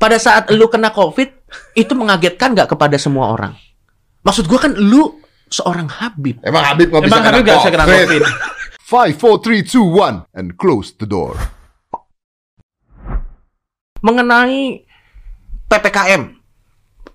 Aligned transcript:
pada 0.00 0.16
saat 0.16 0.48
lu 0.48 0.64
kena 0.66 0.88
COVID 0.90 1.28
itu 1.76 1.92
mengagetkan 1.92 2.56
nggak 2.56 2.72
kepada 2.72 2.96
semua 2.96 3.36
orang? 3.36 3.52
Maksud 4.24 4.48
gua 4.48 4.64
kan 4.64 4.72
lu 4.72 5.20
seorang 5.46 5.92
Habib. 5.92 6.40
Emang 6.40 6.64
Habib 6.64 6.88
nggak 6.88 7.04
bisa 7.04 7.12
Emang 7.12 7.22
Habib 7.28 7.42
nggak 7.44 7.58
bisa 7.60 7.70
kena 7.70 7.84
COVID. 7.86 8.22
Five, 8.80 9.14
four, 9.20 9.38
three, 9.38 9.62
two, 9.62 9.84
one, 9.84 10.24
and 10.34 10.56
close 10.56 10.90
the 10.96 11.06
door. 11.06 11.36
Mengenai 14.00 14.82
PPKM, 15.68 16.22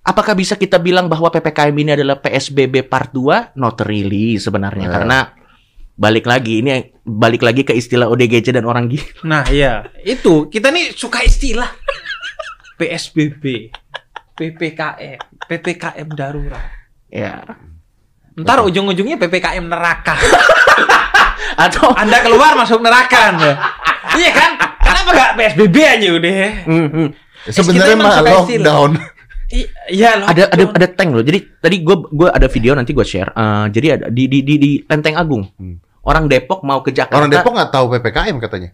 apakah 0.06 0.38
bisa 0.38 0.54
kita 0.56 0.78
bilang 0.78 1.10
bahwa 1.10 1.28
PPKM 1.28 1.76
ini 1.76 1.92
adalah 1.98 2.22
PSBB 2.22 2.86
part 2.86 3.10
2? 3.12 3.58
Not 3.58 3.82
really 3.84 4.38
sebenarnya 4.38 4.88
Ya. 4.88 4.94
karena 4.94 5.18
balik 5.96 6.28
lagi 6.30 6.62
ini 6.62 6.96
balik 7.02 7.42
lagi 7.42 7.66
ke 7.66 7.74
istilah 7.74 8.06
ODGJ 8.08 8.56
dan 8.56 8.70
orang 8.70 8.86
gila. 8.88 9.08
Nah, 9.26 9.44
iya. 9.50 9.90
Itu 10.06 10.48
kita 10.48 10.70
nih 10.70 10.94
suka 10.94 11.26
istilah 11.26 11.68
PSBB, 12.76 13.72
PPKM, 14.36 15.20
PPKM 15.48 16.08
darurat. 16.12 16.68
Ya. 17.08 17.44
Ntar 18.36 18.68
ujung-ujungnya 18.68 19.16
PPKM 19.16 19.64
neraka. 19.64 20.20
Atau 21.64 21.88
Anda 21.96 22.20
keluar 22.20 22.60
masuk 22.60 22.84
neraka 22.84 23.32
Anda. 23.32 23.52
iya 24.20 24.32
kan? 24.36 24.52
Kenapa 24.84 25.10
nggak 25.16 25.32
PSBB 25.40 25.76
aja 25.80 26.08
udah? 26.20 26.36
Hmm, 26.68 26.88
hmm. 26.92 27.08
Sebenarnya 27.48 27.96
mah 27.96 28.20
lockdown. 28.20 28.92
Iya 29.88 30.20
loh. 30.20 30.28
ada 30.28 30.44
ada 30.52 30.64
ada 30.74 30.88
tank 30.90 31.16
loh. 31.16 31.24
Jadi 31.24 31.40
tadi 31.64 31.80
gue 31.80 31.96
gua 32.12 32.34
ada 32.34 32.52
video 32.52 32.76
nanti 32.76 32.92
gue 32.92 33.06
share. 33.08 33.32
Eh, 33.32 33.66
jadi 33.72 33.88
ada 33.96 34.06
di 34.12 34.28
di 34.28 34.44
di, 34.44 34.56
di 34.60 34.72
Lenteng 34.84 35.16
Agung. 35.16 35.48
Hmm. 35.56 35.80
Orang 36.04 36.28
Depok 36.28 36.66
mau 36.68 36.84
ke 36.84 36.92
Jakarta. 36.92 37.24
Orang 37.24 37.32
Depok 37.32 37.56
nggak 37.56 37.72
tahu 37.72 37.86
ppkm 37.96 38.36
katanya. 38.42 38.70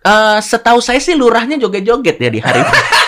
Eh, 0.00 0.38
setahu 0.38 0.78
saya 0.78 1.02
sih 1.02 1.18
lurahnya 1.18 1.58
joget-joget 1.58 2.16
ya 2.20 2.30
di 2.30 2.40
hari. 2.40 2.62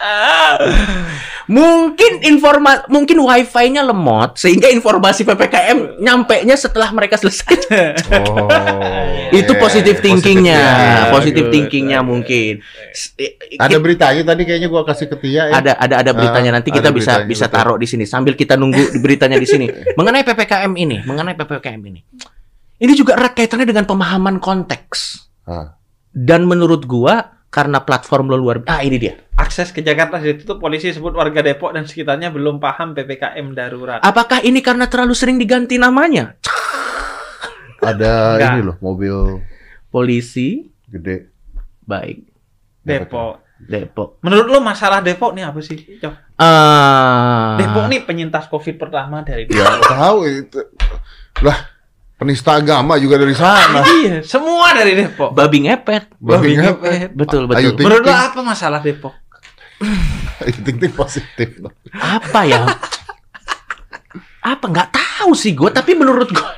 mungkin 1.50 2.22
informa 2.22 2.86
mungkin 2.86 3.18
wifi-nya 3.18 3.82
lemot 3.82 4.38
sehingga 4.38 4.70
informasi 4.70 5.26
ppkm 5.26 5.98
nyampe 5.98 6.42
nya 6.42 6.54
setelah 6.54 6.90
mereka 6.90 7.16
selesai. 7.16 7.58
Oh, 8.10 8.48
Itu 9.30 9.54
iya, 9.54 9.60
positif 9.60 9.94
iya, 9.96 10.02
thinkingnya, 10.02 10.62
positif 11.10 11.44
thinkingnya 11.48 11.98
bagus. 12.00 12.10
mungkin. 12.10 12.52
Ada 13.56 13.76
beritanya 13.78 14.22
tadi 14.24 14.42
kayaknya 14.42 14.66
gua 14.66 14.82
kasih 14.82 15.06
ke 15.06 15.16
Tia 15.18 15.46
ya. 15.46 15.54
ada 15.54 15.72
ada 15.76 15.94
ada 16.02 16.10
beritanya 16.10 16.50
Ah, 16.50 16.56
nanti 16.58 16.70
kita 16.70 16.90
ada 16.90 16.94
bisa 16.94 17.12
beritanya, 17.14 17.30
bisa 17.30 17.46
betul. 17.46 17.56
taruh 17.56 17.76
di 17.78 17.86
sini 17.86 18.04
sambil 18.04 18.34
kita 18.34 18.54
nunggu 18.54 18.90
di 18.90 18.98
beritanya 18.98 19.36
di 19.36 19.46
sini 19.46 19.66
mengenai 19.98 20.22
ppkm 20.22 20.72
ini 20.74 20.96
mengenai 21.04 21.34
ppkm 21.34 21.80
ini 21.84 22.00
ini 22.78 22.92
juga 22.94 23.14
erat 23.14 23.34
kaitannya 23.34 23.66
dengan 23.66 23.84
pemahaman 23.84 24.38
konteks 24.38 25.28
Ah. 25.44 25.78
dan 26.10 26.44
menurut 26.44 26.84
gua 26.84 27.39
karena 27.50 27.82
platform 27.82 28.30
lo 28.30 28.38
luar 28.38 28.62
ah 28.70 28.80
ini 28.80 28.96
dia 28.96 29.14
Akses 29.34 29.74
ke 29.74 29.82
Jakarta 29.82 30.22
ditutup 30.22 30.62
polisi 30.62 30.94
sebut 30.94 31.10
warga 31.18 31.42
Depok 31.42 31.74
dan 31.74 31.82
sekitarnya 31.82 32.30
belum 32.30 32.62
paham 32.62 32.94
PPKM 32.94 33.46
darurat. 33.52 33.98
apakah 34.06 34.38
ini 34.46 34.62
karena 34.62 34.86
terlalu 34.86 35.12
sering 35.18 35.36
diganti 35.36 35.76
namanya 35.76 36.38
Ada 37.80 38.36
Enggak. 38.38 38.52
ini 38.54 38.62
loh 38.62 38.76
mobil 38.78 39.16
polisi 39.90 40.68
gede. 40.86 41.26
baik 41.82 42.28
Depok. 42.80 43.44
Depok 43.60 44.16
Menurut 44.24 44.48
lo 44.48 44.58
masalah 44.64 45.04
Depok 45.04 45.36
nih 45.36 45.44
apa 45.44 45.60
sih? 45.60 45.76
Cok? 46.00 46.14
ah 46.40 47.56
Depok 47.60 47.84
nih 47.92 48.00
penyintas 48.08 48.48
Covid 48.48 48.80
pertama 48.80 49.20
dari 49.20 49.44
Ya 49.52 49.68
tahu 49.84 50.24
itu. 50.28 50.60
Lah 51.44 51.79
penista 52.20 52.52
agama 52.60 53.00
juga 53.00 53.16
dari 53.16 53.32
sana. 53.32 53.80
Iya, 53.80 54.20
semua 54.20 54.76
dari 54.76 54.92
Depok. 54.92 55.32
babi 55.32 55.64
ngepet 55.64 56.20
Babi 56.20 56.52
Babi 56.52 56.52
ngepet. 56.60 57.16
betul 57.16 57.48
betul 57.48 57.72
Ting 57.80 57.88
Menurut 57.88 58.04
lo 58.04 58.12
apa 58.12 58.40
masalah 58.44 58.84
Depok? 58.84 59.16
Ting 60.44 60.76
ting 60.76 60.92
positif. 60.92 61.48
apa 61.96 62.40
ya 62.44 62.68
apa 64.40 64.64
nggak 64.68 64.88
tahu 64.92 65.32
sih 65.36 65.52
gue 65.52 65.68
tapi 65.72 65.92
menurut 65.96 66.28
gue 66.32 66.52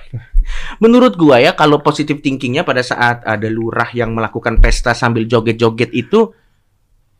menurut 0.79 1.15
gue 1.19 1.37
ya 1.43 1.55
kalau 1.55 1.83
positive 1.83 2.23
thinkingnya 2.23 2.63
pada 2.63 2.83
saat 2.83 3.23
ada 3.23 3.49
lurah 3.51 3.91
yang 3.95 4.15
melakukan 4.15 4.59
pesta 4.63 4.95
sambil 4.95 5.27
joget-joget 5.27 5.91
itu 5.95 6.31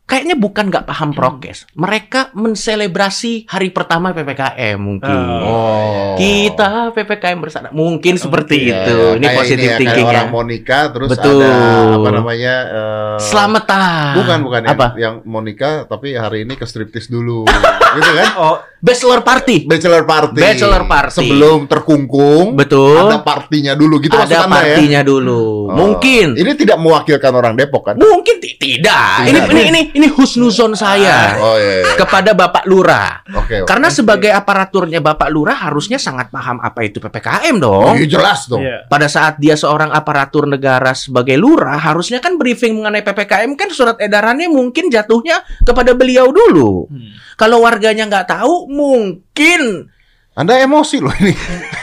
kayaknya 0.03 0.35
bukan 0.35 0.67
nggak 0.67 0.85
paham 0.85 1.11
prokes. 1.11 1.65
Mereka 1.73 2.35
menselebrasi 2.35 3.47
hari 3.47 3.71
pertama 3.71 4.11
ppkm 4.11 4.77
mungkin. 4.77 5.19
Oh. 5.43 6.13
kita 6.13 6.93
ppkm 6.93 7.37
bersama. 7.39 7.67
Mungkin 7.73 8.15
seperti 8.15 8.69
Iya, 8.69 8.85
itu. 8.85 8.97
ini 9.17 9.25
kayak 9.25 9.37
positive 9.39 9.59
ya, 9.59 9.67
kayak 9.67 9.79
thinking 9.81 10.05
ya 10.05 10.11
orang 10.13 10.27
mau 10.29 10.43
nikah 10.45 10.83
terus 10.93 11.09
Betul. 11.09 11.41
ada 11.41 11.97
apa 11.97 12.09
namanya 12.13 12.55
eh, 12.69 13.15
selamatan 13.17 14.13
bukan 14.13 14.37
bukan 14.45 14.61
yang, 14.61 14.75
apa? 14.77 14.87
yang 14.95 15.13
mau 15.25 15.41
nikah 15.41 15.85
tapi 15.85 16.13
hari 16.13 16.45
ini 16.45 16.53
ke 16.53 16.65
striptis 16.65 17.07
dulu. 17.07 17.47
Gitu 17.93 18.09
kan? 18.09 18.29
Oh, 18.41 18.57
bachelor 18.81 19.21
party. 19.21 19.69
Bachelor 19.69 20.01
party. 20.01 20.41
Bachelor 20.41 20.83
party. 20.89 21.13
sebelum 21.13 21.69
terkungkung 21.69 22.57
betul. 22.57 23.05
ada 23.05 23.21
partinya 23.21 23.77
dulu. 23.77 24.01
Gitu 24.01 24.17
ada 24.17 24.25
maksud 24.25 24.33
Anda 24.33 24.41
ya? 24.41 24.49
partinya 24.49 25.01
dulu. 25.05 25.69
Oh. 25.69 25.77
mungkin. 25.77 26.33
Ini 26.33 26.51
tidak 26.57 26.77
mewakilkan 26.81 27.31
orang 27.31 27.53
Depok 27.53 27.93
kan? 27.93 27.95
Mungkin 28.01 28.41
ti- 28.41 28.57
tidak. 28.57 29.29
Tidak. 29.29 29.45
Ini 29.45 29.61
ini 29.69 29.81
ini 29.92 29.92
ini 29.93 30.09
husnuzon 30.09 30.73
saya 30.73 31.37
oh 31.37 31.57
iya, 31.57 31.85
iya. 31.85 31.93
kepada 31.97 32.33
Bapak 32.33 32.65
Lurah. 32.65 33.21
oke 33.29 33.63
oke. 33.63 33.69
Karena 33.69 33.87
sebagai 33.93 34.33
aparaturnya 34.33 34.99
Bapak 34.99 35.29
Lurah 35.29 35.55
harusnya 35.55 36.01
sangat 36.01 36.33
paham 36.33 36.57
apa 36.59 36.81
itu 36.85 36.97
PPKM 36.97 37.55
dong. 37.61 37.95
iya, 37.97 38.07
jelas 38.09 38.49
dong 38.49 38.65
iya. 38.65 38.85
Pada 38.89 39.05
saat 39.05 39.37
dia 39.37 39.53
seorang 39.53 39.93
aparatur 39.93 40.49
negara 40.49 40.91
sebagai 40.97 41.37
lurah, 41.37 41.77
harusnya 41.77 42.17
kan 42.17 42.37
briefing 42.37 42.81
mengenai 42.81 43.05
PPKM 43.05 43.53
kan 43.53 43.69
surat 43.69 43.97
edarannya 44.01 44.49
mungkin 44.49 44.89
jatuhnya 44.89 45.45
kepada 45.61 45.93
beliau 45.93 46.33
dulu. 46.33 46.89
Hmm. 46.89 47.13
Kalau 47.37 47.61
warganya 47.65 48.05
nggak 48.09 48.29
tahu, 48.29 48.69
mungkin 48.69 49.89
Anda 50.33 50.65
emosi 50.65 50.97
loh 50.97 51.13
ini 51.21 51.33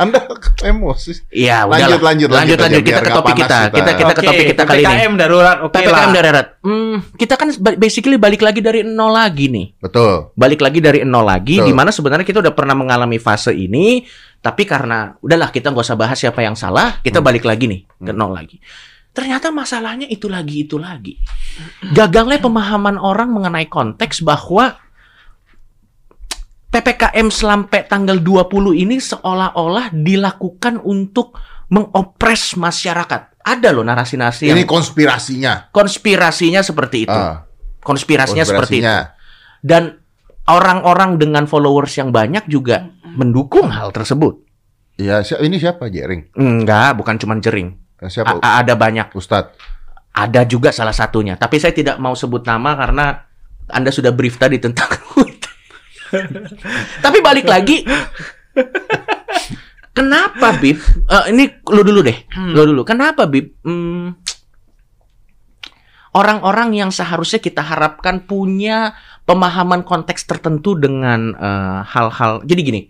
Anda 0.00 0.24
emosi 0.70 1.28
ya 1.28 1.62
Lanjut, 1.62 1.76
udahlah. 1.92 2.00
lanjut, 2.02 2.28
lanjut 2.28 2.58
lanjut, 2.58 2.82
kita 2.82 3.00
ke 3.00 3.10
topik 3.12 3.34
kita. 3.36 3.58
kita. 3.68 3.90
Kita 3.92 4.10
ke 4.10 4.22
topik 4.22 4.44
kita 4.48 4.62
kali 4.64 4.80
ini. 4.80 4.88
PPKM 4.88 5.12
darurat, 5.14 5.56
oke 5.60 5.72
PPKM 5.72 5.92
lah. 5.92 6.14
darurat. 6.14 6.46
Hmm, 6.60 6.96
kita 7.14 7.34
kan 7.34 7.48
ba- 7.56 7.76
basically 7.76 8.16
balik 8.16 8.40
lagi 8.40 8.58
dari 8.58 8.80
nol 8.80 9.12
lagi 9.12 9.46
nih. 9.46 9.66
betul 9.78 10.32
balik 10.34 10.60
lagi 10.60 10.78
dari 10.78 10.98
nol 11.02 11.22
lagi 11.22 11.56
di 11.58 11.70
mana 11.70 11.88
sebenarnya 11.90 12.24
kita 12.24 12.40
udah 12.40 12.52
pernah 12.52 12.72
mengalami 12.72 13.16
fase 13.16 13.52
ini 13.52 14.02
tapi 14.36 14.64
karena 14.64 15.12
udahlah 15.18 15.48
kita 15.48 15.68
nggak 15.68 15.84
usah 15.84 15.94
bahas 15.94 16.16
siapa 16.16 16.40
yang 16.40 16.54
salah 16.54 16.96
kita 16.98 17.18
Hmm. 17.18 17.26
balik 17.26 17.44
lagi 17.44 17.64
nih 17.66 17.80
ke 17.84 18.10
nol 18.10 18.32
lagi 18.32 18.56
ternyata 19.10 19.50
masalahnya 19.50 20.06
itu 20.06 20.26
lagi 20.26 20.64
itu 20.64 20.76
lagi 20.76 21.18
gagalnya 21.88 22.38
pemahaman 22.38 22.96
orang 22.96 23.28
mengenai 23.28 23.66
konteks 23.66 24.22
bahwa 24.22 24.78
PPKM 26.70 27.28
sampai 27.28 27.86
tanggal 27.86 28.22
20 28.22 28.46
ini 28.78 29.02
seolah-olah 29.02 29.90
dilakukan 29.90 30.78
untuk 30.78 31.34
mengopres 31.68 32.54
masyarakat. 32.54 33.42
Ada 33.42 33.74
loh 33.74 33.82
narasi-narasi 33.82 34.46
ini 34.52 34.62
yang 34.62 34.68
konspirasinya 34.68 35.72
konspirasinya 35.72 36.60
seperti 36.60 37.08
itu. 37.08 37.14
Ah, 37.14 37.48
konspirasinya 37.80 38.44
seperti 38.44 38.84
itu 38.84 38.86
konspirasinya. 38.86 39.16
dan 39.64 39.82
orang-orang 40.46 41.16
dengan 41.16 41.48
followers 41.48 41.96
yang 41.96 42.12
banyak 42.12 42.46
juga 42.46 42.86
mendukung 43.16 43.70
hal 43.72 43.90
tersebut. 43.90 44.38
Iya, 45.00 45.24
ini 45.40 45.56
siapa 45.56 45.88
Jering? 45.88 46.36
Enggak, 46.36 46.92
bukan 47.00 47.16
cuma 47.16 47.32
jering. 47.40 47.72
Eh, 48.04 48.12
Siapa? 48.12 48.36
A- 48.44 48.60
ada 48.60 48.76
banyak. 48.76 49.16
Ustadz. 49.16 49.56
Ada 50.12 50.44
juga 50.44 50.74
salah 50.76 50.92
satunya. 50.92 51.40
Tapi 51.40 51.56
saya 51.56 51.72
tidak 51.72 51.96
mau 51.96 52.12
sebut 52.12 52.44
nama 52.44 52.76
karena 52.76 53.24
Anda 53.72 53.88
sudah 53.88 54.12
brief 54.12 54.36
tadi 54.36 54.60
tentang 54.60 54.92
Tapi 57.04 57.18
balik 57.22 57.46
lagi. 57.46 57.86
Kenapa 59.90 60.54
Bib? 60.56 60.78
Eh, 61.06 61.24
ini 61.34 61.50
lu 61.66 61.82
dulu 61.82 62.00
deh. 62.00 62.18
Hmm. 62.30 62.54
Lu 62.54 62.62
dulu. 62.64 62.82
Kenapa 62.86 63.26
Bib? 63.26 63.58
Hmm, 63.66 64.14
orang-orang 66.10 66.74
yang 66.74 66.90
seharusnya 66.90 67.38
kita 67.38 67.62
harapkan 67.62 68.22
punya 68.22 68.94
pemahaman 69.26 69.82
konteks 69.86 70.26
tertentu 70.26 70.74
dengan 70.74 71.34
eh, 71.34 71.80
hal-hal. 71.86 72.42
Jadi 72.46 72.60
gini, 72.62 72.80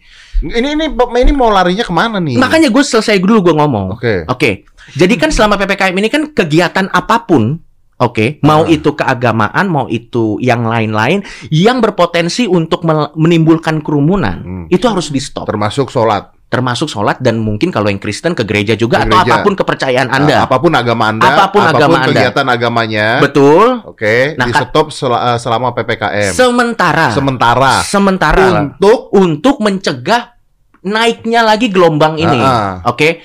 Ini 0.40 0.73
ini 0.73 0.88
ini 0.88 1.32
mau 1.37 1.52
larinya 1.52 1.84
ke 1.84 1.93
mana 1.93 2.16
nih? 2.16 2.40
makanya 2.40 2.73
gue 2.73 2.81
selesai 2.81 3.20
dulu 3.20 3.52
gue 3.52 3.55
ngomong. 3.56 3.96
Oke. 4.00 4.25
Oke, 4.25 4.50
jadi 4.96 5.14
kan 5.20 5.28
selama 5.28 5.61
ppkm 5.61 5.93
ini 6.00 6.08
kan 6.08 6.32
kegiatan 6.32 6.88
apa 6.88 7.28
pun, 7.28 7.61
oke, 8.00 8.41
mau 8.41 8.64
Ah. 8.64 8.70
itu 8.70 8.91
keagamaan, 8.91 9.67
mau 9.67 9.87
itu 9.87 10.41
yang 10.41 10.64
lain-lain, 10.64 11.20
yang 11.47 11.79
berpotensi 11.79 12.44
untuk 12.44 12.82
menimbulkan 13.14 13.79
kerumunan, 13.79 14.38
Hmm. 14.41 14.64
itu 14.67 14.82
harus 14.82 15.08
di 15.08 15.20
stop. 15.20 15.47
Termasuk 15.47 15.88
sholat. 15.88 16.32
Termasuk 16.50 16.91
sholat 16.91 17.23
dan 17.23 17.38
mungkin 17.38 17.70
kalau 17.70 17.87
yang 17.87 18.02
Kristen 18.02 18.35
ke 18.35 18.43
gereja 18.43 18.75
juga 18.75 18.99
Ke 18.99 19.06
atau 19.06 19.23
gereja. 19.23 19.32
apa 19.32 19.47
pun 19.47 19.55
kepercayaan 19.55 20.08
Nah, 20.11 20.19
anda. 20.19 20.37
apa 20.43 20.56
pun 20.58 20.73
agama 20.75 21.05
Anda, 21.06 21.31
Apa 21.31 21.44
pun 21.47 21.62
agama 21.62 21.97
Anda. 21.97 22.08
kegiatan 22.11 22.47
agamanya, 22.50 23.06
Betul. 23.23 23.87
oke, 23.87 24.35
Nah, 24.35 24.47
di 24.49 24.52
stop 24.52 24.91
sel- 24.91 25.14
eh, 25.14 25.38
selama 25.38 25.70
PPKM. 25.70 26.35
Sementara, 26.35 27.14
Sementara 27.14 27.87
sementara 27.87 28.67
untuk 28.67 29.14
untuk 29.14 29.62
mencegah 29.62 30.35
naiknya 30.82 31.44
lagi 31.44 31.69
gelombang 31.69 32.17
ini. 32.17 32.41
Ah, 32.41 32.82
ah. 32.82 32.91
Oke. 32.91 33.20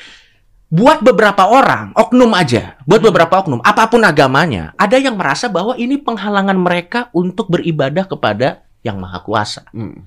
Buat 0.75 0.99
beberapa 0.99 1.47
orang, 1.47 1.95
oknum 1.95 2.35
aja, 2.35 2.75
buat 2.83 2.99
beberapa 2.99 3.39
oknum, 3.39 3.63
apa 3.63 3.87
pun 3.87 4.03
agamanya, 4.03 4.75
ada 4.75 4.99
yang 4.99 5.15
merasa 5.15 5.47
bahwa 5.47 5.79
ini 5.79 5.95
penghalangan 5.95 6.59
mereka 6.59 7.07
untuk 7.15 7.47
beribadah 7.47 8.03
kepada 8.03 8.67
yang 8.83 8.99
maha 8.99 9.23
kuasa. 9.23 9.63
Hmm. 9.71 10.03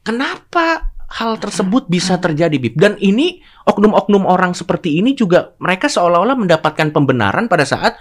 Kenapa 0.00 0.88
hal 1.12 1.36
tersebut 1.36 1.84
bisa 1.92 2.16
terjadi, 2.16 2.56
Bib? 2.56 2.80
Dan 2.80 2.96
ini 2.96 3.44
oknum-oknum 3.68 4.24
orang 4.24 4.56
seperti 4.56 4.96
ini 4.96 5.12
juga 5.12 5.52
mereka 5.60 5.92
seolah-olah 5.92 6.40
mendapatkan 6.40 6.88
pembenaran 6.96 7.44
pada 7.44 7.68
saat 7.68 8.00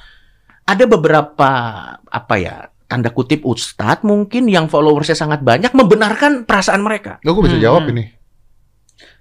ada 0.63 0.85
beberapa 0.87 1.51
apa 1.97 2.35
ya 2.39 2.71
tanda 2.89 3.13
kutip 3.13 3.45
ustadz 3.45 4.05
mungkin 4.05 4.49
yang 4.49 4.65
followersnya 4.65 5.17
sangat 5.17 5.45
banyak 5.45 5.75
membenarkan 5.75 6.47
perasaan 6.47 6.81
mereka. 6.81 7.21
Gue 7.21 7.43
bisa 7.43 7.57
Hmm, 7.59 7.65
jawab 7.65 7.83
hmm. 7.85 7.91
ini. 7.93 8.05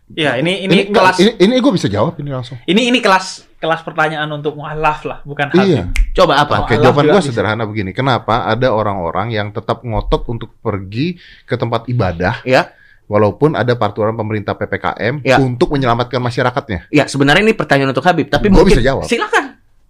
Ya, 0.08 0.36
ini 0.36 0.64
ini, 0.64 0.88
nggak, 0.88 0.94
kelas 0.94 1.16
ini, 1.18 1.32
ini 1.38 1.54
gue 1.58 1.72
bisa 1.72 1.84
jawab 1.84 2.16
ini 2.16 2.32
langsung. 2.32 2.56
ini 2.64 2.88
ini 2.88 2.98
kelas 2.98 3.44
kelas 3.58 3.82
pertanyaan 3.82 4.30
untuk 4.30 4.54
mualaf 4.54 5.02
lah, 5.02 5.18
bukan 5.20 5.50
Habib. 5.50 5.68
Iya. 5.68 5.82
Coba 6.14 6.40
apa? 6.40 6.64
Oke, 6.64 6.78
jawaban 6.78 7.04
gue 7.06 7.20
bisa. 7.20 7.28
sederhana 7.28 7.62
begini. 7.62 7.90
Kenapa 7.90 8.46
ada 8.46 8.70
orang-orang 8.70 9.30
yang 9.30 9.50
tetap 9.50 9.82
ngotot 9.82 10.24
untuk 10.26 10.54
pergi 10.58 11.18
ke 11.42 11.54
tempat 11.54 11.84
ibadah, 11.86 12.40
Ya, 12.42 12.70
walaupun 13.04 13.52
ada 13.52 13.74
peraturan 13.74 14.14
pemerintah 14.14 14.54
PPKM 14.54 15.20
Ya. 15.20 15.36
untuk 15.38 15.74
menyelamatkan 15.74 16.16
masyarakatnya? 16.18 16.86
ya 16.88 17.04
sebenarnya 17.04 17.42
ini 17.42 17.52
pertanyaan 17.52 17.90
untuk 17.90 18.06
Habib, 18.06 18.30
tapi 18.30 18.46
Gua 18.46 18.62
mungkin 18.62 18.72
bisa 18.72 18.84
jawab. 18.84 19.04
Silakan. 19.04 19.44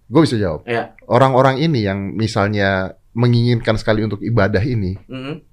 Gue 0.05 0.21
bisa 0.25 0.35
jawab. 0.35 0.65
Ya. 0.65 0.97
Orang-orang 1.05 1.61
ini 1.61 1.85
yang 1.85 2.11
misalnya 2.11 2.97
menginginkan 3.11 3.77
sekali 3.77 4.01
untuk 4.01 4.19
ibadah 4.19 4.61
ini, 4.61 4.97
Mm, 5.05 5.45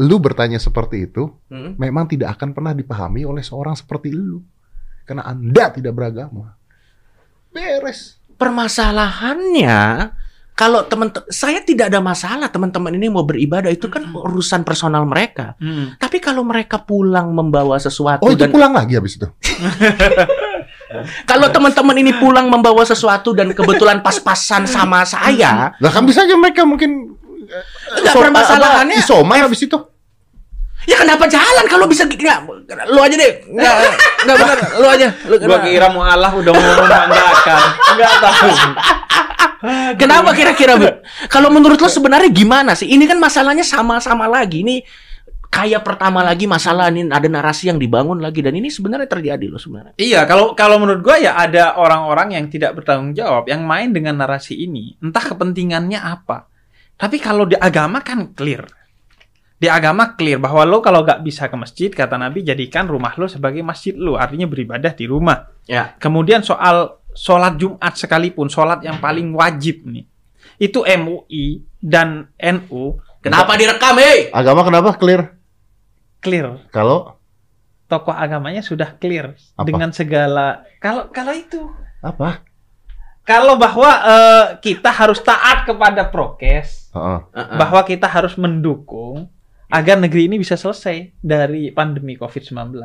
lu 0.00 0.16
bertanya 0.18 0.58
seperti 0.58 1.06
itu, 1.06 1.30
mm. 1.50 1.78
memang 1.78 2.10
tidak 2.10 2.34
akan 2.38 2.50
pernah 2.50 2.74
dipahami 2.74 3.22
oleh 3.22 3.42
seorang 3.42 3.78
seperti 3.78 4.10
lu. 4.10 4.42
Karena 5.04 5.28
Anda 5.28 5.70
tidak 5.70 5.94
beragama. 5.94 6.56
Beres. 7.54 8.18
Permasalahannya 8.34 10.10
kalau 10.54 10.86
teman 10.86 11.10
saya 11.34 11.66
tidak 11.66 11.90
ada 11.90 11.98
masalah 11.98 12.46
teman-teman 12.46 12.94
ini 12.94 13.10
mau 13.10 13.26
beribadah 13.26 13.74
itu 13.74 13.90
kan 13.90 14.06
urusan 14.14 14.62
personal 14.62 15.02
mereka. 15.02 15.58
Hmm. 15.58 15.98
Tapi 15.98 16.22
kalau 16.22 16.46
mereka 16.46 16.78
pulang 16.78 17.34
membawa 17.34 17.74
sesuatu 17.82 18.22
Oh, 18.22 18.30
itu 18.30 18.46
dan 18.46 18.54
pulang 18.54 18.70
lagi 18.70 18.94
habis 18.94 19.18
itu. 19.18 19.26
kalau 21.30 21.50
teman-teman 21.50 21.98
ini 21.98 22.14
pulang 22.22 22.46
membawa 22.46 22.86
sesuatu 22.86 23.34
dan 23.34 23.50
kebetulan 23.50 23.98
pas-pasan 23.98 24.70
sama 24.70 25.02
saya, 25.02 25.74
Lah 25.74 25.90
kan 25.90 26.06
bisa 26.06 26.22
aja 26.22 26.38
mereka 26.38 26.62
mungkin 26.62 27.18
enggak 27.46 28.14
so- 28.14 28.22
permasalahannya. 28.22 28.96
apa, 28.98 29.04
isoman 29.04 29.38
habis 29.44 29.62
itu. 29.64 29.78
Ya 30.84 31.00
kenapa 31.00 31.24
jalan 31.24 31.64
kalau 31.64 31.88
bisa 31.88 32.04
enggak 32.04 32.44
lu 32.92 33.00
aja 33.00 33.16
deh. 33.16 33.32
Enggak 33.48 33.74
enggak 34.24 34.36
benar, 34.36 34.58
lu 34.76 34.86
aja. 34.88 35.08
Lu, 35.24 35.34
Gua 35.40 35.58
kira 35.64 35.88
mualaf 35.88 36.32
udah 36.36 36.52
mau 36.52 36.62
membanggakan. 36.76 37.60
Enggak 37.96 38.12
tahu. 38.20 38.48
Kenapa 39.96 40.36
kira-kira, 40.36 40.76
Bu? 40.76 40.88
Kalau 41.32 41.48
menurut 41.48 41.80
lo 41.80 41.88
sebenarnya 41.88 42.28
gimana 42.28 42.76
sih? 42.76 42.84
Ini 42.84 43.08
kan 43.08 43.16
masalahnya 43.16 43.64
sama-sama 43.64 44.28
lagi. 44.28 44.60
Ini 44.60 44.84
kayak 45.48 45.86
pertama 45.86 46.20
lagi 46.20 46.44
masalah 46.50 46.90
ini 46.90 47.06
ada 47.08 47.30
narasi 47.30 47.70
yang 47.70 47.78
dibangun 47.78 48.18
lagi 48.18 48.42
dan 48.42 48.58
ini 48.58 48.68
sebenarnya 48.68 49.08
terjadi 49.08 49.46
loh 49.48 49.56
sebenarnya. 49.56 49.94
Iya, 49.96 50.28
kalau 50.28 50.52
kalau 50.52 50.76
menurut 50.82 51.00
gua 51.00 51.16
ya 51.16 51.38
ada 51.38 51.80
orang-orang 51.80 52.36
yang 52.36 52.44
tidak 52.52 52.76
bertanggung 52.76 53.16
jawab 53.16 53.48
yang 53.48 53.64
main 53.64 53.94
dengan 53.94 54.20
narasi 54.20 54.68
ini. 54.68 54.98
Entah 55.00 55.22
kepentingannya 55.22 55.96
apa. 55.96 56.50
Tapi 56.94 57.16
kalau 57.18 57.44
di 57.48 57.58
agama 57.58 58.00
kan 58.00 58.30
clear. 58.32 58.64
Di 59.54 59.70
agama 59.70 60.14
clear 60.18 60.38
bahwa 60.42 60.62
lo 60.66 60.78
kalau 60.84 61.02
gak 61.06 61.24
bisa 61.24 61.48
ke 61.48 61.56
masjid, 61.56 61.90
kata 61.90 62.18
Nabi, 62.20 62.44
jadikan 62.44 62.84
rumah 62.86 63.14
lo 63.16 63.26
sebagai 63.26 63.62
masjid 63.64 63.94
lo. 63.96 64.18
Artinya 64.18 64.46
beribadah 64.50 64.92
di 64.92 65.06
rumah. 65.08 65.46
Ya. 65.64 65.96
Kemudian 65.96 66.44
soal 66.44 67.00
sholat 67.14 67.56
Jumat 67.56 67.94
sekalipun, 67.96 68.50
sholat 68.50 68.82
yang 68.82 68.98
paling 69.00 69.30
wajib 69.32 69.86
nih. 69.86 70.04
Itu 70.60 70.84
MUI 70.86 71.64
dan 71.82 72.30
NU 72.38 72.98
Kenapa 73.24 73.56
direkam, 73.56 73.96
hei? 73.96 74.28
Agama 74.36 74.60
kenapa 74.68 74.92
clear? 75.00 75.32
clear. 76.20 76.60
Kalau 76.68 77.16
Tokoh 77.88 78.12
agamanya 78.16 78.64
sudah 78.64 78.96
clear 78.96 79.36
Apa? 79.56 79.64
dengan 79.68 79.92
segala 79.92 80.64
kalau 80.80 81.12
kalau 81.12 81.32
itu 81.36 81.68
apa? 82.00 82.40
Kalau 83.24 83.56
bahwa 83.56 83.88
eh, 83.88 84.44
kita 84.60 84.92
harus 84.92 85.18
taat 85.24 85.64
kepada 85.64 86.04
prokes, 86.12 86.92
Heeh. 86.92 87.18
Uh-uh. 87.24 87.56
bahwa 87.56 87.80
kita 87.82 88.04
harus 88.04 88.36
mendukung 88.36 89.32
agar 89.72 89.96
negeri 89.96 90.28
ini 90.28 90.36
bisa 90.36 90.60
selesai 90.60 91.16
dari 91.24 91.72
pandemi 91.72 92.20
COVID-19. 92.20 92.76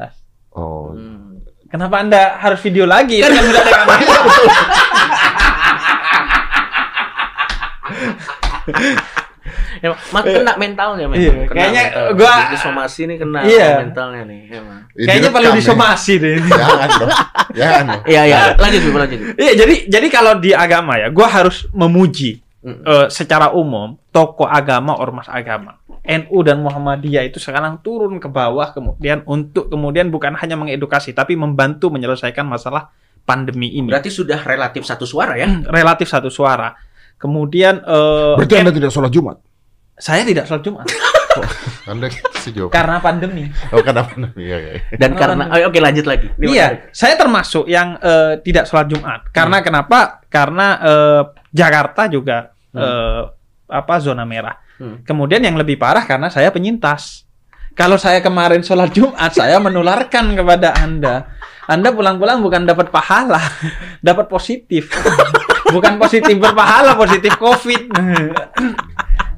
Oh. 0.56 0.96
Hmm. 0.96 1.44
Kenapa 1.70 2.02
Anda 2.02 2.40
harus 2.42 2.64
video 2.66 2.90
lagi? 2.90 3.22
Kan 3.22 3.36
sudah 3.36 3.62
ada 3.62 3.74
kamera. 3.84 4.18
Ya, 9.80 9.90
mak 10.12 10.24
kena 10.24 10.54
mentalnya 10.56 11.06
memang. 11.06 11.18
Iya, 11.18 11.32
Kena 11.32 11.48
kayaknya 11.50 11.84
mentalnya. 11.88 12.14
gua- 12.16 12.48
Di 12.48 12.58
somasi 12.58 13.00
ini 13.04 13.16
kena 13.16 13.40
Iya. 13.42 13.70
mentalnya 13.80 14.22
nih, 14.24 14.42
emang. 14.52 14.80
Kayaknya 14.92 15.30
perlu 15.30 15.50
ya. 15.50 15.56
disomasi 15.56 16.14
deh. 16.18 16.36
Jangan 16.42 16.90
dong. 16.94 17.12
Jangan 17.56 17.84
dong. 17.86 18.02
Iya, 18.06 18.22
iya. 18.26 18.38
Lanjut, 18.54 18.80
Bu, 18.84 18.98
lanjut. 18.98 19.20
Iya, 19.36 19.52
jadi 19.56 19.76
jadi 19.88 20.08
kalau 20.08 20.34
di 20.36 20.52
agama 20.52 20.94
ya, 20.96 21.08
gua 21.10 21.28
harus 21.28 21.64
memuji 21.72 22.44
Mm. 22.60 22.84
eh, 22.84 23.08
secara 23.08 23.50
umum 23.50 23.96
tokoh 24.10 24.44
agama 24.44 24.92
ormas 24.94 25.26
agama. 25.26 25.80
NU 26.04 26.42
dan 26.42 26.60
Muhammadiyah 26.60 27.24
itu 27.24 27.38
sekarang 27.38 27.80
turun 27.80 28.18
ke 28.18 28.28
bawah 28.28 28.70
kemudian 28.70 29.24
untuk 29.24 29.68
kemudian 29.68 30.10
bukan 30.10 30.34
hanya 30.34 30.56
mengedukasi 30.56 31.14
tapi 31.14 31.36
membantu 31.36 31.88
menyelesaikan 31.88 32.44
masalah 32.44 32.92
pandemi 33.24 33.72
ini. 33.72 33.88
Berarti 33.88 34.10
sudah 34.10 34.42
relatif 34.42 34.84
satu 34.84 35.06
suara 35.06 35.38
ya? 35.38 35.48
Relatif 35.66 36.10
satu 36.10 36.28
suara. 36.28 36.76
Kemudian 37.16 37.80
eh, 37.80 38.34
Berarti 38.40 38.56
N- 38.56 38.62
Anda 38.64 38.74
tidak 38.74 38.92
sholat 38.92 39.12
Jumat? 39.12 39.38
Saya 40.00 40.24
tidak 40.24 40.48
sholat 40.48 40.64
Jumat 40.64 40.88
Anda 41.92 42.08
jawab. 42.50 42.74
karena 42.74 42.98
pandemi. 42.98 43.50
Oh, 43.70 43.86
kenapa? 43.86 44.12
Iya, 44.34 44.58
iya. 44.58 44.74
Dan 44.98 45.14
karena 45.14 45.46
oh, 45.50 45.70
oke 45.70 45.78
lanjut 45.78 46.06
lagi. 46.10 46.28
Ini 46.34 46.46
menarik. 46.46 46.54
Iya, 46.54 46.68
saya 46.90 47.14
termasuk 47.18 47.70
yang 47.70 48.02
eh, 48.02 48.42
tidak 48.42 48.66
sholat 48.66 48.88
Jumat. 48.90 49.30
Karena 49.30 49.62
kenapa? 49.62 50.26
Karena 50.26 50.68
eh, 50.82 51.22
Jakarta 51.54 52.10
juga 52.10 52.50
eh, 52.74 53.22
apa 53.70 53.96
zona 54.02 54.26
merah. 54.26 54.58
Hmm. 54.82 55.06
Kemudian 55.06 55.44
yang 55.46 55.60
lebih 55.60 55.78
parah 55.78 56.04
karena 56.08 56.34
saya 56.34 56.50
penyintas. 56.50 57.30
Kalau 57.78 57.96
saya 57.96 58.20
kemarin 58.20 58.66
sholat 58.66 58.92
Jumat, 58.92 59.32
saya 59.32 59.62
menularkan 59.62 60.36
kepada 60.36 60.76
Anda. 60.82 61.30
Anda 61.70 61.94
pulang-pulang 61.94 62.42
bukan 62.42 62.66
dapat 62.66 62.90
pahala, 62.90 63.40
dapat 64.08 64.26
positif. 64.26 64.90
bukan 65.76 66.02
positif 66.02 66.34
berpahala, 66.42 66.98
positif 66.98 67.38
COVID. 67.38 67.94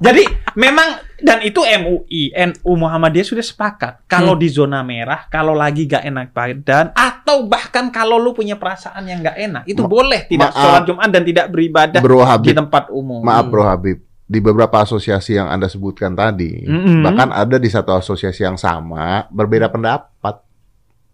Jadi 0.01 0.25
memang 0.56 0.89
dan 1.15 1.39
itu 1.39 1.62
MUI, 1.62 2.33
NU 2.33 2.71
Muhammadiyah 2.73 3.21
sudah 3.23 3.45
sepakat. 3.45 4.02
Kalau 4.04 4.33
di 4.33 4.49
zona 4.49 4.81
merah, 4.81 5.30
kalau 5.30 5.54
lagi 5.54 5.85
gak 5.85 6.02
enak 6.02 6.28
badan, 6.31 6.90
atau 6.92 7.45
bahkan 7.45 7.87
kalau 7.87 8.18
lu 8.18 8.33
punya 8.33 8.57
perasaan 8.57 9.06
yang 9.06 9.21
gak 9.21 9.37
enak, 9.37 9.64
itu 9.64 9.78
Ma- 9.78 9.87
boleh 9.87 10.26
tidak 10.26 10.49
maaf. 10.49 10.57
sholat 10.57 10.81
Jumat 10.83 11.09
dan 11.09 11.21
tidak 11.21 11.45
beribadah 11.47 12.02
Bro 12.02 12.18
di 12.18 12.26
Habib, 12.26 12.54
tempat 12.57 12.83
umum. 12.90 13.21
maaf 13.21 13.45
Bro 13.45 13.64
Habib. 13.64 13.97
Di 14.26 14.40
beberapa 14.40 14.80
asosiasi 14.80 15.35
yang 15.35 15.45
Anda 15.45 15.68
sebutkan 15.68 16.11
tadi, 16.11 16.64
Mm-mm. 16.64 17.04
bahkan 17.04 17.30
ada 17.30 17.56
di 17.56 17.68
satu 17.68 17.92
asosiasi 17.92 18.42
yang 18.42 18.56
sama 18.56 19.30
berbeda 19.30 19.68
pendapat 19.68 20.42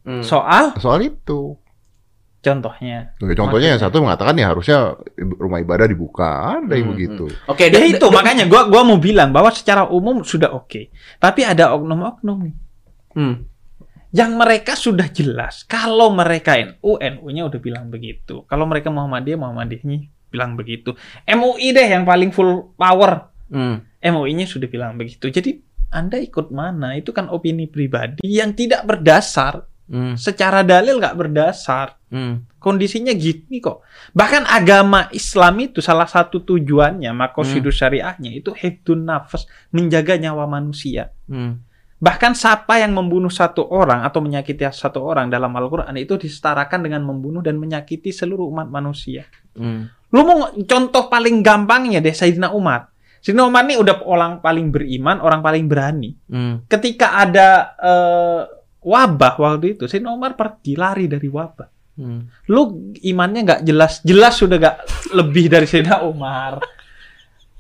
Hmm. 0.07 0.23
Soal 0.23 0.71
soal 0.79 1.03
itu. 1.03 1.59
Contohnya. 2.39 3.11
Oke, 3.17 3.33
Contohnya 3.33 3.73
yang 3.73 3.81
satu 3.81 3.99
mengatakan 3.99 4.33
ya 4.33 4.47
harusnya 4.47 4.95
rumah 5.15 5.57
ibadah 5.57 5.85
dibuka, 5.85 6.57
ada 6.57 6.73
yang 6.73 6.87
Hmm, 6.87 6.95
begitu. 6.95 7.25
Oke, 7.45 7.67
Ya 7.67 7.77
dan- 7.77 7.89
itu 7.89 8.07
makanya 8.07 8.45
gua 8.45 8.65
gua 8.65 8.81
mau 8.81 8.97
bilang 8.97 9.29
bahwa 9.29 9.49
secara 9.49 9.85
umum 9.85 10.21
sudah 10.21 10.51
oke. 10.51 10.89
Tapi 11.17 11.41
ada 11.41 11.73
oknum-oknum 11.73 12.37
nih. 12.43 12.55
Hmm. 13.13 13.35
yang 14.07 14.39
mereka 14.39 14.73
sudah 14.73 15.11
jelas 15.11 15.67
kalau 15.67 16.09
mereka 16.09 16.55
NU 16.55 16.95
NU-nya 16.95 17.43
udah 17.43 17.59
bilang 17.59 17.91
begitu. 17.91 18.47
Kalau 18.47 18.63
mereka 18.63 18.87
Muhammadiyah 18.87 19.35
Muhammadiyahnya 19.35 19.97
bilang 20.27 20.55
begitu. 20.55 20.95
MUI 21.23 21.75
deh 21.75 21.87
yang 21.87 22.07
paling 22.07 22.31
full 22.31 22.71
power. 22.73 23.29
Hmm. 23.51 23.83
MUI-nya 23.99 24.47
sudah 24.47 24.67
bilang 24.67 24.95
begitu. 24.95 25.27
Jadi 25.27 25.59
Anda 25.87 26.19
ikut 26.19 26.51
mana? 26.51 26.95
Itu 26.95 27.11
kan 27.11 27.27
opini 27.27 27.67
pribadi 27.67 28.23
yang 28.23 28.51
tidak 28.51 28.87
berdasar. 28.87 29.67
Hmm. 29.87 30.19
Secara 30.19 30.67
dalil 30.67 30.99
nggak 30.99 31.15
berdasar. 31.15 31.95
Hmm. 32.11 32.43
Kondisinya 32.59 33.15
gini 33.15 33.63
kok. 33.63 33.83
Bahkan 34.11 34.43
agama 34.47 35.07
Islam 35.15 35.55
itu 35.63 35.79
salah 35.79 36.07
satu 36.07 36.43
tujuannya, 36.43 37.11
makosidu 37.15 37.71
syariahnya 37.71 38.35
itu 38.35 38.51
hibdun 38.51 39.07
nafas, 39.07 39.47
menjaga 39.71 40.19
nyawa 40.19 40.43
manusia. 40.47 41.15
Hmm. 41.31 41.63
Bahkan 41.97 42.37
siapa 42.37 42.77
yang 42.77 42.93
membunuh 42.93 43.31
satu 43.31 43.65
orang 43.73 44.05
atau 44.05 44.21
menyakiti 44.21 44.67
satu 44.69 45.01
orang 45.01 45.33
dalam 45.33 45.49
Al-Quran 45.49 45.97
itu 45.97 46.13
disetarakan 46.13 46.85
dengan 46.85 47.01
membunuh 47.01 47.41
dan 47.41 47.57
menyakiti 47.57 48.13
seluruh 48.13 48.45
umat 48.53 48.69
manusia. 48.69 49.25
Hmm. 49.57 49.89
Lu 50.13 50.21
mau 50.21 50.53
contoh 50.53 51.03
paling 51.09 51.41
gampangnya 51.41 52.03
deh 52.03 52.13
Sayyidina 52.13 52.53
Umar. 52.53 52.93
Sayyidina 53.23 53.49
Umar 53.49 53.65
ini 53.65 53.81
udah 53.81 54.05
orang 54.05 54.45
paling 54.45 54.69
beriman, 54.69 55.17
orang 55.25 55.41
paling 55.41 55.65
berani. 55.65 56.13
Hmm. 56.29 56.63
Ketika 56.69 57.17
ada 57.17 57.73
eh, 57.81 58.41
wabah 58.87 59.35
waktu 59.35 59.75
itu, 59.75 59.83
Sayyidina 59.83 60.15
Umar 60.15 60.39
pergi 60.39 60.79
lari 60.79 61.11
dari 61.11 61.27
wabah. 61.27 61.67
Hmm. 61.97 62.29
Lu 62.47 62.93
imannya 63.03 63.41
nggak 63.43 63.61
jelas, 63.65 63.99
jelas 64.05 64.37
sudah 64.37 64.55
gak 64.55 64.77
lebih 65.11 65.51
dari 65.51 65.67
Sayyidina 65.67 66.05
Umar. 66.07 66.61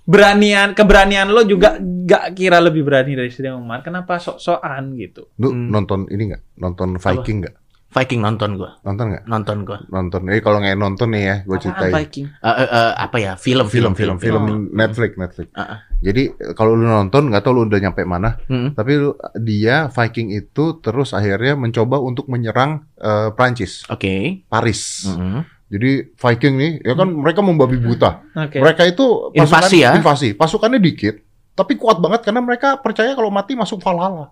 Beranian, 0.07 0.71
keberanian 0.71 1.27
lo 1.27 1.43
juga 1.43 1.75
gak 1.81 2.31
kira 2.31 2.63
lebih 2.63 2.87
berani 2.87 3.11
dari 3.11 3.27
Sayyidina 3.27 3.59
Umar. 3.59 3.83
Kenapa 3.83 4.23
sok-sokan 4.23 4.95
gitu? 4.95 5.27
Lu 5.35 5.51
Hmm. 5.51 5.67
nonton 5.67 6.07
ini 6.07 6.31
nggak? 6.31 6.63
Nonton 6.63 6.95
Viking 6.95 7.43
nggak? 7.43 7.55
Viking 7.87 8.19
nonton 8.19 8.59
gua. 8.59 8.75
Nonton 8.83 9.05
nggak? 9.09 9.23
Nonton 9.25 9.57
gua. 9.63 9.79
Nonton. 9.87 10.21
Ini 10.27 10.39
kalau 10.39 10.59
nggak 10.59 10.75
nonton 10.75 11.07
nih 11.09 11.23
ya, 11.23 11.35
gue 11.41 11.49
Apaan 11.49 11.63
ceritain. 11.63 11.93
Viking? 11.95 12.25
Eh, 12.27 12.49
eh, 12.49 12.69
eh, 12.69 12.91
apa 12.93 13.17
ya? 13.17 13.33
Film, 13.35 13.65
Film, 13.67 13.93
film, 13.95 14.17
film 14.19 14.43
Netflix, 14.69 15.15
Netflix. 15.15 15.47
Ah, 15.51 15.61
ah. 15.63 15.77
Jadi 15.97 16.23
kalau 16.53 16.75
lu 16.75 16.83
nonton, 16.83 17.31
nggak 17.31 17.41
tahu 17.41 17.53
lu 17.53 17.61
udah 17.65 17.79
nyampe 17.79 18.03
mana. 18.03 18.37
Hmm. 18.45 18.75
Tapi 18.75 18.91
lu- 18.97 19.15
dia 19.37 19.87
Viking 19.87 20.29
itu 20.31 20.77
terus 20.77 21.11
akhirnya 21.11 21.55
mencoba 21.55 21.97
untuk 21.97 22.27
menyerang 22.27 22.85
eh, 22.93 23.31
Prancis, 23.31 23.87
Oke. 23.87 24.43
Paris. 24.45 25.07
Mm-mm. 25.07 25.47
Jadi 25.67 25.91
Viking 26.11 26.55
nih, 26.55 26.71
ya 26.81 26.93
kan 26.93 27.07
mereka 27.09 27.39
membabi 27.39 27.75
buta. 27.77 28.23
Oke. 28.37 28.59
Mereka 28.59 28.83
itu 28.85 29.31
pasukan- 29.31 29.41
Invasi 29.41 29.77
ya? 29.79 29.91
Invasi. 29.93 30.27
Pasukannya 30.31 30.79
dikit, 30.79 31.19
tapi 31.51 31.75
kuat 31.75 31.97
banget 31.97 32.23
karena 32.23 32.39
mereka 32.39 32.77
percaya 32.77 33.11
kalau 33.11 33.27
mati 33.27 33.51
masuk 33.51 33.79
Valhalla. 33.79 34.31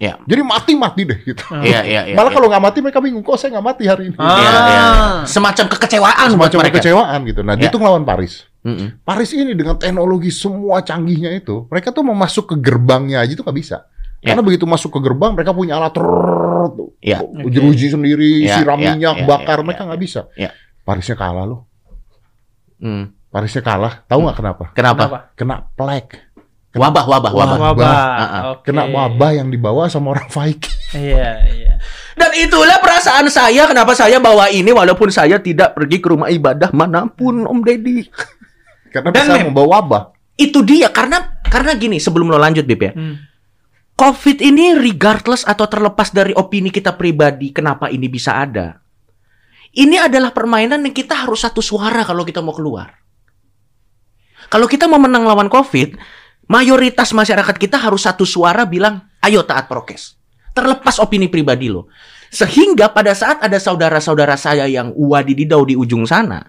Ya. 0.00 0.16
Jadi 0.24 0.40
mati 0.40 0.72
mati 0.72 1.04
deh 1.04 1.20
gitu. 1.20 1.44
Iya, 1.60 1.84
iya, 1.84 2.00
iya. 2.08 2.16
Malah 2.16 2.32
iya. 2.32 2.36
kalau 2.40 2.48
nggak 2.48 2.64
mati 2.64 2.78
mereka 2.80 3.04
bingung 3.04 3.20
kok 3.20 3.36
saya 3.36 3.52
nggak 3.52 3.66
mati 3.68 3.84
hari 3.84 4.08
ini. 4.08 4.16
Ah. 4.16 4.32
Iya, 4.32 4.48
iya, 4.48 4.60
iya. 4.64 4.82
Semacam 5.28 5.64
kekecewaan 5.68 6.28
buat 6.32 6.48
Semacam 6.48 6.58
mereka. 6.64 6.74
kekecewaan 6.80 7.18
gitu. 7.28 7.40
Nah, 7.44 7.54
dia 7.60 7.68
Ya. 7.68 7.72
tuh 7.76 7.80
ngelawan 7.84 8.08
Paris. 8.08 8.48
Mm-mm. 8.64 9.04
Paris 9.04 9.30
ini 9.36 9.52
dengan 9.52 9.76
teknologi 9.76 10.32
semua 10.32 10.80
canggihnya 10.80 11.32
itu, 11.32 11.68
mereka 11.68 11.92
tuh 11.92 12.00
mau 12.00 12.16
masuk 12.16 12.48
ke 12.48 12.56
gerbangnya 12.56 13.20
aja 13.20 13.36
tuh 13.36 13.44
nggak 13.44 13.58
bisa. 13.60 13.84
Ya. 14.24 14.32
Karena 14.32 14.40
begitu 14.40 14.64
masuk 14.64 14.88
ke 14.96 15.00
gerbang, 15.04 15.32
mereka 15.36 15.52
punya 15.52 15.76
alat 15.76 15.92
trrrr, 15.92 16.64
tuh. 16.76 16.96
Ya. 17.00 17.20
jeruji 17.48 17.92
sendiri, 17.92 18.44
Ya, 18.44 18.56
siram 18.60 18.80
ya, 18.80 18.96
minyak, 18.96 19.16
ya, 19.20 19.24
bakar, 19.28 19.60
mereka 19.60 19.84
nggak 19.84 20.00
bisa. 20.00 20.28
ya. 20.32 20.52
Parisnya 20.80 21.16
kalah 21.16 21.44
loh. 21.44 21.68
Hmm. 22.80 23.12
Parisnya 23.28 23.60
kalah. 23.60 24.04
Tahu 24.08 24.20
nggak 24.26 24.36
kenapa? 24.36 24.64
Kenapa? 24.72 25.04
Kena 25.36 25.56
plague. 25.72 26.29
Wabah, 26.70 27.02
wabah, 27.02 27.32
wabah. 27.34 27.58
Wabah. 27.58 27.72
Wabah. 27.74 27.90
Ah, 27.90 28.22
ah. 28.22 28.42
Oke. 28.54 28.70
Kena 28.70 28.86
wabah 28.86 29.30
yang 29.34 29.50
dibawa 29.50 29.90
sama 29.90 30.14
orang 30.14 30.30
Viking. 30.36 30.78
Iya, 30.94 31.30
iya. 31.50 31.72
Dan 32.14 32.30
itulah 32.36 32.78
perasaan 32.78 33.26
saya 33.26 33.66
kenapa 33.66 33.90
saya 33.98 34.22
bawa 34.22 34.46
ini 34.54 34.70
walaupun 34.70 35.10
saya 35.10 35.42
tidak 35.42 35.74
pergi 35.74 35.98
ke 35.98 36.06
rumah 36.06 36.30
ibadah 36.30 36.70
mana 36.70 37.10
pun 37.10 37.42
Om 37.42 37.58
Deddy. 37.66 38.06
Karena 38.94 39.10
Dan 39.10 39.24
bisa 39.26 39.34
mem- 39.34 39.46
membawa 39.50 39.82
wabah. 39.82 40.02
Itu 40.38 40.62
dia 40.62 40.94
karena 40.94 41.42
karena 41.42 41.74
gini 41.74 41.98
sebelum 41.98 42.30
lo 42.30 42.38
lanjut 42.38 42.62
Bib 42.62 42.82
ya. 42.82 42.92
Hmm. 42.94 43.18
Covid 43.98 44.40
ini 44.40 44.72
regardless 44.78 45.44
atau 45.44 45.66
terlepas 45.68 46.08
dari 46.14 46.32
opini 46.32 46.72
kita 46.72 46.94
pribadi 46.94 47.50
kenapa 47.50 47.90
ini 47.90 48.06
bisa 48.06 48.38
ada. 48.38 48.80
Ini 49.70 50.06
adalah 50.06 50.32
permainan 50.32 50.82
yang 50.82 50.94
kita 50.94 51.26
harus 51.26 51.44
satu 51.44 51.60
suara 51.62 52.02
kalau 52.02 52.22
kita 52.24 52.40
mau 52.40 52.54
keluar. 52.54 52.90
Kalau 54.50 54.66
kita 54.66 54.90
mau 54.90 54.98
menang 54.98 55.22
lawan 55.22 55.46
Covid, 55.46 55.94
mayoritas 56.50 57.14
masyarakat 57.14 57.54
kita 57.54 57.78
harus 57.78 58.02
satu 58.02 58.26
suara 58.26 58.66
bilang, 58.66 59.06
ayo 59.22 59.46
taat 59.46 59.70
prokes. 59.70 60.18
Terlepas 60.50 60.98
opini 60.98 61.30
pribadi 61.30 61.70
lo. 61.70 61.86
Sehingga 62.30 62.90
pada 62.90 63.14
saat 63.14 63.38
ada 63.38 63.58
saudara-saudara 63.58 64.34
saya 64.34 64.66
yang 64.66 64.90
wadididau 64.94 65.62
di 65.62 65.78
ujung 65.78 66.02
sana, 66.06 66.42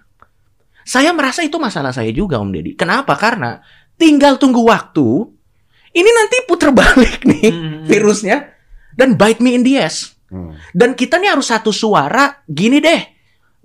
saya 0.82 1.14
merasa 1.14 1.46
itu 1.46 1.62
masalah 1.62 1.94
saya 1.94 2.10
juga 2.10 2.42
Om 2.42 2.50
Deddy. 2.50 2.74
Kenapa? 2.74 3.14
Karena 3.14 3.62
tinggal 3.98 4.42
tunggu 4.42 4.66
waktu, 4.66 5.06
ini 5.94 6.10
nanti 6.10 6.38
puter 6.50 6.74
balik 6.74 7.22
nih 7.30 7.50
Hmm. 7.54 7.86
virusnya 7.86 8.58
dan 8.98 9.18
bite 9.18 9.42
me 9.42 9.54
in 9.54 9.62
the 9.62 9.78
ass. 9.78 10.18
Hmm. 10.34 10.58
Dan 10.74 10.98
kita 10.98 11.22
nih 11.22 11.34
harus 11.38 11.50
satu 11.50 11.70
suara, 11.70 12.42
gini 12.50 12.82
deh. 12.82 13.02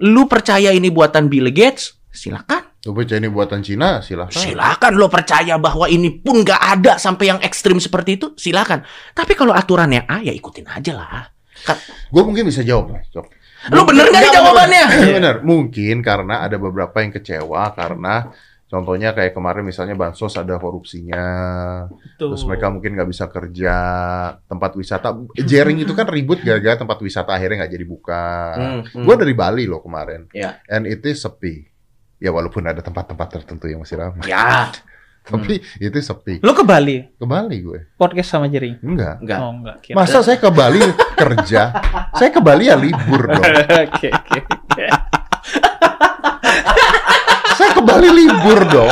Lu 0.04 0.28
percaya 0.28 0.74
ini 0.76 0.92
buatan 0.92 1.32
Bill 1.32 1.48
Gates? 1.48 1.96
Silakan. 2.12 2.65
Lu 2.86 2.94
percaya 2.94 3.18
ini 3.18 3.26
buatan 3.26 3.60
Cina, 3.60 3.98
silahkan. 3.98 4.38
Silakan 4.38 4.94
lo 4.94 5.10
percaya 5.10 5.58
bahwa 5.58 5.90
ini 5.90 6.22
pun 6.22 6.46
nggak 6.46 6.62
ada 6.78 6.92
sampai 6.96 7.34
yang 7.34 7.40
ekstrim 7.42 7.82
seperti 7.82 8.14
itu, 8.14 8.26
silakan. 8.38 8.86
Tapi 9.10 9.34
kalau 9.34 9.50
aturannya 9.50 10.06
A 10.06 10.22
ya 10.22 10.30
ikutin 10.30 10.70
aja 10.70 10.94
lah. 10.94 11.26
Ka- 11.66 11.82
Gue 12.08 12.22
mungkin 12.22 12.46
bisa 12.46 12.62
jawab. 12.62 12.94
Cok. 13.10 13.26
Lu 13.74 13.82
bener 13.82 14.06
nggak 14.06 14.22
nih 14.22 14.30
jawabannya? 14.30 14.84
Bener, 14.86 15.10
bener. 15.18 15.36
Mungkin 15.42 15.98
karena 15.98 16.46
ada 16.46 16.54
beberapa 16.54 16.94
yang 17.02 17.10
kecewa 17.10 17.74
karena 17.74 18.30
contohnya 18.66 19.10
kayak 19.10 19.34
kemarin 19.34 19.66
misalnya 19.66 19.98
bansos 19.98 20.34
ada 20.34 20.54
korupsinya, 20.58 21.26
Tuh. 22.14 22.30
terus 22.30 22.46
mereka 22.46 22.70
mungkin 22.70 22.94
nggak 22.94 23.10
bisa 23.10 23.26
kerja 23.26 23.74
tempat 24.42 24.70
wisata. 24.74 25.10
Jaring 25.34 25.82
itu 25.82 25.90
kan 25.94 26.06
ribut 26.06 26.42
gara-gara 26.42 26.78
tempat 26.78 26.98
wisata 26.98 27.34
akhirnya 27.34 27.66
nggak 27.66 27.72
jadi 27.74 27.86
buka. 27.86 28.26
Hmm, 28.54 28.80
hmm. 28.86 29.02
Gue 29.02 29.14
dari 29.18 29.34
Bali 29.34 29.66
loh 29.66 29.82
kemarin, 29.82 30.30
Ya. 30.30 30.62
and 30.70 30.86
it 30.86 31.02
is 31.02 31.18
sepi. 31.18 31.66
Ya 32.16 32.32
walaupun 32.32 32.64
ada 32.64 32.80
tempat-tempat 32.80 33.28
tertentu 33.28 33.68
yang 33.68 33.84
masih 33.84 34.00
ramai, 34.00 34.24
Ya, 34.24 34.72
tapi 35.26 35.60
itu 35.76 35.96
sepi. 35.98 36.40
Lu 36.40 36.54
ke 36.54 36.62
Bali 36.62 37.04
Ke 37.12 37.26
Bali 37.26 37.60
gue, 37.60 37.80
podcast 37.94 38.32
sama 38.32 38.48
Jering? 38.48 38.80
enggak. 38.80 39.20
enggak. 39.20 39.38
Oh, 39.42 39.52
enggak. 39.52 39.76
Kira. 39.84 39.96
Masa 39.98 40.24
saya 40.24 40.38
ke 40.38 40.48
Bali 40.48 40.80
kerja? 41.12 41.62
Saya 42.18 42.30
ke 42.32 42.40
Bali 42.40 42.64
ya 42.66 42.76
libur 42.78 43.28
dong. 43.28 43.44
Oke, 43.84 44.08
oke. 44.08 44.86
Ke 47.76 47.82
Bali 47.82 48.08
libur 48.08 48.60
dong. 48.66 48.88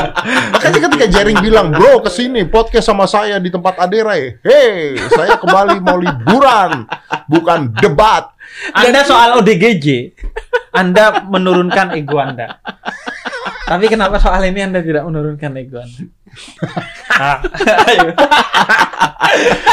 Makanya 0.53 0.79
ketika 0.85 1.07
Jering 1.09 1.41
bilang, 1.41 1.73
bro 1.73 1.99
ke 1.99 2.09
sini 2.09 2.45
podcast 2.45 2.87
sama 2.87 3.05
saya 3.05 3.37
di 3.37 3.49
tempat 3.49 3.81
Aderai. 3.81 4.37
Hei, 4.41 5.01
saya 5.09 5.41
ke 5.41 5.47
Bali 5.47 5.81
mau 5.81 5.97
liburan, 5.97 6.85
bukan 7.25 7.73
debat. 7.75 8.29
Anda 8.71 9.03
soal 9.03 9.41
ODGJ, 9.41 10.13
Anda 10.71 11.25
menurunkan 11.25 11.97
ego 11.97 12.21
Anda. 12.21 12.61
Tapi 13.65 13.89
kenapa 13.89 14.21
soal 14.21 14.45
ini 14.45 14.61
Anda 14.61 14.85
tidak 14.85 15.09
menurunkan 15.09 15.51
ego 15.57 15.81
Anda? 15.81 16.01
Ah, 17.09 17.39
ayo. 17.89 18.11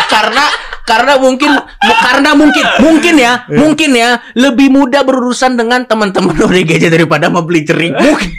karena 0.08 0.44
karena 0.84 1.14
mungkin 1.18 1.50
mu- 1.58 2.00
karena 2.00 2.30
mungkin 2.34 2.66
mungkin 2.80 3.16
ya 3.18 3.34
mungkin 3.48 3.92
ya 3.94 4.10
lebih 4.34 4.70
mudah 4.70 5.02
berurusan 5.02 5.56
dengan 5.56 5.86
teman-teman 5.86 6.38
ODGJ 6.38 6.90
daripada 6.90 7.28
mau 7.28 7.42
beli 7.42 7.66
jering 7.66 7.98
mungkin 7.98 8.30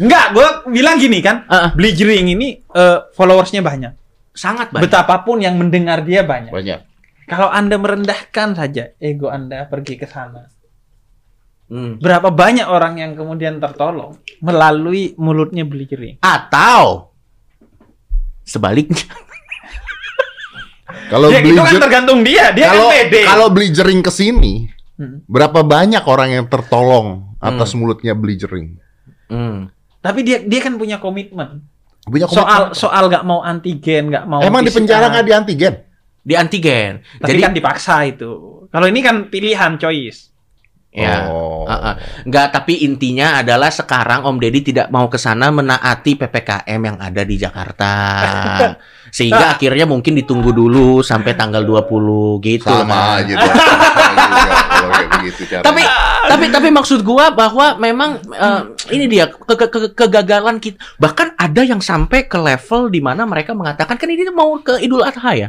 Enggak, 0.00 0.32
gue 0.32 0.46
bilang 0.70 0.96
gini 0.96 1.20
kan, 1.20 1.44
Ah, 1.44 1.54
ah. 1.54 1.70
Beli 1.70 1.92
Jering 1.92 2.26
ini 2.30 2.48
eh, 2.58 2.98
followersnya 3.10 3.60
banyak. 3.60 3.92
sangat 4.30 4.70
banyak 4.70 4.86
Betapapun 4.86 5.38
yang 5.38 5.54
mendengar 5.54 6.00
dia 6.00 6.22
banyak. 6.22 6.48
Banyak. 6.48 6.80
Kalau 7.26 7.46
Anda 7.46 7.76
merendahkan 7.76 8.54
saja 8.54 8.94
ego 8.96 9.28
Anda 9.28 9.64
pergi 9.64 9.94
ke 9.94 10.04
sana. 10.04 10.48
Hmm. 11.66 11.98
Berapa 11.98 12.28
banyak 12.28 12.64
orang 12.64 12.96
yang 12.96 13.12
kemudian 13.12 13.58
tertolong 13.58 14.18
melalui 14.40 15.14
mulutnya 15.14 15.62
Beli 15.62 15.84
Jering? 15.84 16.16
atau 16.18 17.14
sebaliknya 18.42 18.98
Kalau 21.06 21.26
Ya, 21.28 21.38
beli 21.38 21.54
itu 21.54 21.60
kan 21.60 21.78
tergantung 21.80 22.20
dia, 22.20 22.50
dia 22.50 22.66
kalau 22.68 22.88
kan 22.88 22.94
pede. 22.96 23.20
kalau 23.22 23.46
beli 23.48 23.68
jering 23.70 24.00
ke 24.00 24.10
sini, 24.10 24.66
Hmm. 24.92 25.24
berapa 25.24 25.64
banyak 25.64 26.04
orang 26.04 26.28
yang 26.30 26.46
tertolong 26.46 27.32
atas 27.38 27.72
mulutnya 27.72 28.12
beli 28.12 28.36
jering? 28.36 28.76
Hmm. 29.26 29.72
Tapi 30.00 30.24
dia 30.24 30.40
dia 30.40 30.60
kan 30.64 30.80
punya 30.80 30.96
komitmen. 30.96 31.68
Punya 32.08 32.24
Soal 32.26 32.72
komitmen. 32.72 32.80
soal 32.80 33.04
nggak 33.12 33.24
mau 33.28 33.44
antigen, 33.44 34.08
nggak 34.08 34.24
mau 34.24 34.40
emang 34.40 34.64
di 34.64 34.72
penjara 34.72 35.12
nggak 35.12 35.26
di 35.28 35.34
antigen? 35.36 35.74
di 36.20 36.36
antigen 36.36 37.00
Tapi 37.16 37.32
jadi 37.32 37.40
kan 37.48 37.52
dipaksa 37.56 38.04
itu. 38.04 38.60
Kalau 38.70 38.86
ini 38.86 39.00
kan 39.02 39.32
pilihan 39.32 39.80
choice. 39.80 40.30
ya 40.90 41.30
Oh. 41.30 41.62
Ah, 41.70 41.92
ah. 41.92 41.94
Nggak, 42.26 42.46
tapi 42.50 42.82
intinya 42.82 43.38
adalah 43.38 43.70
sekarang 43.70 44.26
Om 44.26 44.42
Deddy 44.42 44.74
tidak 44.74 44.90
mau 44.90 45.06
ke 45.06 45.18
sana 45.18 45.54
menaati 45.54 46.18
PPKM 46.18 46.80
yang 46.82 46.98
ada 46.98 47.22
di 47.22 47.38
Jakarta. 47.38 47.92
Sehingga 49.16 49.58
akhirnya 49.58 49.86
mungkin 49.86 50.18
ditunggu 50.18 50.50
dulu 50.54 51.02
sampai 51.02 51.34
tanggal 51.34 51.66
20 51.66 52.46
gitu. 52.46 52.70
Sama 52.70 53.22
aja 53.22 53.34
caranya. 53.38 55.62
Tapi 55.62 55.82
tapi 56.30 56.46
tapi 56.54 56.68
maksud 56.70 57.02
gua 57.02 57.34
bahwa 57.34 57.74
memang 57.76 58.22
eh, 58.30 58.62
ini 58.94 59.10
dia 59.10 59.26
ke- 59.26 59.66
ke- 59.66 59.92
kegagalan 59.98 60.62
kita. 60.62 60.78
Bahkan 61.02 61.34
ada 61.34 61.62
yang 61.66 61.82
sampai 61.82 62.30
ke 62.30 62.38
level 62.38 62.86
di 62.88 63.02
mana 63.02 63.26
mereka 63.26 63.50
mengatakan 63.50 63.98
kan 63.98 64.08
ini 64.08 64.30
mau 64.30 64.54
ke 64.62 64.78
Idul 64.78 65.02
Adha 65.02 65.32
ya. 65.34 65.48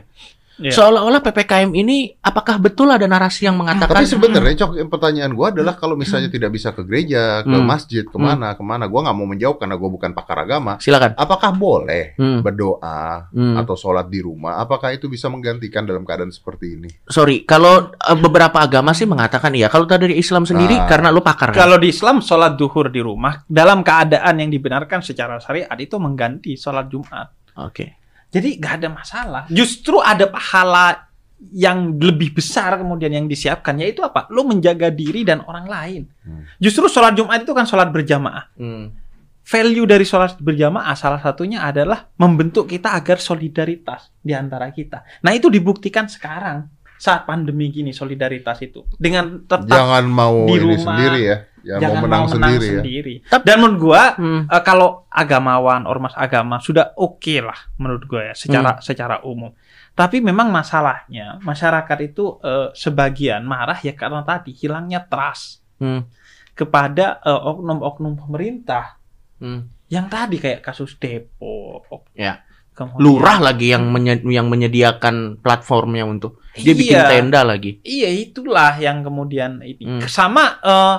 Iya. 0.58 0.74
Seolah-olah 0.74 1.22
PPKM 1.22 1.72
ini 1.72 2.12
apakah 2.17 2.58
betul 2.58 2.86
ada 2.88 3.03
narasi 3.03 3.46
yang 3.46 3.55
mengatakan 3.55 3.93
Tapi 3.93 4.05
sebenarnya 4.05 4.55
cok 4.60 4.72
pertanyaan 4.88 5.31
gua 5.31 5.50
adalah 5.50 5.74
kalau 5.74 5.96
misalnya 5.96 6.27
tidak 6.27 6.51
bisa 6.51 6.70
ke 6.70 6.84
gereja, 6.84 7.41
ke 7.41 7.50
Hmm. 7.50 7.63
masjid, 7.63 8.03
ke 8.03 8.13
mana, 8.15 8.53
ke 8.53 8.62
mana, 8.62 8.86
gua 8.86 9.05
nggak 9.05 9.15
mau 9.15 9.25
menjawab 9.25 9.58
karena 9.58 9.75
gua 9.75 9.89
bukan 9.89 10.12
pakar 10.12 10.38
agama. 10.41 10.75
silakan. 10.77 11.15
Apakah 11.15 11.51
boleh 11.51 12.13
Hmm. 12.13 12.41
berdoa 12.41 13.29
Hmm. 13.29 13.58
atau 13.58 13.74
sholat 13.74 14.05
di 14.05 14.20
rumah? 14.20 14.58
Apakah 14.58 14.91
itu 14.91 15.05
bisa 15.05 15.27
menggantikan 15.27 15.81
dalam 15.81 16.03
keadaan 16.03 16.29
seperti 16.29 16.75
ini? 16.75 16.89
Sorry, 17.05 17.41
kalau 17.41 17.89
eh, 17.91 18.17
beberapa 18.17 18.60
agama 18.60 18.91
sih 18.91 19.05
mengatakan 19.05 19.53
iya. 19.53 19.65
Kalau 19.65 19.86
dari 19.86 20.13
Islam 20.13 20.43
sendiri 20.43 20.75
Ah. 20.75 20.86
karena 20.86 21.10
lu 21.10 21.22
pakar 21.22 21.51
kan? 21.51 21.60
Kalau 21.60 21.77
di 21.77 21.89
Islam 21.89 22.20
sholat 22.20 22.53
duhur 22.53 22.88
di 22.88 23.00
rumah 23.00 23.46
dalam 23.46 23.81
keadaan 23.81 24.38
yang 24.38 24.50
dibenarkan 24.50 25.00
secara 25.00 25.38
syariat 25.38 25.74
itu 25.75 25.96
mengganti 25.96 26.53
sholat 26.53 26.88
Jumat. 26.88 27.29
Oke. 27.58 28.00
Jadi 28.31 28.57
nggak 28.57 28.73
ada 28.81 28.89
masalah. 28.89 29.43
Justru 29.51 30.00
ada 30.00 30.25
pahala 30.31 31.11
yang 31.51 31.97
lebih 31.97 32.38
besar 32.38 32.77
kemudian 32.77 33.11
yang 33.11 33.25
disiapkan 33.25 33.75
yaitu 33.81 34.05
apa? 34.05 34.29
Lo 34.31 34.47
menjaga 34.47 34.93
diri 34.93 35.25
dan 35.27 35.43
orang 35.43 35.65
lain. 35.67 36.01
Hmm. 36.23 36.47
Justru 36.61 36.85
sholat 36.88 37.17
Jumat 37.17 37.43
itu 37.43 37.51
kan 37.51 37.67
sholat 37.67 37.91
berjamaah. 37.91 38.53
Hmm. 38.55 38.93
Value 39.41 39.89
dari 39.89 40.05
sholat 40.05 40.38
berjamaah 40.38 40.93
salah 40.93 41.17
satunya 41.17 41.65
adalah 41.65 42.07
membentuk 42.15 42.69
kita 42.69 42.93
agar 42.93 43.17
solidaritas 43.17 44.13
di 44.21 44.38
antara 44.38 44.69
kita. 44.69 45.01
Nah 45.25 45.33
itu 45.33 45.50
dibuktikan 45.50 46.05
sekarang 46.05 46.69
saat 47.01 47.25
pandemi 47.25 47.73
gini 47.73 47.89
solidaritas 47.89 48.61
itu 48.61 48.85
dengan 49.01 49.41
tetap 49.41 49.65
Jangan 49.65 50.05
mau 50.05 50.45
di 50.45 50.53
ini 50.53 50.77
rumah, 50.77 50.85
sendiri 50.85 51.19
ya. 51.25 51.38
Jangan 51.61 51.81
jangan 51.81 51.97
mau 51.97 52.03
menang, 52.03 52.23
sendiri, 52.27 53.15
ya. 53.15 53.29
Tapi- 53.29 53.45
Dan 53.45 53.55
menurut 53.57 53.79
gua 53.79 54.03
Hmm. 54.13 54.41
Eh, 54.43 54.63
kalau 54.63 54.89
agamawan 55.07 55.83
ormas 55.83 56.13
agama 56.13 56.57
sudah 56.57 56.93
oke 56.95 57.35
lah 57.37 57.57
menurut 57.75 58.03
gue 58.03 58.21
ya 58.23 58.33
secara 58.33 58.79
secara 58.79 59.21
umum. 59.21 59.51
Tapi 59.91 60.17
memang 60.19 60.49
masalahnya 60.49 61.37
masyarakat 61.39 61.97
itu 62.01 62.39
eh, 62.39 62.69
sebagian 62.73 63.43
marah 63.43 63.77
ya 63.77 63.91
karena 63.91 64.21
tadi 64.21 64.51
hilangnya 64.51 65.03
trust 65.03 65.61
Hmm. 65.77 66.07
kepada 66.51 67.19
eh, 67.19 67.41
oknum-oknum 67.43 68.17
pemerintah 68.17 68.97
Hmm. 69.37 69.69
yang 69.87 70.07
tadi 70.07 70.37
kayak 70.37 70.61
kasus 70.61 70.95
Depok. 70.95 71.85
Ya. 72.13 72.41
Kemudian- 72.71 73.03
Lurah 73.03 73.37
lagi 73.41 73.67
yang 73.67 73.83
menye- 73.85 74.23
yang 74.23 74.47
menyediakan 74.47 75.15
platformnya 75.37 76.07
untuk 76.07 76.39
dia 76.53 76.71
bikin 76.71 76.95
Iya. 76.95 77.09
tenda 77.09 77.43
lagi. 77.43 77.83
Iya 77.83 78.09
itulah 78.09 78.79
yang 78.79 79.03
kemudian 79.03 79.59
ini 79.59 79.83
Hmm. 79.83 79.99
sama 80.03 80.55
eh, 80.57 80.97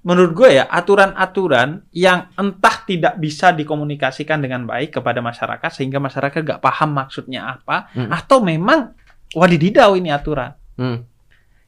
menurut 0.00 0.32
gue 0.32 0.56
ya 0.56 0.64
aturan-aturan 0.64 1.84
yang 1.92 2.32
entah 2.34 2.76
tidak 2.88 3.20
bisa 3.20 3.52
dikomunikasikan 3.52 4.40
dengan 4.40 4.64
baik 4.64 4.96
kepada 4.96 5.20
masyarakat 5.20 5.68
sehingga 5.68 6.00
masyarakat 6.00 6.40
gak 6.40 6.62
paham 6.64 6.96
maksudnya 6.96 7.56
apa 7.56 7.92
Hmm. 7.92 8.08
atau 8.08 8.40
memang 8.40 8.96
wadididau 9.32 9.94
ini 9.94 10.08
aturan 10.08 10.56
Hmm. 10.74 11.04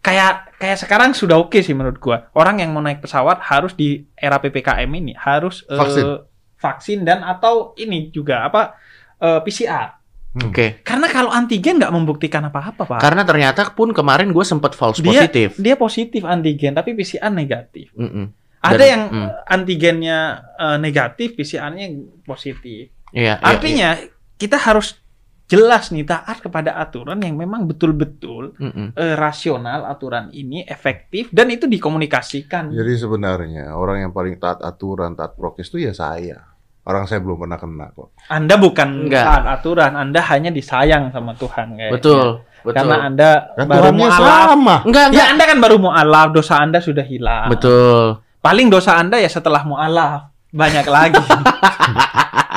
kayak 0.00 0.56
kayak 0.56 0.80
sekarang 0.80 1.12
sudah 1.12 1.38
oke 1.38 1.60
sih 1.60 1.76
menurut 1.76 2.00
gue 2.00 2.16
orang 2.32 2.64
yang 2.64 2.72
mau 2.72 2.80
naik 2.80 3.04
pesawat 3.04 3.38
harus 3.44 3.76
di 3.76 4.02
era 4.16 4.40
ppkm 4.40 4.88
ini 4.88 5.12
harus 5.14 5.62
Vaksin. 5.68 6.24
vaksin 6.56 6.98
dan 7.04 7.20
atau 7.22 7.76
ini 7.76 8.08
juga 8.08 8.48
apa 8.48 8.74
eh, 9.20 9.38
PCR 9.44 10.01
Hmm. 10.32 10.48
Oke. 10.48 10.80
karena 10.80 11.12
kalau 11.12 11.28
antigen 11.28 11.76
nggak 11.76 11.92
membuktikan 11.92 12.40
apa-apa 12.42 12.88
pak 12.88 13.04
Karena 13.04 13.20
ternyata 13.20 13.68
pun 13.68 13.92
kemarin 13.92 14.32
gue 14.32 14.40
sempat 14.42 14.72
false 14.72 15.04
Dia- 15.04 15.28
positif. 15.28 15.60
dia 15.60 15.76
positif 15.76 16.24
antigen 16.24 16.72
tapi 16.72 16.96
PCR 16.96 17.28
negatif 17.28 17.92
Mm-mm. 17.92 18.32
Ada 18.62 18.78
Dan- 18.78 18.88
yang 18.88 19.02
hmm. 19.10 19.18
eh, 19.18 19.30
antigennya 19.50 20.18
eh, 20.54 20.78
negatif, 20.78 21.34
PCR-nya 21.34 21.84
positif. 22.22 22.94
Iya, 23.10 23.34
iya, 23.34 23.42
Artinya 23.42 23.98
kita 24.38 24.54
harus 24.56 25.02
jelas 25.44 25.90
nih 25.90 26.06
taat 26.06 26.40
kepada 26.40 26.78
aturan 26.78 27.18
yang 27.20 27.34
memang 27.34 27.66
betul-betul 27.66 28.54
iya. 28.56 28.70
Mm-mm. 28.70 28.88
eh, 28.94 29.14
rasional 29.18 29.84
aturan 29.84 30.30
ini 30.30 30.62
efektif 30.62 31.28
dan 31.28 31.50
itu 31.50 31.66
dikomunikasikan. 31.66 32.70
Jadi 32.70 32.92
sebenarnya 32.96 33.74
orang 33.74 34.06
yang 34.06 34.12
paling 34.14 34.38
taat 34.38 34.62
aturan, 34.62 35.12
taat 35.12 35.34
prokes 35.34 35.68
itu 35.68 35.82
ya 35.82 35.92
saya. 35.92 36.51
Orang 36.82 37.06
saya 37.06 37.22
belum 37.22 37.38
pernah 37.38 37.56
kena 37.56 37.86
kok. 37.94 38.10
Anda 38.26 38.58
bukan 38.58 39.06
Enggak. 39.06 39.22
taat 39.22 39.44
aturan, 39.54 39.94
Anda 39.94 40.18
hanya 40.18 40.50
disayang 40.50 41.14
sama 41.14 41.30
Tuhan 41.38 41.78
kayaknya. 41.78 41.94
Betul, 41.94 42.42
betul. 42.60 42.74
Karena 42.74 42.96
Anda 43.06 43.30
Kan 43.54 43.66
baru 43.70 43.82
Tuhannya 43.86 44.00
mualaf. 44.02 44.46
sama. 44.50 44.76
Enggak, 44.82 45.02
Ya 45.02 45.06
enggak. 45.06 45.26
Anda 45.30 45.44
kan 45.46 45.58
baru 45.62 45.76
mualaf, 45.78 46.28
dosa 46.34 46.54
Anda 46.58 46.78
sudah 46.82 47.06
hilang. 47.06 47.54
Betul. 47.54 48.18
Paling 48.42 48.66
dosa 48.66 48.98
Anda 48.98 49.22
ya 49.22 49.30
setelah 49.30 49.62
mualaf 49.62 50.26
banyak 50.50 50.86
lagi. 50.86 51.22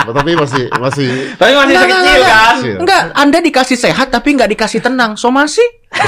Tapi 0.05 0.37
masih 0.37 0.69
masih 0.77 1.33
Tapi 1.33 1.49
masih 1.53 1.73
Enggak, 1.73 1.85
kecil 1.89 1.97
enggak, 1.97 2.29
kan? 2.29 2.55
Enggak, 2.81 3.01
Anda 3.13 3.37
dikasih 3.41 3.77
sehat 3.79 4.07
tapi 4.09 4.37
nggak 4.37 4.53
dikasih 4.53 4.77
tenang. 4.77 5.17
Somasi? 5.17 5.65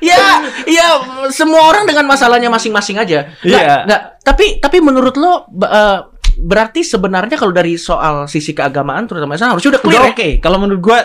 ya, 0.00 0.16
ya 0.64 0.86
semua 1.28 1.66
orang 1.66 1.84
dengan 1.84 2.04
masalahnya 2.04 2.48
masing-masing 2.48 2.96
aja. 2.96 3.30
Iya. 3.40 3.84
nggak. 3.84 4.00
Tapi 4.22 4.58
tapi 4.58 4.78
menurut 4.80 5.14
lo 5.14 5.44
eh, 5.62 5.98
berarti 6.36 6.82
sebenarnya 6.82 7.34
kalau 7.34 7.50
dari 7.50 7.76
soal 7.76 8.26
sisi 8.26 8.52
keagamaan 8.52 9.06
terutama 9.06 9.34
Islam 9.34 9.54
harusnya 9.54 9.76
udah 9.76 9.82
clear. 9.82 10.02
Ya? 10.02 10.10
oke. 10.12 10.28
Kalau 10.38 10.58
menurut 10.58 10.80
gua 10.80 10.98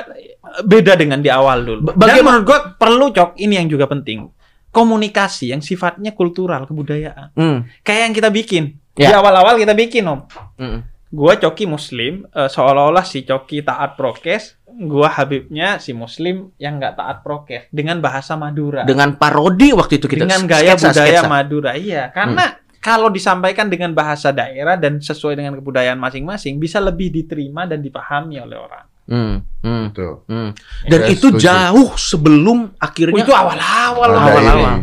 beda 0.62 0.94
dengan 0.96 1.20
di 1.20 1.32
awal 1.32 1.64
dulu. 1.64 1.80
Ba- 1.92 2.12
Dan 2.12 2.22
menurut 2.22 2.44
gua 2.44 2.60
perlu 2.74 3.10
cok 3.10 3.38
ini 3.38 3.56
yang 3.56 3.68
juga 3.68 3.88
penting. 3.88 4.28
Komunikasi 4.72 5.52
yang 5.52 5.60
sifatnya 5.60 6.16
kultural, 6.16 6.64
kebudayaan. 6.64 7.36
Hmm. 7.36 7.68
Kayak 7.82 8.02
yang 8.08 8.14
kita 8.16 8.30
bikin. 8.30 8.64
Di 8.92 9.04
Ya. 9.04 9.20
awal-awal 9.20 9.56
kita 9.56 9.72
bikin, 9.72 10.04
Om. 10.04 10.20
hmm. 10.58 10.80
Gua 11.12 11.36
Coki 11.36 11.68
Muslim, 11.68 12.24
eh, 12.26 12.48
seolah-olah 12.48 13.04
si 13.04 13.24
Coki 13.24 13.60
taat 13.62 14.00
prokes, 14.00 14.61
gua 14.88 15.10
Habibnya 15.14 15.78
si 15.78 15.94
Muslim 15.94 16.54
yang 16.58 16.82
nggak 16.82 16.98
taat 16.98 17.18
prokes 17.22 17.70
dengan 17.70 18.02
bahasa 18.02 18.34
Madura. 18.38 18.86
Dengan 18.86 19.18
parodi 19.18 19.74
waktu 19.74 20.02
itu 20.02 20.08
kita 20.10 20.26
dengan 20.26 20.46
gaya 20.50 20.74
sketsa, 20.78 20.94
budaya 20.94 21.20
sketsa. 21.22 21.30
Madura. 21.30 21.72
Iya, 21.78 22.04
karena 22.10 22.46
kalau 22.82 23.14
disampaikan 23.14 23.70
dengan 23.70 23.94
bahasa 23.94 24.34
daerah 24.34 24.74
dan 24.76 24.98
sesuai 24.98 25.38
dengan 25.38 25.54
kebudayaan 25.62 26.02
masing-masing 26.02 26.58
bisa 26.58 26.82
lebih 26.82 27.14
diterima 27.14 27.70
dan 27.70 27.80
dipahami 27.80 28.42
oleh 28.42 28.58
orang. 28.58 28.86
Hmm, 29.12 29.36
hmm, 29.66 29.84
Betul. 29.92 30.14
hmm. 30.30 30.50
Dan 30.88 31.00
Saya 31.04 31.12
itu 31.12 31.28
setuju. 31.30 31.46
jauh 31.46 31.90
sebelum 32.00 32.58
akhirnya 32.80 33.22
itu 33.22 33.34
awal-awal. 33.34 34.10
Awal-awal. 34.18 34.76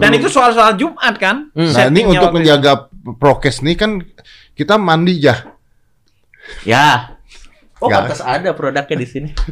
Dan 0.00 0.10
itu 0.16 0.28
soal-soal 0.32 0.74
Jumat 0.80 1.14
kan? 1.20 1.52
Hmm. 1.52 1.70
Nah 1.70 1.84
ini 1.92 2.02
untuk 2.08 2.30
itu. 2.32 2.36
menjaga 2.40 2.72
prokes 3.20 3.60
nih 3.62 3.76
kan 3.76 4.00
kita 4.56 4.80
mandi 4.80 5.20
ya. 5.20 5.36
Ya. 6.64 7.15
Oh, 7.76 7.86
Nggak. 7.86 8.08
pantas 8.08 8.20
ada 8.20 8.50
produknya 8.52 8.96
di 8.96 9.06
sini. 9.06 9.28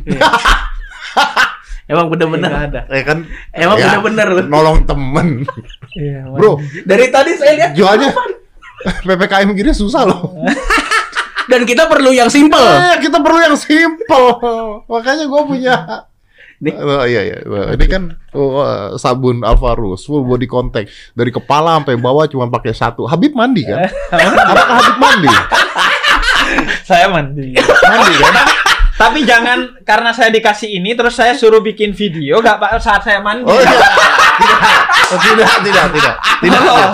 Emang 1.84 2.08
bener-bener. 2.08 2.48
Nggak 2.48 2.64
ada. 2.72 2.80
Ya 2.88 3.02
kan 3.04 3.18
Emang 3.52 3.76
Ya. 3.76 4.00
bener-bener 4.00 4.28
loh. 4.32 4.44
nolong 4.48 4.78
temen. 4.88 5.44
Iya, 5.92 6.24
Bro, 6.32 6.56
Dari 6.88 7.12
tadi 7.12 7.36
saya 7.36 7.52
lihat 7.54 7.70
jualnya 7.76 8.08
PPKM 9.06 9.52
gini 9.52 9.72
susah 9.72 10.08
loh. 10.08 10.32
dan 11.52 11.68
kita 11.68 11.84
perlu 11.84 12.08
yang 12.10 12.32
simple. 12.32 12.56
Eh, 12.56 13.04
kita 13.04 13.20
perlu 13.20 13.36
yang 13.36 13.56
simple. 13.56 14.26
Makanya 14.88 15.28
gue 15.28 15.42
punya. 15.44 15.74
Nih. 16.64 16.72
Oh, 16.72 17.04
iya 17.04 17.20
iya. 17.20 17.36
Ini 17.76 17.84
kan 17.84 18.02
oh, 18.32 18.64
eh, 18.64 18.96
sabun 18.96 19.44
Alvarus 19.44 20.08
full 20.08 20.24
body 20.24 20.48
contact 20.48 20.88
dari 21.12 21.28
kepala 21.28 21.76
sampai 21.76 22.00
bawah 22.00 22.24
cuma 22.24 22.48
pakai 22.48 22.72
satu. 22.72 23.04
Habib 23.04 23.36
mandi 23.36 23.60
kan? 23.60 23.84
Apakah 24.08 24.74
Habib 24.80 24.96
mandi? 24.96 25.28
Saya 26.84 27.08
mandi. 27.08 27.56
Mandi 27.56 28.14
kan? 28.20 28.46
Tapi 28.94 29.26
jangan 29.26 29.82
karena 29.82 30.14
saya 30.14 30.30
dikasih 30.30 30.78
ini 30.78 30.94
terus 30.94 31.18
saya 31.18 31.34
suruh 31.34 31.58
bikin 31.58 31.90
video 31.90 32.38
gak 32.38 32.62
pak 32.62 32.78
saat 32.78 33.02
saya 33.02 33.18
mandi. 33.18 33.42
Oh 33.42 33.58
iya. 33.58 33.66
Tidak. 33.74 33.90
Oh, 35.10 35.18
tidak, 35.18 35.50
tidak, 35.66 35.86
tidak. 35.90 36.14
Tidak. 36.38 36.60
Tidak, 36.62 36.90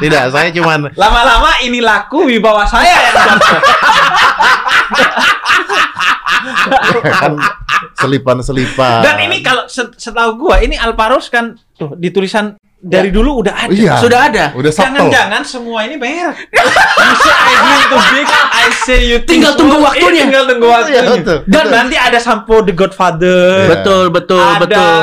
tidak. 0.00 0.22
Saya 0.32 0.48
cuman 0.48 0.88
Lama-lama 0.96 1.52
ini 1.60 1.84
laku 1.84 2.24
wibawa 2.24 2.64
saya 2.64 2.88
yang 2.88 3.16
jatuh. 3.20 3.60
kan 7.04 7.32
selipan-selipan. 8.00 9.00
Dan 9.04 9.16
ini 9.28 9.44
kalau 9.44 9.68
set- 9.68 9.94
setahu 9.98 10.48
gua 10.48 10.62
ini 10.64 10.74
Alparos 10.78 11.28
kan 11.28 11.54
tuh 11.76 11.94
di 12.00 12.08
tulisan 12.08 12.56
dari 12.82 13.14
dulu 13.14 13.46
udah 13.46 13.54
ada. 13.54 13.70
Iya. 13.70 13.94
Sudah 14.02 14.20
ada. 14.26 14.44
udah. 14.58 14.74
Jangan-jangan 14.74 15.42
semua 15.46 15.86
ini 15.86 15.94
merek. 15.94 16.50
You 16.50 17.14
say 17.14 17.30
I 17.30 17.54
dream 17.54 17.82
too 17.86 18.02
big, 18.10 18.26
I 18.28 18.66
say 18.82 19.00
you 19.06 19.18
think 19.22 19.30
Tinggal 19.38 19.54
tunggu 19.54 19.78
waktunya. 19.78 20.02
Iya, 20.02 20.22
tinggal 20.26 20.44
tunggu 20.50 20.66
waktunya. 20.66 20.98
Iya, 20.98 21.12
betul, 21.14 21.38
Dan 21.46 21.62
betul. 21.62 21.70
nanti 21.78 21.96
ada 21.96 22.18
sampo 22.18 22.54
The 22.66 22.74
Godfather. 22.74 23.38
Iya. 23.38 23.68
Betul, 23.70 24.04
betul, 24.10 24.42
ada 24.42 24.66
betul. 24.66 24.98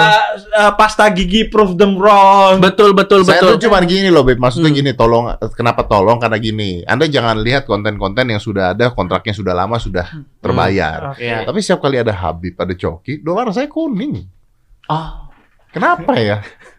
uh, 0.54 0.72
pasta 0.76 1.08
gigi 1.10 1.48
prove 1.48 1.80
them 1.80 1.96
wrong. 1.96 2.60
Betul, 2.60 2.92
betul, 2.92 3.24
Saya 3.24 3.40
betul. 3.40 3.56
tuh 3.56 3.72
cuman 3.72 3.88
gini 3.88 4.12
loh, 4.12 4.28
Beb. 4.28 4.36
Maksudnya 4.38 4.68
Hmm. 4.70 4.80
gini, 4.84 4.92
tolong 4.92 5.26
kenapa 5.56 5.88
tolong 5.88 6.20
karena 6.20 6.36
gini. 6.36 6.84
Anda 6.84 7.08
jangan 7.08 7.40
lihat 7.40 7.64
konten-konten 7.64 8.28
yang 8.28 8.44
sudah 8.44 8.76
ada, 8.76 8.92
kontraknya 8.92 9.32
sudah 9.32 9.56
lama 9.56 9.80
sudah 9.80 10.04
terbayar. 10.44 11.16
Oke. 11.16 11.24
Iya. 11.24 11.48
Tapi 11.48 11.60
setiap 11.64 11.80
kali 11.80 11.96
ada 11.96 12.12
Habib, 12.12 12.60
ada 12.60 12.76
Coki, 12.76 13.24
dolar 13.24 13.48
saya 13.50 13.72
kuning. 13.72 14.20
Oh. 14.92 15.32
Kenapa 15.70 16.18
ya? 16.18 16.42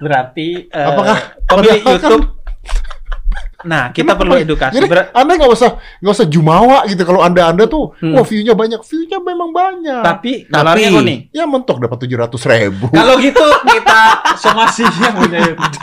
Berarti 0.00 0.66
uh, 0.66 0.88
Apakah- 0.88 1.22
pemilik 1.46 1.80
kan- 1.80 1.92
YouTube 1.94 2.24
Nah, 3.60 3.92
kita 3.92 4.16
Kenapa 4.16 4.24
perlu 4.24 4.40
edukasi. 4.40 4.72
Jadi, 4.72 4.88
Ber- 4.88 5.12
anda 5.12 5.36
nggak 5.36 5.52
usah 5.52 5.70
nggak 6.00 6.14
usah 6.16 6.26
jumawa 6.26 6.80
gitu. 6.88 7.04
Kalau 7.04 7.20
anda 7.20 7.44
anda 7.44 7.68
tuh, 7.68 7.92
Hmm. 7.94 8.16
wah 8.16 8.24
view-nya 8.24 8.56
banyak, 8.56 8.80
view-nya 8.80 9.20
memang 9.20 9.52
banyak. 9.52 10.00
tapi 10.00 10.48
Tapi- 10.48 10.88
kuning. 10.88 11.20
ya 11.28 11.44
mentok 11.44 11.76
dapat 11.78 12.00
tujuh 12.00 12.16
ratus 12.16 12.40
ribu. 12.48 12.88
Kalau 12.88 13.20
gitu 13.20 13.44
kita 13.68 14.00
somasinya 14.34 15.12
punya 15.12 15.38
YouTube. 15.44 15.76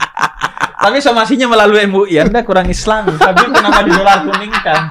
Tapi 0.74 0.98
somasinya 1.00 1.46
melalui 1.48 1.86
MUI, 1.86 2.18
Anda 2.20 2.42
kurang 2.42 2.66
Islam. 2.66 3.14
Tapi 3.14 3.46
kenapa 3.46 3.86
di 3.86 3.92
dolar 3.92 4.26
kuning 4.26 4.54
kan? 4.58 4.82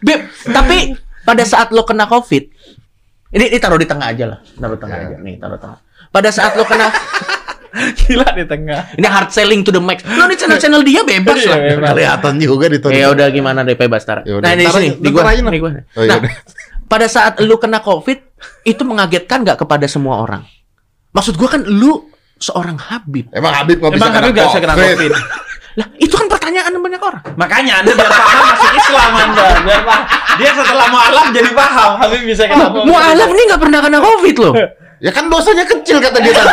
Beb, 0.00 0.20
tapi 0.44 0.78
pada 1.22 1.44
saat 1.44 1.70
lo 1.70 1.84
kena 1.84 2.04
COVID, 2.04 2.42
ini, 3.32 3.44
ini 3.48 3.58
taruh 3.58 3.76
di 3.76 3.84
tengah 3.84 4.06
aja 4.06 4.24
lah, 4.28 4.38
taruh 4.54 4.76
tengah 4.76 4.96
Ya. 4.96 5.04
aja, 5.08 5.16
nih 5.18 5.34
taruh 5.36 5.56
tengah. 5.56 5.78
Pada 6.08 6.28
saat 6.28 6.52
lo 6.54 6.64
kena, 6.64 6.88
Gila 7.72 8.36
di 8.36 8.44
tengah. 8.44 8.92
ini 8.94 9.08
hard 9.08 9.32
selling 9.32 9.64
to 9.64 9.72
the 9.72 9.80
max. 9.80 10.04
Lo 10.04 10.28
di 10.28 10.36
channel-channel 10.36 10.84
dia 10.84 11.00
bebas 11.02 11.40
Iya, 11.40 11.48
lah. 11.48 11.58
bebas. 11.72 11.88
Kelihatan 11.96 12.34
juga 12.36 12.66
di 12.68 12.78
Ya 12.92 13.08
udah 13.08 13.26
gimana 13.32 13.64
deh 13.64 13.72
bebas 13.72 14.04
Tara. 14.04 14.20
Ya 14.22 14.36
udah, 14.36 14.44
Nah 14.44 14.52
di 14.52 14.64
ntar 14.68 14.76
sini, 14.76 14.88
di 15.00 15.08
gua, 15.08 15.24
di 15.32 15.58
gua. 15.58 15.70
Oh, 15.96 16.04
ya 16.04 16.20
Nah, 16.20 16.36
pada 16.84 17.08
saat 17.08 17.40
lu 17.40 17.56
kena 17.56 17.80
COVID 17.80 18.18
itu 18.68 18.82
mengagetkan 18.84 19.40
nggak 19.40 19.56
kepada 19.56 19.88
semua 19.88 20.20
orang? 20.20 20.44
Maksud 21.16 21.40
gua 21.40 21.48
kan 21.48 21.64
lu 21.64 22.12
seorang 22.36 22.76
Habib. 22.76 23.32
Emang 23.32 23.56
Habib 23.56 23.80
nggak 23.80 23.92
bisa 23.96 24.04
Emang 24.04 24.12
Habib 24.12 24.32
nggak 24.36 24.46
bisa 24.52 24.60
kena 24.60 24.74
COVID. 24.76 25.10
Lah, 25.72 25.86
itu 25.96 26.12
kan 26.12 26.28
pertanyaan 26.28 26.68
banyak 26.76 27.00
orang. 27.00 27.22
Makanya 27.34 27.80
Anda 27.80 27.96
biar 27.96 28.10
paham 28.12 28.36
masuk 28.44 28.72
Islam 28.76 29.10
Anda. 29.16 29.44
Biar 29.64 29.82
paham. 29.82 30.02
Dia 30.36 30.50
setelah 30.52 30.86
mualaf 30.88 31.26
jadi 31.32 31.50
paham. 31.52 31.90
Habib 31.96 32.22
bisa 32.24 32.44
kena 32.44 32.66
COVID. 32.68 32.86
Mualaf 32.88 33.30
nih 33.32 33.44
nggak 33.48 33.60
pernah 33.60 33.80
kena 33.80 33.98
COVID 34.00 34.36
loh. 34.36 34.54
Ya 35.02 35.10
kan 35.10 35.26
dosanya 35.26 35.64
kecil 35.66 35.98
kata 35.98 36.18
dia 36.20 36.30
tadi. 36.30 36.52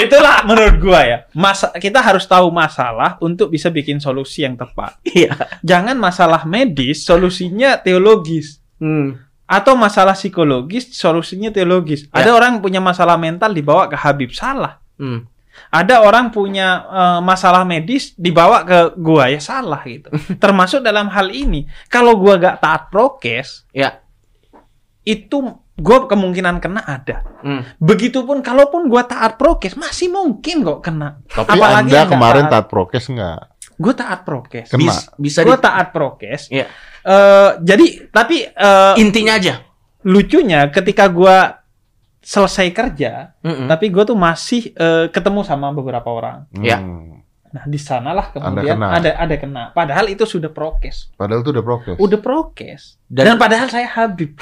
Itulah 0.00 0.42
menurut 0.44 0.76
gua 0.80 1.00
ya. 1.04 1.18
Masa 1.32 1.70
kita 1.76 2.02
harus 2.02 2.24
tahu 2.26 2.50
masalah 2.50 3.16
untuk 3.22 3.48
bisa 3.48 3.68
bikin 3.68 3.96
solusi 3.96 4.42
yang 4.42 4.56
tepat. 4.56 4.98
Iya. 5.06 5.36
Jangan 5.62 5.96
masalah 5.96 6.42
medis 6.44 7.04
solusinya 7.04 7.78
teologis 7.78 8.58
Hmm. 8.82 9.14
atau 9.46 9.78
masalah 9.78 10.18
psikologis 10.18 10.90
solusinya 10.90 11.54
teologis. 11.54 12.10
Ya. 12.10 12.26
Ada 12.26 12.30
orang 12.34 12.58
punya 12.58 12.82
masalah 12.82 13.14
mental 13.14 13.54
dibawa 13.54 13.86
ke 13.86 13.94
Habib 13.94 14.34
salah. 14.34 14.82
Hmm. 14.98 15.30
Ada 15.68 16.00
orang 16.00 16.28
punya 16.28 16.68
eh, 16.84 17.20
masalah 17.20 17.62
medis 17.62 18.12
dibawa 18.14 18.62
ke 18.62 18.78
gua 18.96 19.28
ya 19.28 19.38
salah 19.38 19.80
gitu. 19.82 20.08
Termasuk 20.42 20.80
dalam 20.80 21.08
hal 21.08 21.28
ini, 21.28 21.64
kalau 21.86 22.16
gua 22.16 22.36
gak 22.36 22.58
taat 22.58 22.82
prokes, 22.88 23.64
Ya. 23.70 24.00
itu 25.02 25.38
gua 25.74 26.06
kemungkinan 26.06 26.56
kena 26.56 26.80
ada. 26.82 27.26
Hmm. 27.40 27.64
Begitupun 27.76 28.38
kalaupun 28.40 28.86
gua 28.86 29.02
taat 29.02 29.34
prokes, 29.34 29.74
masih 29.74 30.08
mungkin 30.08 30.62
kok 30.62 30.80
kena. 30.80 31.18
Tapi 31.26 31.52
Apalagi 31.52 31.90
Anda 31.90 32.06
kemarin 32.06 32.44
taat. 32.46 32.52
taat 32.52 32.66
prokes 32.68 33.04
nggak? 33.08 33.40
Gua 33.76 33.92
taat 33.92 34.20
prokes. 34.22 34.68
Kena. 34.68 34.92
Bis- 34.92 35.08
bisa 35.16 35.40
Gua 35.42 35.56
di- 35.56 35.64
taat 35.64 35.86
prokes. 35.90 36.42
Iya. 36.48 36.66
Eh, 37.02 37.50
jadi 37.60 37.86
tapi 38.08 38.46
eh, 38.46 38.94
intinya 38.96 39.34
aja. 39.34 39.58
lucunya 40.02 40.66
ketika 40.68 41.06
gua 41.06 41.61
selesai 42.22 42.70
kerja, 42.70 43.34
Mm-mm. 43.42 43.66
tapi 43.66 43.90
gua 43.90 44.06
tuh 44.06 44.14
masih 44.14 44.70
eh, 44.72 45.10
ketemu 45.10 45.42
sama 45.42 45.74
beberapa 45.74 46.06
orang. 46.06 46.46
Ya. 46.56 46.78
Hmm. 46.78 47.20
Nah, 47.52 47.68
di 47.68 47.76
sanalah 47.76 48.32
Anda 48.32 48.64
kemudian 48.64 48.80
kena. 48.80 48.88
ada 48.96 49.10
ada 49.20 49.34
kena. 49.36 49.62
Padahal 49.76 50.08
itu 50.08 50.24
sudah 50.24 50.48
prokes. 50.48 51.12
Padahal 51.20 51.44
itu 51.44 51.52
udah 51.52 51.60
prokes. 51.60 51.96
Udah 52.00 52.18
prokes. 52.18 52.82
Dan, 53.04 53.36
Dan- 53.36 53.40
padahal 53.42 53.68
saya 53.68 53.84
Habib. 53.92 54.32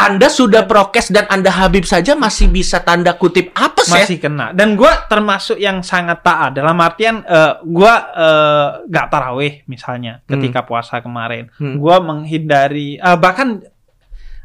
Anda 0.00 0.32
sudah 0.32 0.64
prokes 0.64 1.12
dan 1.12 1.28
Anda 1.28 1.52
Habib 1.52 1.84
saja 1.84 2.16
masih 2.16 2.48
bisa 2.48 2.80
tanda 2.80 3.12
kutip 3.12 3.52
apa 3.52 3.84
sih? 3.84 3.92
masih 4.00 4.16
kena. 4.16 4.56
Dan 4.56 4.72
gua 4.72 5.04
termasuk 5.04 5.60
yang 5.60 5.84
sangat 5.84 6.24
taat 6.24 6.56
dalam 6.56 6.78
artian 6.80 7.20
eh, 7.20 7.52
gua 7.68 8.08
eh, 8.16 8.68
gak 8.88 9.06
taraweh 9.12 9.60
misalnya 9.68 10.24
ketika 10.24 10.64
puasa 10.64 11.04
kemarin. 11.04 11.52
Hmm. 11.60 11.76
Gua 11.76 12.00
menghindari 12.00 12.96
eh, 12.96 13.18
bahkan 13.20 13.60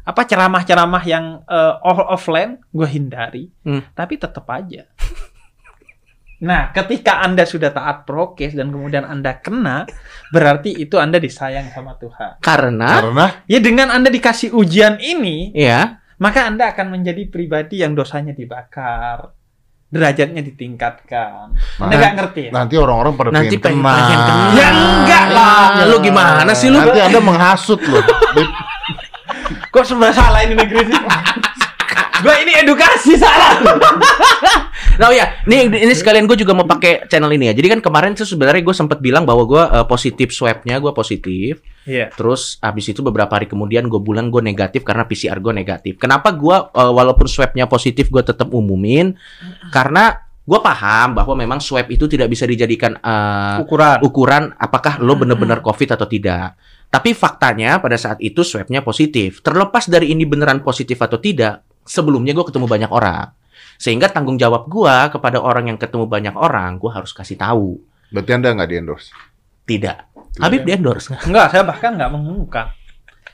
apa 0.06 0.22
ceramah-ceramah 0.22 1.02
yang 1.02 1.42
eh, 1.42 1.74
off- 1.82 2.08
offline 2.08 2.62
gua 2.70 2.86
hindari. 2.86 3.50
Hmm. 3.60 3.82
Tapi 3.90 4.14
tetap 4.16 4.46
aja. 4.46 4.86
Nah, 6.36 6.68
ketika 6.68 7.24
Anda 7.24 7.42
sudah 7.42 7.72
taat 7.72 8.04
prokes 8.04 8.52
dan 8.52 8.68
kemudian 8.68 9.02
Anda 9.02 9.40
kena, 9.40 9.88
berarti 10.28 10.68
itu 10.70 11.00
Anda 11.00 11.16
disayang 11.16 11.72
sama 11.72 11.96
Tuhan. 11.96 12.38
Karena 12.38 13.00
Karena 13.00 13.24
Ya 13.48 13.56
dengan 13.56 13.88
Anda 13.88 14.12
dikasih 14.12 14.52
ujian 14.52 15.00
ini, 15.00 15.56
ya, 15.56 15.96
maka 16.20 16.44
Anda 16.44 16.76
akan 16.76 16.92
menjadi 16.92 17.24
pribadi 17.26 17.80
yang 17.80 17.96
dosanya 17.96 18.36
dibakar, 18.36 19.32
derajatnya 19.88 20.44
ditingkatkan. 20.44 21.56
Anda 21.80 21.88
Nah, 21.88 21.96
nggak 21.96 22.12
ngerti 22.14 22.40
ya? 22.44 22.50
nanti 22.52 22.74
orang-orang 22.76 23.12
pada 23.16 23.28
nanti 23.32 23.56
pengen 23.56 23.80
pengen, 23.80 23.96
pengen 23.96 24.20
kena. 24.20 24.44
Ya 24.52 24.68
enggak 24.70 25.26
lah. 25.32 25.64
Ya, 25.72 25.84
lu 25.88 25.96
gimana 26.04 26.52
sih 26.52 26.68
lu? 26.68 26.76
Nanti 26.76 27.00
Anda 27.00 27.20
menghasut 27.24 27.80
loh. 27.80 28.04
Kok 29.76 29.84
serba 29.84 30.08
salah 30.08 30.40
ini 30.40 30.56
negeri 30.56 30.88
ini? 30.88 30.96
Gua 32.24 32.34
ini 32.40 32.52
edukasi 32.64 33.12
salah. 33.20 33.60
Nah 34.96 35.12
ya, 35.12 35.44
nih 35.44 35.68
ini 35.68 35.92
sekalian 35.92 36.24
gue 36.24 36.40
juga 36.40 36.56
mau 36.56 36.64
pakai 36.64 37.04
channel 37.12 37.28
ini 37.36 37.52
ya. 37.52 37.54
Jadi 37.56 37.68
kan 37.68 37.80
kemarin 37.84 38.16
tuh 38.16 38.24
sebenarnya 38.24 38.64
gue 38.64 38.72
sempat 38.72 39.04
bilang 39.04 39.28
bahwa 39.28 39.44
gue 39.44 39.60
eh, 39.60 39.84
positif 39.84 40.32
swabnya 40.32 40.80
gue 40.80 40.88
positif. 40.96 41.60
Iya. 41.84 42.08
Terus 42.16 42.56
abis 42.64 42.96
itu 42.96 43.04
beberapa 43.04 43.36
hari 43.36 43.44
kemudian 43.44 43.92
gue 43.92 44.00
bilang 44.00 44.32
gue 44.32 44.40
negatif 44.40 44.88
karena 44.88 45.04
PCR 45.04 45.36
gue 45.36 45.52
negatif. 45.52 46.00
Kenapa 46.00 46.32
gue 46.32 46.56
eh, 46.56 46.92
walaupun 46.96 47.28
swabnya 47.28 47.68
positif 47.68 48.08
gue 48.08 48.24
tetap 48.24 48.48
umumin? 48.56 49.12
Karena 49.68 50.25
gue 50.46 50.60
paham 50.62 51.18
bahwa 51.18 51.34
memang 51.34 51.58
swab 51.58 51.90
itu 51.90 52.06
tidak 52.06 52.30
bisa 52.30 52.46
dijadikan 52.46 52.94
eh, 53.02 53.58
Ukuran. 53.66 53.98
ukuran 54.06 54.44
apakah 54.54 55.02
lo 55.02 55.18
benar-benar 55.18 55.58
COVID 55.58 55.98
atau 55.98 56.06
tidak. 56.06 56.54
Tapi 56.86 57.18
faktanya 57.18 57.82
pada 57.82 57.98
saat 57.98 58.22
itu 58.22 58.46
swabnya 58.46 58.80
positif. 58.80 59.42
Terlepas 59.42 59.90
dari 59.90 60.14
ini 60.14 60.22
beneran 60.22 60.62
positif 60.62 61.02
atau 61.02 61.18
tidak, 61.18 61.66
sebelumnya 61.82 62.30
gue 62.30 62.46
ketemu 62.46 62.70
banyak 62.70 62.90
orang. 62.94 63.34
Sehingga 63.76 64.06
tanggung 64.08 64.38
jawab 64.38 64.70
gue 64.70 64.96
kepada 65.10 65.42
orang 65.42 65.68
yang 65.74 65.78
ketemu 65.82 66.06
banyak 66.06 66.32
orang, 66.38 66.78
gue 66.78 66.88
harus 66.94 67.10
kasih 67.10 67.36
tahu. 67.36 67.82
Berarti 68.14 68.30
Anda 68.32 68.54
nggak 68.54 68.70
di 68.70 68.76
endorse. 68.78 69.10
Tidak. 69.66 69.98
Habib 70.38 70.62
di 70.62 70.72
endorse. 70.72 71.10
Enggak, 71.26 71.52
saya 71.52 71.66
bahkan 71.66 71.98
nggak 71.98 72.10
mengumumkan. 72.14 72.70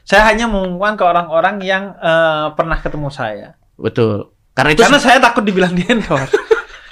Saya 0.03 0.27
hanya 0.33 0.49
mengumumkan 0.49 0.97
ke 0.97 1.05
orang-orang 1.05 1.61
yang 1.63 1.93
eh, 1.95 2.47
pernah 2.57 2.81
ketemu 2.81 3.13
saya. 3.13 3.55
Betul. 3.77 4.33
Karena 4.57 4.71
itu 4.75 4.81
Karena 4.81 4.99
saya 4.99 5.21
takut 5.21 5.45
dibilang 5.45 5.77
di 5.77 5.85
endorse. 5.87 6.35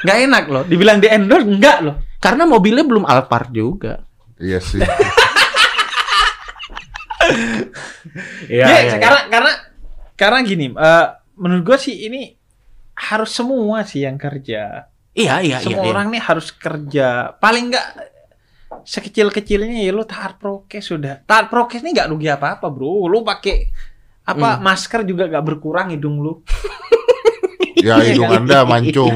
Nggak 0.04 0.18
enak 0.26 0.44
loh. 0.48 0.62
Dibilang 0.64 0.98
di 0.98 1.08
endorse, 1.08 1.46
enggak 1.46 1.78
loh. 1.84 1.96
karena 2.20 2.44
mobilnya 2.44 2.84
belum 2.84 3.04
Alphard 3.08 3.48
juga. 3.52 4.04
Iya 4.40 4.60
sih. 4.60 4.80
Iya. 8.50 8.64
Ya, 8.66 8.96
karena 8.98 9.20
karena 9.30 9.52
karena 10.16 10.38
gini, 10.42 10.66
eh, 10.74 11.06
menurut 11.38 11.62
gua 11.62 11.78
sih 11.78 11.94
ini 12.08 12.34
harus 12.96 13.30
semua 13.30 13.86
sih 13.86 14.02
yang 14.02 14.18
kerja. 14.18 14.88
Iya, 15.14 15.42
iya, 15.42 15.58
iya. 15.58 15.58
semua 15.62 15.84
iya. 15.84 15.90
orang 15.94 16.06
nih 16.10 16.22
harus 16.22 16.48
kerja. 16.54 17.36
Paling 17.38 17.70
nggak 17.70 17.86
sekecil-kecilnya 18.86 19.82
ya 19.84 19.92
lu 19.92 20.02
taat 20.06 20.38
prokes 20.38 20.84
sudah. 20.90 21.22
Taat 21.26 21.50
prokes 21.50 21.82
nih 21.82 21.92
nggak 21.94 22.08
rugi 22.10 22.28
apa-apa, 22.30 22.66
Bro. 22.70 23.06
Lu 23.06 23.22
pakai 23.22 23.68
apa 24.26 24.58
Hmm. 24.58 24.62
masker 24.62 25.02
juga 25.02 25.26
nggak 25.26 25.44
berkurang 25.44 25.90
hidung 25.90 26.22
lu. 26.22 26.40
Ya 27.80 27.96
hidung 28.00 28.28
Anda 28.28 28.62
mancung. 28.62 29.14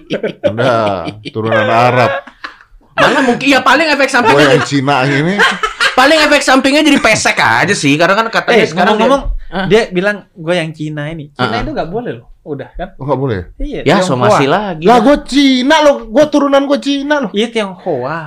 Anda 0.48 1.04
turunan 1.28 1.66
Arab. 1.66 2.10
Malah 2.94 3.22
mungkin 3.22 3.46
ya 3.48 3.58
paling 3.58 3.90
efek 3.90 4.06
Gue 4.06 4.14
sampingnya 4.14 4.46
yang 4.54 4.64
Cina 4.64 4.96
ini. 5.04 5.34
paling 5.94 6.18
efek 6.20 6.42
sampingnya 6.42 6.82
jadi 6.82 6.98
pesek 6.98 7.38
aja 7.38 7.70
sih 7.70 7.94
karena 7.94 8.14
kan 8.14 8.26
katanya 8.26 8.62
Eh, 8.62 8.66
sekarang 8.66 8.98
ngomong-ngomong, 8.98 9.22
Ah. 9.46 9.66
dia 9.66 9.86
bilang 9.88 10.26
gue 10.30 10.50
yang 10.52 10.70
Cina 10.70 11.06
ini. 11.06 11.30
Cina 11.30 11.54
Ah. 11.54 11.62
itu 11.62 11.70
nggak 11.70 11.86
boleh 11.86 12.12
loh. 12.18 12.26
Udah 12.42 12.70
kan? 12.70 12.94
Oh, 12.96 13.04
nggak 13.04 13.18
boleh. 13.18 13.38
Iya. 13.56 13.80
dia, 13.82 13.94
ya 13.94 13.96
so 13.98 14.14
Tionghoa. 14.14 14.26
masih 14.28 14.46
lagi. 14.48 14.84
Lah 14.84 14.98
gue 15.00 15.16
Cina 15.24 15.76
loh. 15.80 15.96
Gue 16.06 16.24
turunan 16.28 16.62
gue 16.64 16.78
Cina 16.78 17.14
loh. 17.18 17.30
Iya 17.30 17.46
Tionghoa. 17.48 18.20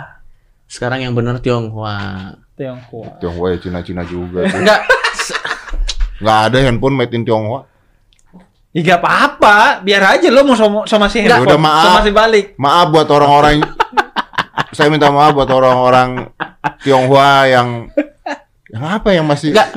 Sekarang 0.65 1.00
yang 1.00 1.12
bener 1.12 1.38
Tionghoa. 1.38 1.95
Tionghoa. 2.54 3.19
Tionghoa 3.19 3.47
ya 3.52 3.60
Cina-Cina 3.62 4.04
juga. 4.04 4.43
Enggak 4.43 4.84
Nggak 6.17 6.39
ada 6.43 6.58
handphone 6.62 6.95
made 6.95 7.13
in 7.13 7.23
Tionghoa. 7.23 7.62
Ya 8.78 8.94
gak 8.94 9.02
apa-apa, 9.02 9.82
biar 9.82 10.22
aja 10.22 10.30
lo 10.30 10.46
mau 10.46 10.54
sama, 10.54 10.86
sama 10.86 11.10
si 11.10 11.26
Nggak, 11.26 11.42
handphone, 11.42 11.50
udah 11.50 11.60
maaf. 11.66 11.86
sama 11.90 12.00
si 12.06 12.12
balik. 12.13 12.46
Maaf 12.62 12.86
buat 12.94 13.10
orang-orang 13.10 13.66
saya 14.78 14.94
minta 14.94 15.10
maaf 15.10 15.34
buat 15.34 15.50
orang-orang 15.50 16.30
Tionghoa 16.86 17.50
yang 17.50 17.90
yang 18.68 18.84
apa 18.84 19.16
yang 19.16 19.26
masih 19.26 19.56
Enggak, 19.56 19.72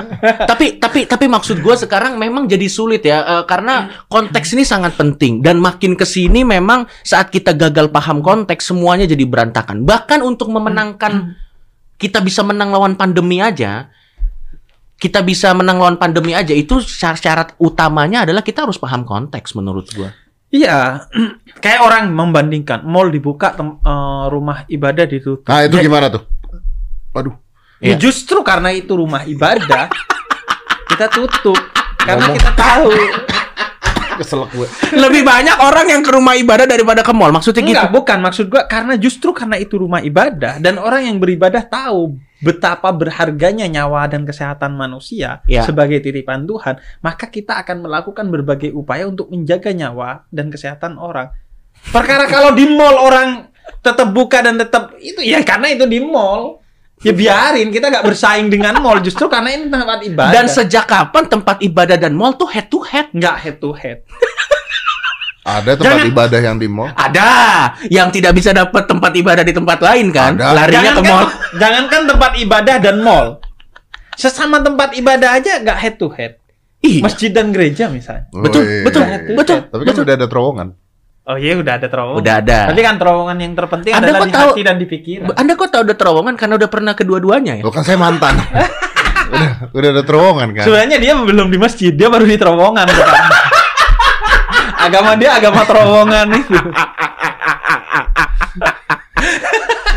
tapi 0.45 0.75
tapi 0.75 1.07
tapi 1.07 1.25
maksud 1.31 1.63
gue 1.63 1.75
sekarang 1.79 2.19
memang 2.19 2.43
jadi 2.45 2.67
sulit 2.67 3.01
ya 3.01 3.23
eh, 3.23 3.43
karena 3.47 4.05
konteks 4.11 4.51
ini 4.53 4.67
sangat 4.67 4.99
penting 4.99 5.39
dan 5.39 5.57
makin 5.63 5.95
ke 5.95 6.03
sini 6.03 6.43
memang 6.43 6.85
saat 7.01 7.31
kita 7.31 7.55
gagal 7.55 7.87
paham 7.89 8.21
konteks 8.21 8.69
semuanya 8.69 9.07
jadi 9.09 9.23
berantakan. 9.25 9.81
Bahkan 9.87 10.19
untuk 10.21 10.51
memenangkan 10.53 11.33
kita 11.95 12.21
bisa 12.21 12.43
menang 12.43 12.69
lawan 12.75 12.93
pandemi 12.99 13.39
aja, 13.39 13.87
kita 15.01 15.25
bisa 15.25 15.49
menang 15.51 15.81
lawan 15.81 15.97
pandemi 15.97 16.37
aja 16.37 16.53
itu 16.53 16.77
syarat, 16.77 17.17
syarat 17.17 17.49
utamanya 17.57 18.21
adalah 18.21 18.45
kita 18.45 18.69
harus 18.69 18.77
paham 18.77 19.01
konteks 19.01 19.57
menurut 19.57 19.89
gue. 19.89 20.13
Iya, 20.53 21.09
kayak 21.63 21.81
orang 21.81 22.13
membandingkan 22.13 22.85
mall 22.85 23.09
dibuka, 23.09 23.57
tem- 23.57 23.81
eh, 23.81 24.23
rumah 24.29 24.61
ibadah 24.67 25.09
ditutup. 25.09 25.49
Nah, 25.49 25.65
itu 25.65 25.81
Ya, 25.81 25.83
gimana 25.83 26.07
tuh? 26.07 26.21
Waduh. 27.11 27.33
ya 27.81 27.91
Iya. 27.91 27.95
justru 27.97 28.45
karena 28.45 28.69
itu 28.69 28.93
rumah 28.93 29.25
ibadah, 29.25 29.89
kita 30.93 31.09
tutup 31.09 31.57
karena 31.97 32.29
Ngomong. 32.29 32.37
kita 32.37 32.51
tahu. 32.53 32.89
Kesel 34.21 34.43
gue. 34.53 34.67
Lebih 34.93 35.25
banyak 35.25 35.57
orang 35.57 35.87
yang 35.89 36.05
ke 36.05 36.11
rumah 36.13 36.37
ibadah 36.37 36.69
daripada 36.69 37.01
ke 37.01 37.09
mall. 37.09 37.33
Maksudnya 37.33 37.63
gitu. 37.63 37.73
Enggak, 37.73 37.89
bukan 37.89 38.17
maksud 38.21 38.45
gua 38.53 38.69
karena 38.69 38.93
justru 38.93 39.33
karena 39.33 39.57
itu 39.57 39.81
rumah 39.81 39.97
ibadah 39.97 40.61
dan 40.61 40.77
orang 40.77 41.09
yang 41.09 41.17
beribadah 41.17 41.65
tahu 41.65 42.21
betapa 42.41 42.89
berharganya 42.89 43.69
nyawa 43.69 44.09
dan 44.09 44.25
kesehatan 44.25 44.73
manusia 44.73 45.45
Ya. 45.45 45.61
sebagai 45.61 46.01
titipan 46.01 46.49
Tuhan, 46.49 46.81
maka 46.99 47.29
kita 47.29 47.61
akan 47.61 47.85
melakukan 47.85 48.27
berbagai 48.27 48.73
upaya 48.73 49.05
untuk 49.05 49.29
menjaga 49.29 49.69
nyawa 49.71 50.25
dan 50.33 50.49
kesehatan 50.49 50.97
orang. 50.97 51.29
Perkara 51.93 52.25
kalau 52.25 52.53
di 52.53 52.65
mall 52.65 52.97
orang 52.97 53.49
tetap 53.81 54.09
buka 54.13 54.41
dan 54.41 54.57
tetap 54.57 54.93
itu 54.97 55.21
ya 55.21 55.41
karena 55.41 55.73
itu 55.73 55.85
di 55.85 56.01
mall. 56.01 56.59
Ya 57.01 57.17
biarin 57.17 57.73
kita 57.73 57.89
nggak 57.89 58.05
bersaing 58.05 58.53
dengan 58.53 58.77
mall 58.77 59.01
justru 59.01 59.25
karena 59.25 59.49
ini 59.57 59.73
tempat 59.73 60.05
ibadah. 60.05 60.33
Dan 60.37 60.45
sejak 60.45 60.85
kapan 60.85 61.25
tempat 61.25 61.57
ibadah 61.65 61.97
dan 61.97 62.13
mall 62.13 62.37
tuh 62.37 62.45
head 62.53 62.69
to 62.69 62.77
head? 62.85 63.09
nggak 63.09 63.35
head 63.41 63.57
to 63.57 63.73
head. 63.73 64.05
Ada 65.41 65.73
tempat 65.73 65.85
Jangan- 65.97 66.11
ibadah 66.13 66.39
yang 66.39 66.57
di 66.57 66.67
mall. 66.69 66.93
Ada 66.93 67.29
yang 67.89 68.13
tidak 68.13 68.37
bisa 68.37 68.53
dapat 68.53 68.85
tempat 68.85 69.09
ibadah 69.11 69.41
di 69.41 69.49
tempat 69.51 69.81
lain 69.81 70.13
kan? 70.13 70.37
Ada. 70.37 70.53
Larinya 70.53 70.91
ke 70.93 71.03
mall. 71.03 71.25
jangankan 71.57 72.01
tempat 72.05 72.31
ibadah 72.37 72.75
dan 72.77 72.95
mall. 73.01 73.27
Sesama 74.13 74.61
tempat 74.61 74.93
ibadah 74.93 75.41
aja 75.41 75.57
nggak 75.57 75.77
head 75.77 75.95
to 75.97 76.13
head. 76.13 76.37
Iya. 76.81 77.01
Masjid 77.01 77.29
dan 77.29 77.49
gereja 77.49 77.89
misalnya. 77.89 78.29
Betul, 78.29 78.61
Woi. 78.61 78.85
betul, 78.85 79.01
betul. 79.33 79.59
Tapi 79.65 79.81
kan 79.81 79.93
udah 79.97 80.13
ada 80.13 80.27
terowongan. 80.27 80.67
Oh 81.21 81.37
iya 81.37 81.53
udah 81.53 81.73
ada 81.77 81.87
terowongan. 81.87 82.17
Udah 82.21 82.33
ada. 82.37 82.57
Tapi 82.67 82.81
kan 82.81 82.95
terowongan 82.97 83.37
yang 83.37 83.53
terpenting 83.53 83.93
Anda 83.93 84.05
adalah 84.09 84.21
di 84.21 84.33
tahu- 84.33 84.53
hati 84.53 84.61
dan 84.61 84.75
di 84.77 84.85
pikiran. 84.85 85.25
Anda 85.33 85.53
kok 85.53 85.69
tahu 85.69 85.81
udah 85.85 85.95
terowongan 85.95 86.33
karena 86.37 86.53
udah 86.57 86.69
pernah 86.69 86.93
kedua-duanya 86.93 87.53
ya? 87.57 87.63
Lo 87.63 87.69
kan 87.69 87.81
saya 87.81 87.97
mantan. 87.97 88.37
udah, 89.31 89.51
udah 89.69 89.89
ada 89.89 90.03
terowongan 90.03 90.47
kan. 90.53 90.63
Sebenarnya 90.65 90.97
dia 90.97 91.13
belum 91.13 91.47
di 91.47 91.57
masjid, 91.57 91.93
dia 91.93 92.09
baru 92.09 92.25
di 92.25 92.37
terowongan. 92.37 92.85
sekarang. 92.85 93.25
agama 94.81 95.13
dia 95.15 95.31
agama 95.33 95.61
terowongan 95.63 96.27
itu. 96.33 96.57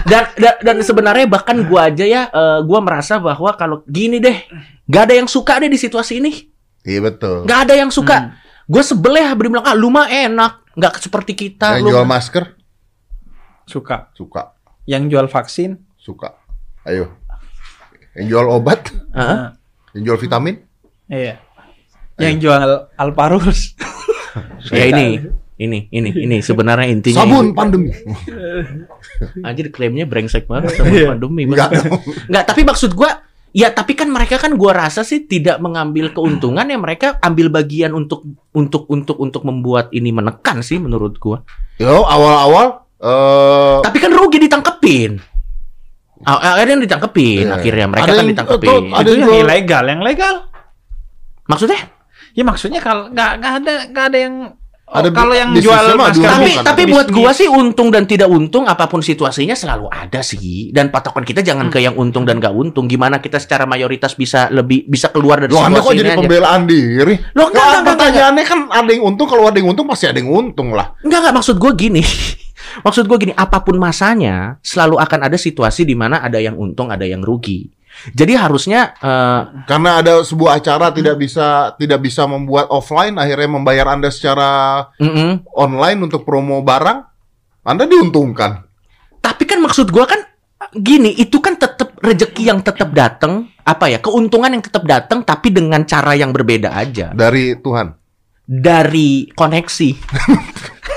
Dan, 0.05 0.29
dan 0.37 0.55
dan 0.61 0.77
sebenarnya 0.85 1.25
bahkan 1.25 1.65
gua 1.65 1.89
aja 1.89 2.05
ya, 2.05 2.23
eh, 2.29 2.59
gua 2.63 2.85
merasa 2.85 3.17
bahwa 3.17 3.57
kalau 3.57 3.81
gini 3.89 4.21
deh, 4.21 4.37
gak 4.85 5.09
ada 5.11 5.15
yang 5.17 5.25
suka 5.25 5.57
deh 5.57 5.73
di 5.73 5.81
situasi 5.81 6.21
ini. 6.21 6.33
Iya 6.85 7.01
betul. 7.01 7.49
Gak 7.49 7.69
ada 7.69 7.75
yang 7.75 7.89
suka. 7.89 8.37
Gue 8.65 8.81
sebel 8.81 9.17
ya, 9.17 9.33
beri 9.33 9.49
bilang, 9.49 9.65
ah 9.65 9.73
lu 9.73 9.89
mah 9.89 10.05
enak. 10.05 10.77
Gak 10.77 11.01
seperti 11.01 11.33
kita. 11.33 11.81
Yang 11.81 11.85
Lu 11.85 11.91
jual 11.97 12.05
masker 12.05 12.45
Suka. 13.65 14.13
suka, 14.13 14.53
Yang 14.85 15.03
jual 15.09 15.27
vaksin. 15.29 15.81
suka. 15.97 16.37
Ayo. 16.85 17.17
Yang 18.13 18.27
jual 18.29 18.47
obat, 18.53 18.93
Hah? 19.17 19.57
yang 19.97 20.13
jual 20.13 20.19
vitamin. 20.21 20.61
Iya. 21.09 21.41
Yang 22.21 22.37
jual 22.45 22.61
Alparus. 22.95 23.73
Ya 24.69 24.85
ini, 24.91 25.23
ini, 25.57 25.79
ini, 25.89 26.11
ini 26.11 26.37
sebenarnya 26.41 26.89
intinya. 26.89 27.23
Sabun 27.23 27.53
pandemi. 27.53 27.95
Anjir 29.41 29.71
klaimnya 29.71 30.05
brengsek 30.05 30.45
banget 30.45 30.75
sabun 30.75 30.91
Iya. 30.91 31.09
pandemi. 31.13 31.43
Enggak 31.47 31.71
Enggak, 32.27 32.45
tapi 32.47 32.63
maksud 32.63 32.93
gua 32.93 33.23
Ya 33.55 33.71
tapi 33.71 33.95
kan 33.95 34.11
mereka 34.11 34.35
kan 34.35 34.59
gua 34.59 34.75
rasa 34.75 35.07
sih 35.07 35.31
tidak 35.31 35.63
mengambil 35.63 36.11
keuntungan 36.11 36.67
ya 36.67 36.75
mereka 36.75 37.23
ambil 37.23 37.55
bagian 37.55 37.95
untuk 37.95 38.27
untuk 38.51 38.91
untuk 38.91 39.15
untuk 39.15 39.47
membuat 39.47 39.95
ini 39.95 40.11
menekan 40.11 40.59
sih 40.59 40.83
menurut 40.83 41.23
gua. 41.23 41.47
Yo, 41.79 42.03
awal-awal 42.03 42.83
eh 42.99 43.79
Tapi 43.79 43.99
kan 43.99 44.11
rugi 44.11 44.43
ditangkepin. 44.43 45.23
Akhirnya 46.27 46.83
ditangkepin, 46.83 47.47
Iya. 47.47 47.55
akhirnya 47.55 47.87
mereka 47.87 48.03
Ada 48.03 48.11
kan 48.11 48.19
yang- 48.19 48.33
ditangkepin. 48.35 48.67
tuh, 48.67 48.81
ada 48.91 49.07
itu 49.07 49.21
yang 49.23 49.39
ilegal, 49.39 49.85
yang 49.87 50.03
legal. 50.03 50.35
Maksudnya? 51.47 51.81
Ya 52.35 52.43
maksudnya 52.43 52.83
kalau 52.83 53.15
nggak 53.15 53.31
nggak 53.39 53.53
ada 53.63 53.75
nggak 53.95 54.05
ada 54.11 54.19
yang 54.19 54.35
oh, 54.91 54.99
Ada 54.99 55.09
kalau 55.15 55.35
yang 55.39 55.55
jual 55.55 55.85
masker 55.95 56.29
tapi 56.29 56.51
bukan. 56.51 56.65
tapi 56.67 56.83
buat 56.91 57.09
gua 57.15 57.31
sih 57.31 57.47
untung 57.47 57.95
dan 57.95 58.11
tidak 58.11 58.27
untung 58.27 58.67
apa 58.67 58.91
pun 58.91 59.01
situasinya 59.01 59.55
selalu 59.55 59.87
ada 59.87 60.19
sih 60.21 60.75
dan 60.75 60.91
patokan 60.91 61.23
kita 61.23 61.47
jangan 61.47 61.71
ke 61.71 61.79
yang 61.79 61.95
untung 61.95 62.27
dan 62.27 62.43
gak 62.43 62.53
untung 62.53 62.91
gimana 62.91 63.23
kita 63.23 63.39
secara 63.39 63.65
mayoritas 63.71 64.19
bisa 64.19 64.51
lebih 64.51 64.85
bisa 64.91 65.15
keluar 65.15 65.41
dari 65.41 65.55
Loh, 65.55 65.63
Anda 65.63 65.79
situasi 65.79 65.89
kok 65.89 65.95
jadi 66.03 66.11
aja. 66.11 66.19
pembelaan 66.21 66.61
diri? 66.67 67.15
Loh, 67.39 67.47
enggak, 67.49 67.63
Kan 67.65 67.71
enggak, 67.71 67.71
enggak, 67.71 67.95
pertanyaannya 67.95 68.45
kan 68.45 68.59
ada 68.75 68.91
yang 68.91 69.05
untung, 69.07 69.27
kalau 69.31 69.45
ada 69.47 69.57
yang 69.63 69.69
untung 69.71 69.87
pasti 69.87 70.05
ada 70.11 70.19
yang 70.19 70.31
untung 70.31 70.69
lah. 70.75 70.87
Enggak 71.07 71.19
enggak 71.23 71.35
maksud 71.39 71.57
gue 71.57 71.73
gini. 71.79 72.03
maksud 72.87 73.05
gue 73.07 73.19
gini, 73.23 73.35
apa 73.39 73.63
pun 73.63 73.79
masanya 73.79 74.59
selalu 74.61 74.99
akan 74.99 75.21
ada 75.31 75.39
situasi 75.39 75.87
di 75.87 75.95
mana 75.95 76.19
ada 76.19 76.43
yang 76.43 76.59
untung, 76.59 76.91
ada 76.91 77.07
yang 77.07 77.23
rugi. 77.23 77.71
Jadi 78.13 78.37
harusnya 78.37 78.93
eh, 78.99 79.41
Karena 79.65 80.03
ada 80.03 80.21
sebuah 80.21 80.61
acara 80.61 80.93
tidak 80.93 81.17
bisa 81.17 81.73
tidak 81.79 82.05
bisa 82.05 82.29
membuat 82.29 82.69
offline, 82.69 83.17
akhirnya 83.17 83.49
membayar 83.49 83.87
Anda 83.95 84.13
secara 84.13 84.83
mm-mm. 85.01 85.49
online 85.57 85.99
untuk 86.05 86.27
promo 86.27 86.61
barang, 86.61 86.99
Anda 87.65 87.85
diuntungkan. 87.89 88.67
tapi 89.25 89.49
kan 89.49 89.57
maksud 89.65 89.89
gue 89.89 90.05
kan 90.05 90.21
gini, 90.77 91.17
itu 91.17 91.41
kan 91.41 91.57
tetap 91.57 91.97
rezeki 92.05 92.45
yang 92.45 92.61
tetap 92.61 92.93
datang, 92.93 93.49
apa 93.65 93.89
ya, 93.89 93.99
keuntungan 94.05 94.53
yang 94.53 94.61
tetap 94.61 94.85
datang 94.85 95.25
tapi 95.25 95.49
dengan 95.49 95.81
cara 95.89 96.13
yang 96.13 96.29
berbeda 96.29 96.77
aja 96.77 97.09
dari 97.17 97.57
Tuhan. 97.57 97.97
dari 98.45 99.33
koneksi. 99.33 99.89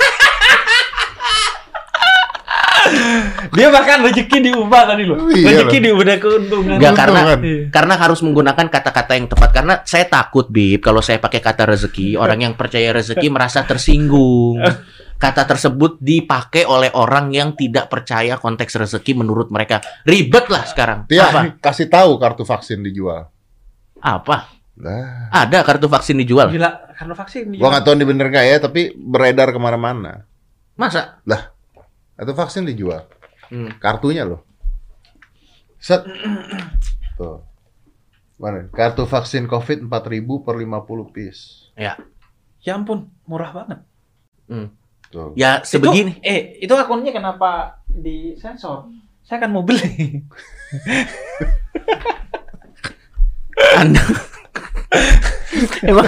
Dia 3.53 3.67
bahkan 3.69 4.03
rezeki 4.03 4.37
diubah 4.51 4.81
tadi 4.87 5.03
loh. 5.07 5.17
Iya 5.29 5.63
rezeki 5.65 5.77
diubah 5.83 6.05
keuntungan. 6.17 6.75
Enggak 6.77 6.93
karena 6.95 7.19
Keuntungan. 7.23 7.39
Iya. 7.47 7.63
karena 7.71 7.93
harus 7.97 8.19
menggunakan 8.21 8.65
kata-kata 8.67 9.11
yang 9.15 9.27
tepat 9.27 9.49
karena 9.51 9.73
saya 9.83 10.05
takut 10.05 10.45
Bib 10.47 10.79
kalau 10.81 11.01
saya 11.01 11.17
pakai 11.17 11.39
kata 11.39 11.63
rezeki 11.67 12.15
orang 12.15 12.39
yang 12.43 12.53
percaya 12.53 12.91
rezeki 12.91 13.27
merasa 13.29 13.63
tersinggung. 13.63 14.61
Kata 15.17 15.49
tersebut 15.49 15.97
dipakai 15.97 16.61
oleh 16.69 16.93
orang 16.93 17.33
yang 17.33 17.57
tidak 17.57 17.89
percaya 17.89 18.37
konteks 18.37 18.77
rezeki 18.77 19.17
menurut 19.17 19.49
mereka. 19.49 19.81
Ribet 20.05 20.45
lah 20.45 20.61
sekarang. 20.69 21.09
Dia 21.09 21.33
Apa? 21.33 21.57
kasih 21.57 21.89
tahu 21.89 22.21
kartu 22.21 22.45
vaksin 22.45 22.85
dijual. 22.85 23.25
Apa? 23.97 24.53
Nah, 24.77 25.33
Ada 25.33 25.65
kartu 25.65 25.89
vaksin 25.89 26.21
dijual. 26.21 26.53
Gila, 26.53 26.93
karena 26.93 27.17
vaksin. 27.17 27.49
gua 27.57 27.69
nggak 27.73 27.81
tahu 27.81 27.97
ini 27.97 28.05
bener 28.05 28.29
nggak 28.29 28.45
ya, 28.45 28.57
tapi 28.61 28.93
beredar 28.93 29.49
ke 29.49 29.57
mana-mana. 29.57 30.29
Masa? 30.77 31.17
Kartu 32.17 32.33
vaksin 32.33 32.65
dijual. 32.65 33.05
Hmm. 33.53 33.77
Kartunya 33.77 34.25
loh. 34.25 34.41
Set. 35.77 36.01
Tuh. 37.13 37.45
Mana? 38.41 38.65
Kartu 38.73 39.05
vaksin 39.05 39.45
COVID 39.45 39.85
4000 39.85 40.41
per 40.41 40.57
50 40.57 41.13
piece. 41.13 41.69
Ya. 41.77 41.93
Ya 42.65 42.73
ampun, 42.73 43.13
murah 43.29 43.53
banget. 43.53 43.85
Hmm. 44.49 44.73
Tuh. 45.13 45.37
Ya 45.37 45.61
sebegini. 45.61 46.17
Itu, 46.17 46.25
eh, 46.25 46.41
itu 46.65 46.73
akunnya 46.73 47.13
kenapa 47.13 47.85
di 47.85 48.33
sensor? 48.41 48.89
Saya 49.21 49.45
kan 49.45 49.53
mau 49.53 49.61
beli. 49.61 50.25
Anda 53.77 54.01
Emang 55.85 56.07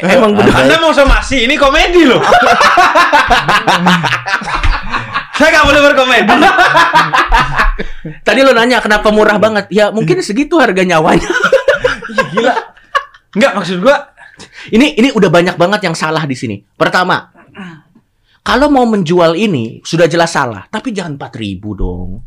Emang 0.00 0.32
bener 0.38 0.54
Anda 0.54 0.78
mau 0.78 0.94
somasi, 0.94 1.50
ini 1.50 1.58
komedi 1.58 2.06
loh. 2.06 2.22
Saya 5.40 5.48
nggak 5.56 5.66
boleh 5.72 5.80
berkomedi. 5.88 6.36
Tadi 8.28 8.40
lo 8.44 8.52
nanya 8.52 8.84
kenapa 8.84 9.08
murah 9.08 9.40
banget 9.40 9.72
Ya 9.72 9.88
mungkin 9.88 10.20
segitu 10.20 10.60
harga 10.60 10.84
nyawanya 10.84 11.24
Iya, 12.12 12.22
gila. 12.28 12.54
Enggak 13.32 13.52
maksud 13.56 13.80
gua 13.80 14.12
Ini 14.68 15.00
ini 15.00 15.08
udah 15.16 15.30
banyak 15.32 15.56
banget 15.56 15.80
yang 15.88 15.96
salah 15.96 16.24
di 16.28 16.36
sini. 16.36 16.60
Pertama, 16.60 17.32
kalau 18.40 18.72
mau 18.72 18.88
menjual 18.88 19.36
ini 19.36 19.84
sudah 19.84 20.08
jelas 20.08 20.32
salah, 20.32 20.64
tapi 20.72 20.96
jangan 20.96 21.20
4000 21.20 21.60
dong. 21.76 22.24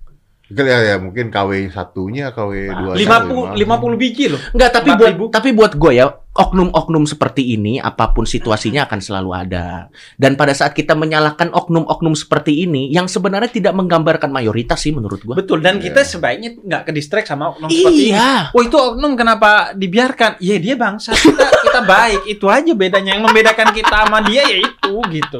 Mungkin 0.51 0.65
ya, 0.67 0.79
ya 0.83 0.95
mungkin 0.99 1.31
KW 1.31 1.71
satunya, 1.71 2.29
KW 2.35 2.51
dua 2.75 2.91
50 2.99 3.55
50 3.55 3.95
biji 3.95 4.27
loh. 4.27 4.41
Enggak, 4.51 4.75
tapi 4.75 4.91
buat 4.91 5.15
4.000. 5.15 5.31
tapi 5.31 5.49
buat 5.55 5.73
gue 5.79 5.91
ya, 5.95 6.05
oknum-oknum 6.35 7.07
seperti 7.07 7.55
ini 7.55 7.79
apa 7.79 8.11
pun 8.11 8.27
situasinya 8.27 8.83
akan 8.83 8.99
selalu 8.99 9.29
ada. 9.31 9.87
Dan 10.19 10.35
pada 10.35 10.51
saat 10.51 10.75
kita 10.75 10.99
menyalahkan 10.99 11.47
oknum-oknum 11.47 12.11
seperti 12.11 12.67
ini 12.67 12.91
yang 12.91 13.07
sebenarnya 13.07 13.55
tidak 13.55 13.71
menggambarkan 13.71 14.29
mayoritas 14.29 14.83
sih 14.83 14.91
menurut 14.91 15.23
gue. 15.23 15.31
Betul 15.31 15.63
dan 15.63 15.79
Iya. 15.79 15.89
kita 15.89 16.01
sebaiknya 16.03 16.49
nggak 16.59 16.81
ke 16.85 16.91
distract 16.91 17.31
sama 17.31 17.55
oknum 17.55 17.71
seperti 17.71 18.11
ini. 18.11 18.11
Iya. 18.11 18.51
Oh 18.51 18.61
itu 18.61 18.75
oknum 18.75 19.15
kenapa 19.15 19.71
dibiarkan? 19.73 20.43
Iya 20.43 20.57
dia 20.59 20.75
bangsa 20.75 21.15
kita 21.15 21.45
kita 21.63 21.81
baik 21.87 22.21
itu 22.27 22.45
aja 22.51 22.71
bedanya 22.75 23.15
yang 23.15 23.23
membedakan 23.23 23.71
kita 23.71 24.05
sama 24.05 24.19
dia 24.27 24.43
ya 24.43 24.59
itu 24.59 24.93
gitu. 25.07 25.39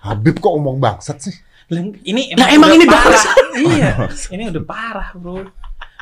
Habib 0.00 0.42
kok 0.42 0.52
omong 0.52 0.82
bangsat 0.82 1.22
sih? 1.22 1.36
Ini 1.70 2.34
Nah, 2.34 2.50
emang 2.50 2.74
ini 2.74 2.84
parah. 2.84 3.24
iya, 3.70 3.90
ini 4.34 4.50
udah 4.50 4.62
parah 4.66 5.08
bro. 5.14 5.46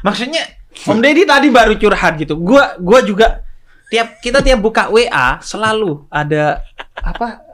Maksudnya 0.00 0.40
Om 0.88 0.98
Deddy 1.02 1.28
tadi 1.28 1.48
baru 1.50 1.74
curhat 1.76 2.16
gitu. 2.16 2.38
Gua 2.40 2.78
gua 2.80 3.04
juga 3.04 3.44
tiap 3.88 4.20
kita 4.20 4.40
tiap 4.40 4.60
buka 4.60 4.88
WA 4.88 5.40
selalu 5.40 6.08
ada 6.08 6.64
apa 6.94 7.44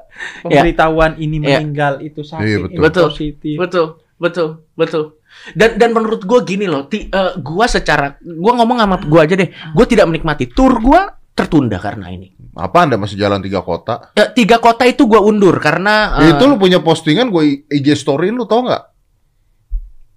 pemberitahuan 0.43 1.19
ini 1.19 1.43
Ya. 1.43 1.59
meninggal 1.59 1.99
itu 2.01 2.23
sakit 2.23 2.45
Iya, 2.45 2.57
ini 2.71 2.79
betul. 2.79 3.11
positif. 3.11 3.57
Betul, 3.59 3.87
betul, 4.15 4.49
betul. 4.75 5.05
Dan 5.51 5.75
dan 5.75 5.91
menurut 5.91 6.23
gue 6.23 6.41
gini 6.47 6.71
loh, 6.71 6.87
ti, 6.87 7.11
eh, 7.11 7.33
gua 7.43 7.67
secara 7.67 8.15
gua 8.23 8.55
ngomong 8.55 8.79
sama 8.79 8.97
gua 9.03 9.27
aja 9.27 9.35
deh, 9.35 9.51
gue 9.51 9.87
tidak 9.91 10.07
menikmati 10.07 10.47
tur 10.47 10.79
gua 10.79 11.11
tertunda 11.35 11.83
karena 11.83 12.07
ini. 12.15 12.31
Apa 12.55 12.87
Anda 12.87 12.95
masih 12.95 13.19
jalan 13.19 13.43
tiga 13.43 13.61
kota? 13.61 14.15
Ya, 14.15 14.31
tiga 14.31 14.57
kota 14.59 14.87
itu 14.87 15.05
gua 15.05 15.19
undur 15.19 15.59
karena 15.59 16.19
eh, 16.23 16.31
Itu 16.33 16.47
lu 16.47 16.55
punya 16.55 16.79
postingan 16.79 17.29
gue 17.29 17.67
IG 17.67 17.95
story 17.95 18.31
lu 18.31 18.47
tau 18.47 18.63
nggak? 18.63 18.85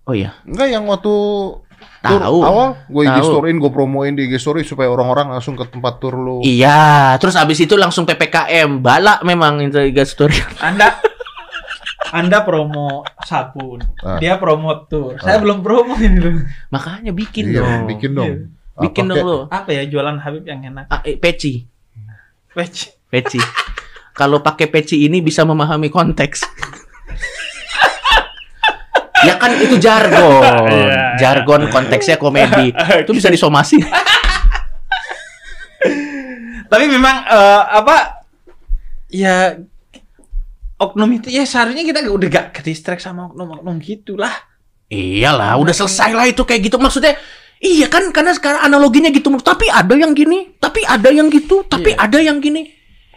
oh 0.05 0.15
iya 0.15 0.37
Enggak 0.45 0.69
yang 0.69 0.85
waktu 0.85 1.11
tur 1.97 2.21
tahu 2.21 2.39
awal 2.39 2.77
gue 2.87 3.03
IG 3.03 3.17
storyin, 3.19 3.57
gue 3.57 3.67
promoin 3.67 4.13
di 4.13 4.25
IG 4.25 4.39
story 4.39 4.61
supaya 4.61 4.87
orang-orang 4.87 5.27
langsung 5.29 5.53
ke 5.53 5.65
tempat 5.65 5.99
tur 5.99 6.15
lu. 6.15 6.39
Iya, 6.39 7.17
terus 7.17 7.35
abis 7.35 7.59
itu 7.59 7.73
langsung 7.73 8.05
PPKM, 8.05 8.79
balak 8.79 9.21
memang 9.21 9.59
itu 9.59 9.75
Iga 9.77 10.05
Story. 10.05 10.37
Anda 10.63 10.93
Anda 12.07 12.39
promo 12.41 13.03
sabun, 13.19 13.83
Ah. 13.99 14.15
dia 14.15 14.39
promo 14.39 14.87
tur. 14.87 15.19
Saya 15.19 15.37
Ah. 15.37 15.41
belum 15.43 15.59
promo 15.59 15.99
ini 15.99 16.17
loh. 16.17 16.39
Makanya 16.71 17.11
bikin 17.11 17.51
Iya, 17.51 17.59
dong. 17.59 17.81
bikin 17.91 18.11
dong. 18.15 18.25
Iya. 18.31 18.37
Bikin 18.79 19.03
Apa 19.03 19.11
dong 19.11 19.25
lo. 19.25 19.37
Apa 19.51 19.69
ya 19.73 19.83
jualan 19.83 20.17
Habib 20.17 20.43
yang 20.45 20.61
enak? 20.63 20.85
Ah, 20.87 21.01
eh, 21.03 21.17
peci. 21.19 21.65
Wech. 22.57 22.97
Peci. 23.13 23.37
Kalau 24.17 24.41
pakai 24.41 24.65
peci 24.65 25.05
ini 25.05 25.21
bisa 25.21 25.45
memahami 25.45 25.93
konteks. 25.93 26.41
ya 29.21 29.37
kan 29.37 29.53
itu 29.61 29.77
jargon. 29.77 30.41
Iya. 30.73 31.21
Jargon 31.21 31.69
konteksnya 31.69 32.17
komedi. 32.17 32.73
Itu 33.05 33.13
bisa 33.13 33.29
disomasi. 33.29 33.77
Tapi 36.67 36.85
memang 36.91 37.25
eh, 37.25 37.63
apa 37.77 38.25
ya 39.07 39.55
oknum 40.77 41.09
itu 41.17 41.33
ya 41.33 41.47
seharusnya 41.47 41.81
kita 41.81 42.05
udah 42.05 42.27
gak 42.29 42.47
ke 42.53 42.61
distract 42.61 43.01
sama 43.01 43.31
oknum-oknum 43.33 43.81
gitulah. 43.81 44.33
Iyalah, 44.87 45.59
udah 45.59 45.75
selesai 45.75 46.15
lah 46.15 46.25
itu 46.31 46.47
kayak 46.47 46.71
gitu. 46.71 46.79
Maksudnya, 46.79 47.19
iya 47.59 47.87
kan 47.87 48.09
karena 48.09 48.31
sekarang 48.31 48.61
analoginya 48.61 49.09
gitu. 49.09 49.29
Tapi 49.37 49.67
ada 49.67 49.93
yang 49.93 50.11
gini, 50.11 50.55
tapi 50.57 50.81
ada 50.81 51.09
yang 51.09 51.27
gitu, 51.27 51.63
tapi 51.63 51.91
Iya. 51.91 51.99
ada 51.99 52.19
yang 52.19 52.37
gini. 52.37 52.73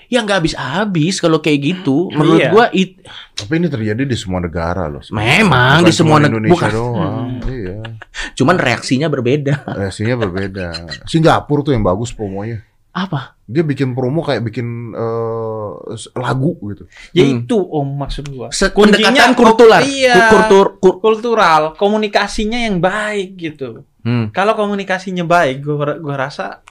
Ya 0.06 0.20
nggak 0.20 0.42
habis-habis 0.42 1.18
kalau 1.18 1.38
kayak 1.38 1.60
gitu. 1.62 2.10
Menurut 2.10 2.40
Iya. 2.40 2.50
gua 2.50 2.66
it, 2.72 2.98
Tapi 3.32 3.52
ini 3.56 3.66
terjadi 3.66 4.02
di 4.02 4.12
semua 4.12 4.38
negara 4.38 4.84
loh. 4.84 4.98
Memang, 5.08 5.80
Bukan 5.80 5.86
di 5.86 5.94
semua 5.94 6.10
cuma 6.12 6.20
neg- 6.20 6.30
Indonesia 6.30 6.52
bukan. 6.52 6.70
doang. 6.70 7.26
Hmm. 7.38 7.46
Iya. 7.46 7.78
cuman 8.32 8.56
reaksinya 8.56 9.06
berbeda. 9.06 9.54
Reaksinya 9.66 10.14
berbeda. 10.14 10.66
Singapura 11.04 11.60
tuh 11.62 11.72
yang 11.72 11.80
bagus 11.80 12.10
promonya. 12.10 12.60
Apa? 12.90 13.38
Dia 13.44 13.62
bikin 13.62 13.94
promo 13.94 14.20
kayak 14.20 14.42
bikin 14.42 14.66
eh, 14.92 15.70
lagu 16.16 16.58
gitu. 16.66 16.84
Ya 17.12 17.22
Hmm. 17.22 17.40
itu 17.40 17.56
om 17.56 17.86
maksud 17.96 18.26
gua. 18.28 18.50
Kuncinya 18.50 18.74
pendekatan 19.06 19.30
kultural. 19.32 19.80
iya. 19.84 20.14
Ku- 20.16 20.26
Kultur, 20.32 20.66
ku- 20.76 20.98
Kultural, 20.98 21.62
komunikasinya 21.74 22.58
yang 22.58 22.76
baik 22.78 23.38
gitu. 23.38 23.86
Hmm. 24.00 24.32
Kalau 24.32 24.56
komunikasinya 24.56 25.24
baik, 25.28 25.64
gua 25.64 25.96
gua 26.00 26.16
rasa 26.16 26.64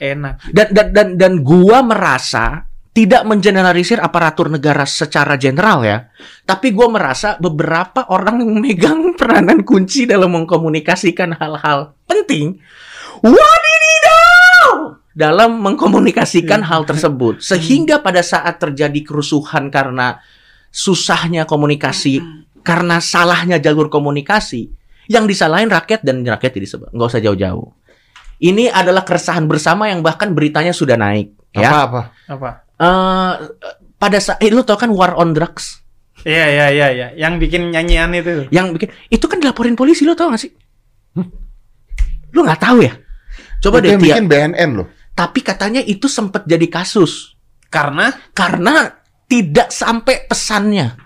enak. 0.00 0.48
Dan, 0.50 0.68
dan 0.72 0.86
dan 0.92 1.08
dan 1.20 1.32
gua 1.44 1.84
merasa 1.84 2.64
tidak 2.94 3.26
mengeneralisir 3.26 3.98
aparatur 3.98 4.46
negara 4.46 4.86
secara 4.86 5.34
general 5.34 5.82
ya, 5.82 6.08
tapi 6.46 6.70
gua 6.70 6.88
merasa 6.88 7.34
beberapa 7.42 8.06
orang 8.08 8.40
yang 8.40 8.54
megang 8.62 9.00
peranan 9.18 9.66
kunci 9.66 10.06
dalam 10.06 10.30
mengkomunikasikan 10.30 11.34
hal-hal 11.36 11.98
penting, 12.06 12.62
wadididaw 13.20 14.94
dalam 15.14 15.62
mengkomunikasikan 15.62 16.62
hal 16.66 16.82
tersebut, 16.86 17.38
sehingga 17.38 18.02
pada 18.02 18.22
saat 18.22 18.58
terjadi 18.58 18.98
kerusuhan 19.06 19.70
karena 19.70 20.18
susahnya 20.74 21.46
komunikasi, 21.46 22.18
karena 22.66 22.98
salahnya 22.98 23.62
jalur 23.62 23.86
komunikasi, 23.86 24.74
yang 25.08 25.24
disalahin 25.28 25.68
rakyat 25.68 26.02
dan 26.02 26.24
rakyat 26.24 26.50
tidak 26.54 26.64
disebut, 26.70 26.88
nggak 26.92 27.08
usah 27.08 27.22
jauh-jauh. 27.22 27.68
Ini 28.40 28.68
adalah 28.68 29.06
keresahan 29.06 29.46
bersama 29.46 29.88
yang 29.88 30.02
bahkan 30.02 30.34
beritanya 30.34 30.74
sudah 30.74 30.98
naik, 30.98 31.32
ya. 31.54 31.70
Apa 31.70 31.78
apa? 31.86 32.00
Apa? 32.28 32.50
Eh, 32.74 33.32
pada 33.94 34.18
saat 34.18 34.42
eh, 34.42 34.50
lu 34.50 34.66
tau 34.66 34.74
kan 34.76 34.90
war 34.90 35.14
on 35.14 35.30
drugs 35.32 35.80
Iya 36.24 36.46
iya 36.48 36.66
iya 36.72 36.88
iya, 36.88 37.08
yang 37.20 37.36
bikin 37.36 37.68
nyanyian 37.68 38.08
itu. 38.16 38.48
yang 38.48 38.72
bikin 38.72 38.88
itu 39.12 39.24
kan 39.28 39.38
dilaporin 39.44 39.76
polisi 39.76 40.08
lu 40.08 40.16
tau 40.16 40.32
gak 40.32 40.40
sih? 40.40 40.50
Lu 42.32 42.40
nggak 42.42 42.60
tahu 42.64 42.80
ya? 42.80 42.96
Coba 43.60 43.78
Itu 43.78 43.84
deh 43.84 43.90
yang 43.92 44.00
Tia. 44.00 44.08
bikin 44.16 44.26
BNN 44.26 44.70
loh. 44.72 44.88
Tapi 45.12 45.40
katanya 45.44 45.78
itu 45.78 46.10
sempat 46.10 46.42
jadi 46.42 46.66
kasus 46.66 47.38
Karena 47.68 48.10
karena 48.32 48.88
tidak 49.28 49.68
sampai 49.70 50.24
pesannya. 50.24 50.96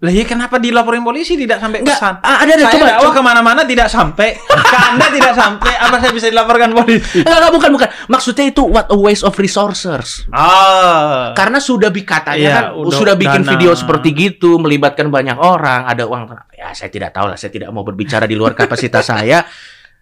Lah 0.00 0.08
ya 0.08 0.24
kenapa 0.24 0.56
dilaporin 0.56 1.04
polisi 1.04 1.36
tidak 1.36 1.60
sampai 1.60 1.84
Enggak, 1.84 2.00
pesan? 2.00 2.14
ah, 2.24 2.40
ada 2.40 2.56
ada 2.56 2.64
saya 2.64 2.72
coba. 2.72 2.88
coba. 3.04 3.12
ke 3.12 3.20
mana-mana 3.20 3.60
tidak 3.68 3.88
sampai, 3.92 4.32
ke 4.40 4.76
anda 4.80 5.06
tidak 5.12 5.34
sampai, 5.36 5.72
apa 5.76 5.96
saya 6.00 6.12
bisa 6.16 6.32
dilaporkan 6.32 6.72
polisi? 6.72 7.20
Enggak, 7.20 7.36
enggak, 7.36 7.52
bukan 7.52 7.70
bukan. 7.76 7.88
Maksudnya 8.08 8.48
itu 8.48 8.64
what 8.64 8.88
a 8.88 8.96
waste 8.96 9.28
of 9.28 9.36
resources. 9.36 10.24
Ah, 10.32 11.36
Karena 11.36 11.60
sudah 11.60 11.92
katanya 11.92 12.32
Iya, 12.40 12.56
kan 12.56 12.64
udah 12.80 12.96
sudah 12.96 13.14
bikin 13.20 13.44
dana. 13.44 13.52
video 13.52 13.76
seperti 13.76 14.08
gitu, 14.16 14.56
melibatkan 14.56 15.12
banyak 15.12 15.36
orang, 15.36 15.84
ada 15.84 16.08
uang. 16.08 16.32
Ya 16.56 16.72
saya 16.72 16.88
tidak 16.88 17.12
tahu 17.12 17.28
lah, 17.28 17.36
saya 17.36 17.52
tidak 17.52 17.68
mau 17.68 17.84
berbicara 17.84 18.24
di 18.24 18.40
luar 18.40 18.56
kapasitas 18.56 19.04
saya. 19.12 19.44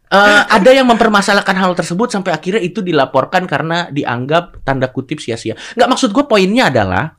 Eh, 0.09 0.43
ada 0.47 0.71
yang 0.73 0.87
mempermasalahkan 0.87 1.59
hal 1.59 1.75
tersebut 1.75 2.09
sampai 2.09 2.33
akhirnya 2.33 2.63
itu 2.63 2.81
dilaporkan 2.87 3.45
karena 3.45 3.91
dianggap 3.91 4.63
tanda 4.63 4.89
kutip 4.95 5.19
sia-sia. 5.19 5.59
Nggak 5.75 5.89
maksud 5.91 6.15
gue 6.15 6.23
poinnya 6.23 6.71
adalah 6.71 7.18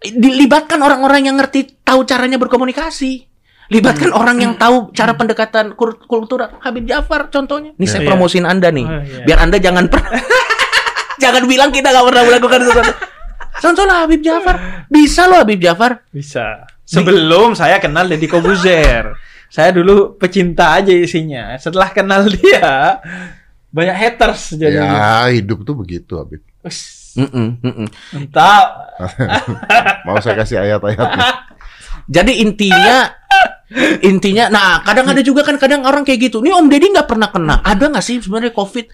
dilibatkan 0.00 0.78
orang-orang 0.78 1.26
yang 1.26 1.36
ngerti 1.36 1.82
tahu 1.82 2.02
caranya 2.02 2.38
berkomunikasi. 2.38 3.26
Libatkan 3.68 4.16
orang 4.16 4.40
yang 4.40 4.52
tahu 4.56 4.96
cara 4.96 5.12
pendekatan 5.12 5.76
kultural. 6.08 6.56
Habib 6.64 6.88
Jafar 6.88 7.28
contohnya. 7.28 7.76
Nih 7.76 7.84
saya 7.84 8.00
Iya. 8.00 8.08
promosiin 8.08 8.48
Anda 8.48 8.72
nih. 8.72 8.86
Oh, 8.88 9.02
iya. 9.04 9.24
Biar 9.28 9.38
Anda 9.44 9.60
jangan 9.60 9.92
pernah 9.92 10.16
jangan 11.22 11.44
bilang 11.44 11.68
kita 11.68 11.92
nggak 11.92 12.06
pernah 12.08 12.22
melakukan 12.24 12.60
sesuatu. 12.64 12.92
Contohnya 13.58 13.94
Habib 14.00 14.20
Jafar. 14.22 14.56
Bisa 14.88 15.28
loh 15.28 15.38
Habib 15.38 15.60
Jafar. 15.60 16.00
bisa. 16.08 16.64
Sebelum 16.88 17.52
saya 17.52 17.76
kenal 17.76 18.08
Deddy 18.08 18.24
Kobuzer, 18.24 19.12
saya 19.52 19.68
dulu 19.68 20.16
pecinta 20.16 20.72
aja 20.72 20.88
isinya. 20.88 21.52
Setelah 21.60 21.92
kenal 21.92 22.24
dia, 22.24 22.96
banyak 23.68 23.92
haters 23.92 24.56
jadi. 24.56 24.80
Ya 24.80 25.28
hidup 25.28 25.68
tuh 25.68 25.76
begitu 25.76 26.16
Habib. 26.16 26.40
Ush, 26.64 26.97
Mm-mm, 27.18 27.48
mm-mm. 27.58 27.86
Entah. 28.14 28.94
Mau 30.06 30.18
saya 30.22 30.38
kasih 30.38 30.62
ayat-ayatnya. 30.62 31.50
Jadi 32.08 32.40
intinya 32.40 33.10
intinya 34.00 34.48
nah 34.48 34.80
kadang 34.80 35.12
ada 35.12 35.20
juga 35.20 35.44
kan 35.44 35.58
kadang 35.60 35.84
orang 35.84 36.06
kayak 36.06 36.30
gitu. 36.30 36.40
Nih 36.40 36.54
Om 36.54 36.70
Deddy 36.70 36.94
nggak 36.94 37.08
pernah 37.10 37.28
kena. 37.28 37.60
Ada 37.60 37.90
nggak 37.90 38.04
sih 38.04 38.22
sebenarnya 38.22 38.54
COVID? 38.54 38.86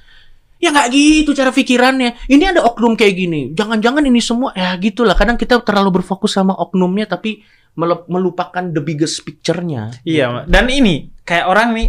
Ya 0.59 0.73
nggak 0.73 0.89
gitu 0.91 1.31
cara 1.37 1.53
pikirannya. 1.53 2.27
Ini 2.27 2.57
ada 2.57 2.65
oknum 2.65 2.97
kayak 2.97 3.15
gini. 3.15 3.41
Jangan-jangan 3.53 4.03
ini 4.09 4.21
semua 4.25 4.51
ya 4.57 4.75
gitulah. 4.81 5.15
Kadang 5.15 5.37
kita 5.37 5.61
terlalu 5.61 6.01
berfokus 6.01 6.35
sama 6.35 6.57
oknumnya 6.57 7.05
tapi 7.05 7.45
melupakan 8.09 8.65
the 8.71 8.79
biggest 8.79 9.27
picture-nya. 9.27 9.91
Iya, 10.07 10.47
dan 10.47 10.71
ini 10.71 11.11
kayak 11.27 11.47
orang 11.51 11.75
nih 11.75 11.89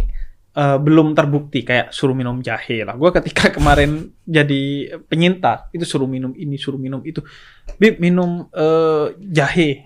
eh, 0.56 0.78
belum 0.80 1.12
terbukti 1.12 1.60
kayak 1.62 1.92
suruh 1.92 2.16
minum 2.16 2.40
jahe 2.40 2.80
lah. 2.82 2.96
Gue 2.96 3.12
ketika 3.12 3.52
kemarin 3.56 4.08
jadi 4.24 4.96
penyintas 5.04 5.68
itu 5.70 5.84
suruh 5.84 6.08
minum 6.08 6.32
ini, 6.32 6.56
suruh 6.56 6.80
minum 6.80 7.04
itu. 7.04 7.20
Bib 7.76 8.00
minum 8.00 8.48
eh, 8.50 9.12
jahe, 9.20 9.84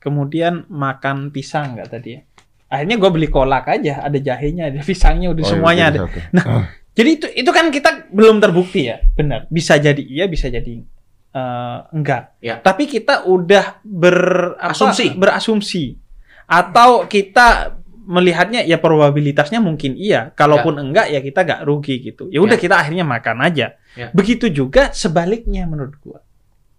kemudian 0.00 0.64
makan 0.72 1.28
pisang 1.30 1.76
nggak 1.76 1.88
tadi 1.92 2.08
ya? 2.16 2.20
Akhirnya 2.66 2.96
gue 2.98 3.10
beli 3.14 3.28
kolak 3.30 3.70
aja, 3.70 4.02
ada 4.02 4.18
jahenya, 4.18 4.74
ada 4.74 4.82
pisangnya, 4.82 5.30
udah 5.30 5.44
Oh, 5.46 5.50
semuanya 5.54 5.84
iya, 5.86 5.92
ada. 5.94 6.00
oke. 6.02 6.20
Nah, 6.34 6.44
jadi 6.98 7.10
itu 7.14 7.26
itu 7.46 7.50
kan 7.54 7.70
kita 7.70 8.10
belum 8.10 8.42
terbukti 8.42 8.90
ya, 8.90 8.98
benar. 9.14 9.46
Bisa 9.46 9.78
jadi 9.78 10.02
iya, 10.02 10.26
bisa 10.26 10.50
jadi 10.50 10.82
eh, 11.30 11.78
enggak. 11.94 12.42
Ya. 12.42 12.58
Tapi 12.58 12.90
kita 12.90 13.22
udah 13.22 13.78
ber 13.86 14.18
apa, 14.58 14.74
Asumsi. 14.74 15.14
berasumsi 15.14 15.84
atau 16.46 17.06
kita 17.06 17.75
melihatnya 18.06 18.62
ya 18.62 18.78
probabilitasnya 18.78 19.58
mungkin 19.58 19.98
iya, 19.98 20.30
kalaupun 20.30 20.78
enggak 20.78 21.10
ya 21.10 21.18
kita 21.18 21.42
nggak 21.42 21.60
rugi 21.66 21.94
gitu. 22.00 22.30
Ya 22.30 22.38
udah 22.38 22.54
Ya. 22.54 22.62
kita 22.62 22.74
akhirnya 22.78 23.02
makan 23.02 23.42
aja. 23.42 23.74
Ya. 23.98 24.14
Begitu 24.14 24.46
juga 24.48 24.94
sebaliknya 24.94 25.66
menurut 25.66 25.98
gua. 25.98 26.22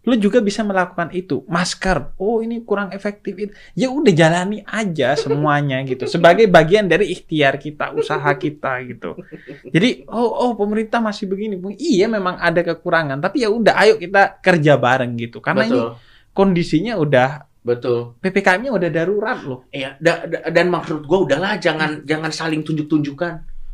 Lu 0.08 0.16
juga 0.16 0.40
bisa 0.40 0.64
melakukan 0.64 1.12
itu. 1.12 1.44
Masker, 1.52 2.16
oh 2.16 2.40
ini 2.40 2.64
kurang 2.64 2.96
efektif. 2.96 3.36
Ya 3.76 3.92
udah 3.92 4.16
jalani 4.16 4.64
aja 4.64 5.20
semuanya 5.20 5.84
gitu. 5.84 6.08
Sebagai 6.08 6.48
bagian 6.48 6.88
dari 6.88 7.12
ikhtiar 7.12 7.60
kita, 7.60 7.92
usaha 7.92 8.32
kita 8.40 8.88
gitu. 8.88 9.20
Jadi, 9.68 10.08
oh 10.08 10.32
oh 10.48 10.52
pemerintah 10.56 11.04
masih 11.04 11.28
begini. 11.28 11.60
Iya 11.76 12.08
memang 12.08 12.40
ada 12.40 12.64
kekurangan, 12.64 13.20
tapi 13.20 13.44
ya 13.44 13.52
udah 13.52 13.76
ayo 13.84 14.00
kita 14.00 14.40
kerja 14.40 14.80
bareng 14.80 15.12
gitu. 15.20 15.44
Karena 15.44 15.68
ini 15.68 15.76
Betul. 15.76 16.00
kondisinya 16.32 16.96
udah 16.96 17.44
Betul. 17.68 18.16
PPKM-nya 18.24 18.72
udah 18.72 18.88
darurat 18.88 19.44
loh. 19.44 19.68
Iya, 19.68 20.00
da- 20.00 20.24
da- 20.24 20.48
dan 20.48 20.72
maksud 20.72 21.04
gue 21.04 21.20
udahlah 21.20 21.60
jangan 21.60 22.08
jangan 22.08 22.32
saling 22.32 22.64
tunjuk-tunjukkan. 22.64 23.34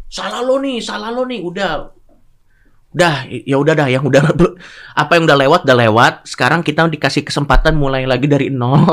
Salah 0.10 0.42
lo 0.42 0.58
nih, 0.58 0.82
salah 0.82 1.14
lo 1.14 1.24
nih, 1.24 1.46
udah. 1.46 1.94
Udah, 2.90 3.26
ya 3.26 3.58
udah 3.58 3.74
dah 3.74 3.90
yang 3.90 4.02
udah 4.02 4.22
apa 5.02 5.12
yang 5.14 5.26
udah 5.26 5.38
lewat 5.38 5.60
udah 5.66 5.78
lewat. 5.80 6.14
Sekarang 6.26 6.62
kita 6.62 6.86
dikasih 6.86 7.22
kesempatan 7.22 7.74
mulai 7.74 8.06
lagi 8.06 8.26
dari 8.26 8.50
nol. 8.50 8.90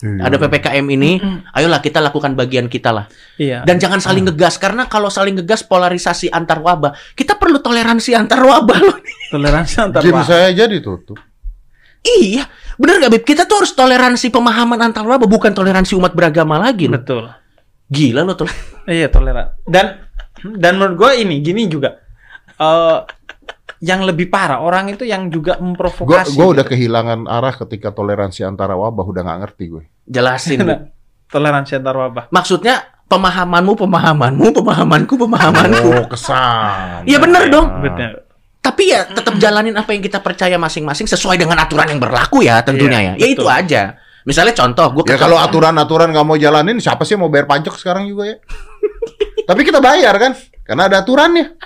Iya. 0.00 0.32
Ada 0.32 0.36
PPKM 0.40 0.86
ini, 0.90 1.20
ayolah 1.52 1.76
kita 1.78 2.00
lakukan 2.00 2.32
bagian 2.32 2.66
kita 2.66 2.88
lah. 2.88 3.04
Iya. 3.36 3.68
Dan 3.68 3.76
jangan 3.76 4.00
saling 4.00 4.24
ngegas 4.24 4.56
karena 4.56 4.88
kalau 4.88 5.12
saling 5.12 5.36
ngegas 5.36 5.60
polarisasi 5.60 6.32
antar 6.32 6.58
wabah. 6.58 6.96
Kita 7.12 7.36
perlu 7.36 7.60
toleransi 7.60 8.16
antar 8.16 8.40
wabah 8.40 8.78
loh. 8.80 8.96
Toleransi 9.34 9.74
antar 9.76 10.00
Gym 10.00 10.16
wabah. 10.16 10.24
saya 10.24 10.50
aja 10.50 10.64
ditutup. 10.64 11.20
Iya, 12.00 12.48
bener 12.80 13.04
gak 13.04 13.12
Bib? 13.12 13.24
Kita 13.28 13.44
tuh 13.44 13.64
harus 13.64 13.72
toleransi 13.76 14.32
pemahaman 14.32 14.80
antar 14.80 15.04
wabah, 15.04 15.28
bukan 15.28 15.52
toleransi 15.52 15.92
umat 16.00 16.16
beragama 16.16 16.56
lagi 16.56 16.88
loh. 16.88 16.96
Betul. 16.96 17.28
Gila 17.90 18.24
lo 18.24 18.34
tuh. 18.38 18.48
Iya 18.88 19.10
toleran. 19.12 19.52
Dan 19.68 20.06
dan 20.40 20.78
menurut 20.80 20.96
gue 20.96 21.10
ini 21.26 21.44
gini 21.44 21.68
juga. 21.68 22.00
Eh 22.56 22.98
yang 23.80 24.04
lebih 24.04 24.28
parah 24.28 24.60
orang 24.60 24.92
itu 24.92 25.08
yang 25.08 25.32
juga 25.32 25.56
memprovokasi. 25.56 26.36
gue 26.36 26.46
udah 26.52 26.64
gitu. 26.68 26.76
kehilangan 26.76 27.24
arah 27.24 27.54
ketika 27.64 27.88
toleransi 27.96 28.44
antara 28.44 28.76
wabah 28.76 29.04
udah 29.08 29.22
nggak 29.24 29.38
ngerti 29.44 29.64
gue. 29.72 29.84
Jelasin. 30.04 30.60
Toleransi 31.32 31.78
antar 31.78 31.94
wabah. 31.96 32.24
Maksudnya 32.34 32.90
pemahamanmu 33.06 33.78
pemahamanmu, 33.78 34.46
pemahamanku 34.50 35.14
pemahamanku. 35.14 35.88
Oh 35.96 36.06
kesan. 36.10 37.06
Iya 37.06 37.18
bener 37.22 37.48
dong. 37.48 37.66
Betul. 37.80 38.29
Tapi 38.60 38.92
ya 38.92 39.08
tetap 39.08 39.40
jalanin 39.40 39.72
apa 39.72 39.96
yang 39.96 40.04
kita 40.04 40.20
percaya 40.20 40.60
masing-masing 40.60 41.08
sesuai 41.08 41.40
dengan 41.40 41.56
aturan 41.56 41.88
yang 41.88 42.00
berlaku 42.00 42.44
ya 42.44 42.60
tentunya 42.60 43.12
ya. 43.12 43.12
Ya 43.16 43.26
itu 43.28 43.48
aja. 43.48 43.96
Misalnya 44.28 44.52
contoh, 44.52 45.00
gue 45.00 45.04
Ya 45.08 45.16
kalau 45.16 45.40
aturan-aturan 45.40 46.12
nggak 46.12 46.26
mau 46.28 46.36
jalanin, 46.36 46.76
siapa 46.76 47.08
sih 47.08 47.16
yang 47.16 47.24
mau 47.24 47.32
bayar 47.32 47.48
pajak 47.48 47.72
sekarang 47.80 48.04
juga 48.04 48.28
ya? 48.28 48.36
Tapi 49.48 49.60
kita 49.64 49.80
bayar 49.80 50.14
kan, 50.20 50.36
karena 50.60 50.92
ada 50.92 51.00
aturannya. 51.00 51.56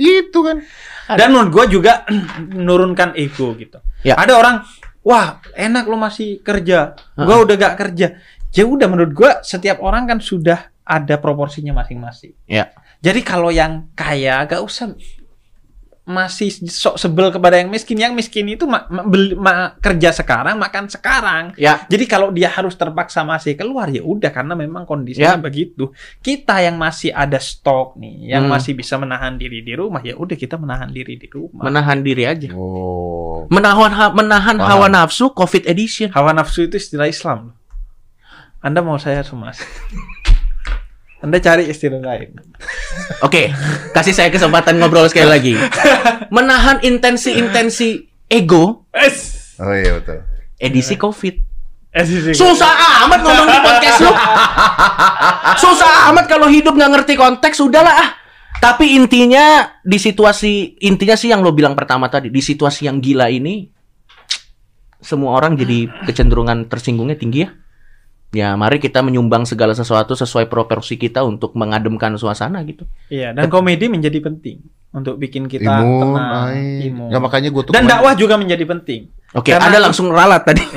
Itu 0.00 0.40
kan. 0.40 0.64
Dan 1.12 1.36
menurut 1.36 1.50
gue 1.52 1.78
juga 1.78 2.08
menurunkan 2.58 3.12
ego 3.12 3.52
gitu. 3.60 3.78
Ya. 4.02 4.16
Ada 4.16 4.40
orang, 4.40 4.64
wah 5.04 5.44
enak 5.52 5.84
lo 5.84 6.00
masih 6.00 6.40
kerja, 6.40 6.96
gue 7.12 7.36
udah 7.44 7.54
gak 7.60 7.76
kerja. 7.76 8.16
Ya 8.56 8.64
udah 8.64 8.88
menurut 8.88 9.12
gue 9.12 9.30
setiap 9.44 9.84
orang 9.84 10.08
kan 10.08 10.18
sudah 10.24 10.72
ada 10.88 11.20
proporsinya 11.20 11.76
masing-masing. 11.76 12.32
Ya. 12.48 12.72
Jadi 13.04 13.20
kalau 13.20 13.52
yang 13.52 13.92
kaya 13.92 14.42
gak 14.48 14.64
usah 14.64 14.96
masih 16.08 16.48
sok 16.64 16.96
sebel 16.96 17.28
kepada 17.28 17.60
yang 17.60 17.68
miskin. 17.68 18.00
Yang 18.00 18.16
miskin 18.16 18.48
itu 18.48 18.64
ma- 18.64 18.88
ma- 18.88 19.04
beli- 19.04 19.36
ma- 19.36 19.76
kerja 19.76 20.08
sekarang, 20.10 20.56
makan 20.56 20.88
sekarang. 20.88 21.52
Ya. 21.54 21.84
Jadi 21.84 22.08
kalau 22.08 22.32
dia 22.32 22.48
harus 22.48 22.72
terpaksa 22.74 23.20
masih 23.22 23.52
keluar 23.52 23.92
ya 23.92 24.00
udah 24.00 24.32
karena 24.32 24.56
memang 24.56 24.88
kondisinya 24.88 25.36
Ya. 25.36 25.38
begitu. 25.38 25.92
Kita 26.18 26.64
yang 26.64 26.80
masih 26.80 27.12
ada 27.12 27.36
stok 27.36 28.00
nih, 28.00 28.32
yang 28.32 28.48
Hmm. 28.48 28.56
masih 28.56 28.72
bisa 28.72 28.96
menahan 28.96 29.36
diri 29.36 29.60
di 29.60 29.76
rumah 29.76 30.00
ya 30.00 30.16
udah 30.16 30.32
kita 30.32 30.56
menahan 30.56 30.88
diri 30.88 31.14
di 31.14 31.28
rumah. 31.28 31.68
menahan 31.68 32.00
diri 32.00 32.24
aja. 32.24 32.48
Oh. 32.56 33.44
Menahan 33.52 33.92
ha- 33.92 34.14
menahan 34.16 34.56
Paham. 34.56 34.68
hawa 34.80 34.86
nafsu 34.88 35.28
COVID 35.30 35.68
edition. 35.68 36.08
Hawa 36.08 36.32
nafsu 36.32 36.64
itu 36.64 36.80
istilah 36.80 37.04
Islam. 37.04 37.52
Anda 38.58 38.80
mau 38.80 38.96
saya 38.96 39.20
semas. 39.20 39.60
Anda 41.18 41.42
cari 41.42 41.66
istilah 41.66 41.98
lain. 41.98 42.38
Oke, 43.26 43.50
kasih 43.90 44.14
saya 44.14 44.30
kesempatan 44.30 44.78
ngobrol 44.78 45.10
sekali 45.10 45.26
lagi. 45.26 45.52
Menahan 46.30 46.78
intensi-intensi 46.78 48.06
ego 48.30 48.86
Oh 49.58 49.74
iya 49.74 49.98
betul. 49.98 50.22
edisi 50.62 50.94
COVID. 50.94 51.34
Susah 52.30 52.70
amat 53.06 53.20
ngomong 53.26 53.48
di 53.50 53.58
podcast 53.66 53.98
lu. 53.98 54.12
Susah 55.58 56.12
amat 56.14 56.30
kalau 56.30 56.46
hidup 56.46 56.78
nggak 56.78 56.92
ngerti 56.94 57.14
konteks, 57.18 57.58
udahlah 57.58 57.94
ah. 57.98 58.10
Tapi 58.58 58.94
intinya 58.94 59.66
di 59.82 59.98
situasi 59.98 60.78
intinya 60.82 61.14
sih 61.18 61.30
yang 61.30 61.42
lo 61.42 61.50
bilang 61.50 61.74
pertama 61.74 62.06
tadi, 62.06 62.30
di 62.30 62.38
situasi 62.38 62.86
yang 62.86 63.02
gila 63.02 63.26
ini 63.30 63.66
semua 64.98 65.38
orang 65.38 65.54
jadi 65.54 65.86
kecenderungan 66.06 66.70
tersinggungnya 66.70 67.18
tinggi 67.18 67.46
ya. 67.46 67.50
Ya, 68.28 68.52
mari 68.54 68.76
kita 68.76 69.00
menyumbang 69.00 69.48
segala 69.48 69.72
sesuatu 69.72 70.12
sesuai 70.12 70.46
proporsi 70.46 71.00
kita 71.00 71.24
untuk 71.24 71.56
mengademkan 71.56 72.12
suasana 72.14 72.60
gitu. 72.62 72.84
Iya, 73.08 73.32
dan 73.32 73.48
komedi 73.48 73.88
menjadi 73.88 74.20
penting 74.20 74.60
untuk 74.88 75.16
bikin 75.16 75.48
kita 75.48 75.80
Imun, 75.80 76.12
tenang, 76.12 76.28
ay. 76.46 76.88
imun. 76.88 77.08
Ya 77.08 77.18
makanya 77.18 77.48
gue 77.48 77.62
tuh 77.64 77.72
Dan 77.72 77.88
dakwah 77.88 78.12
juga 78.12 78.36
menjadi 78.36 78.64
penting. 78.64 79.08
Oke, 79.32 79.52
Karena- 79.52 79.72
Anda 79.72 79.78
langsung 79.80 80.12
ralat 80.12 80.44
tadi. 80.44 80.60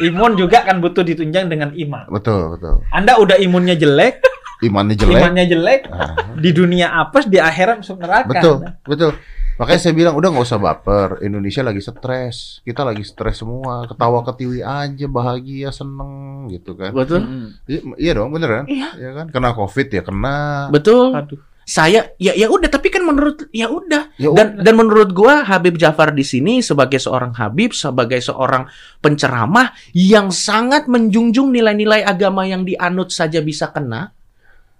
Imun 0.00 0.34
juga 0.34 0.62
kan 0.62 0.78
butuh 0.78 1.02
ditunjang 1.02 1.46
dengan 1.46 1.74
iman. 1.74 2.06
Betul 2.08 2.54
betul. 2.54 2.82
Anda 2.90 3.18
udah 3.18 3.34
imunnya 3.36 3.74
jelek, 3.74 4.22
Imannya 4.58 4.94
jelek. 4.94 5.18
imannya 5.18 5.44
jelek, 5.46 5.80
Ah. 5.90 6.14
di 6.34 6.50
dunia 6.50 6.90
apes, 6.96 7.26
di 7.26 7.38
akhirat 7.38 7.82
masuk 7.82 7.98
neraka. 7.98 8.30
Betul 8.30 8.54
betul. 8.84 9.10
Makanya 9.58 9.80
saya 9.82 9.94
bilang 9.94 10.14
udah 10.14 10.30
nggak 10.30 10.46
usah 10.46 10.62
baper. 10.62 11.18
Indonesia 11.26 11.66
lagi 11.66 11.82
stres. 11.82 12.62
Kita 12.62 12.86
lagi 12.86 13.02
stres 13.02 13.42
semua. 13.42 13.90
Ketawa 13.90 14.22
ketiwi 14.22 14.62
aja, 14.62 15.06
bahagia, 15.10 15.74
seneng 15.74 16.46
gitu 16.46 16.78
kan. 16.78 16.94
Betul. 16.94 17.26
Mm. 17.26 17.48
Iya, 17.66 17.80
iya 17.98 18.12
dong, 18.14 18.30
bener 18.30 18.50
kan? 18.62 18.64
Iya. 18.70 18.88
Iya 18.94 19.10
kan? 19.18 19.26
Kena 19.34 19.50
covid 19.58 19.88
ya 19.90 20.02
kena. 20.06 20.70
Betul. 20.70 21.10
Aduh. 21.10 21.42
Saya 21.68 22.16
ya 22.16 22.32
ya 22.32 22.48
udah 22.48 22.72
tapi 22.72 22.88
kan 22.88 23.04
menurut 23.04 23.44
ya 23.52 23.68
udah 23.68 24.16
Ya 24.16 24.32
dan 24.32 24.56
dan 24.56 24.72
menurut 24.72 25.12
gua 25.12 25.44
Habib 25.44 25.76
Jafar 25.76 26.16
di 26.16 26.24
sini 26.24 26.64
sebagai 26.64 26.96
seorang 26.96 27.36
Habib 27.36 27.76
sebagai 27.76 28.24
seorang 28.24 28.64
penceramah 29.04 29.76
yang 29.92 30.32
sangat 30.32 30.88
menjunjung 30.88 31.52
nilai-nilai 31.52 32.08
agama 32.08 32.48
yang 32.48 32.64
dianut 32.64 33.12
saja 33.12 33.44
bisa 33.44 33.68
kena 33.68 34.16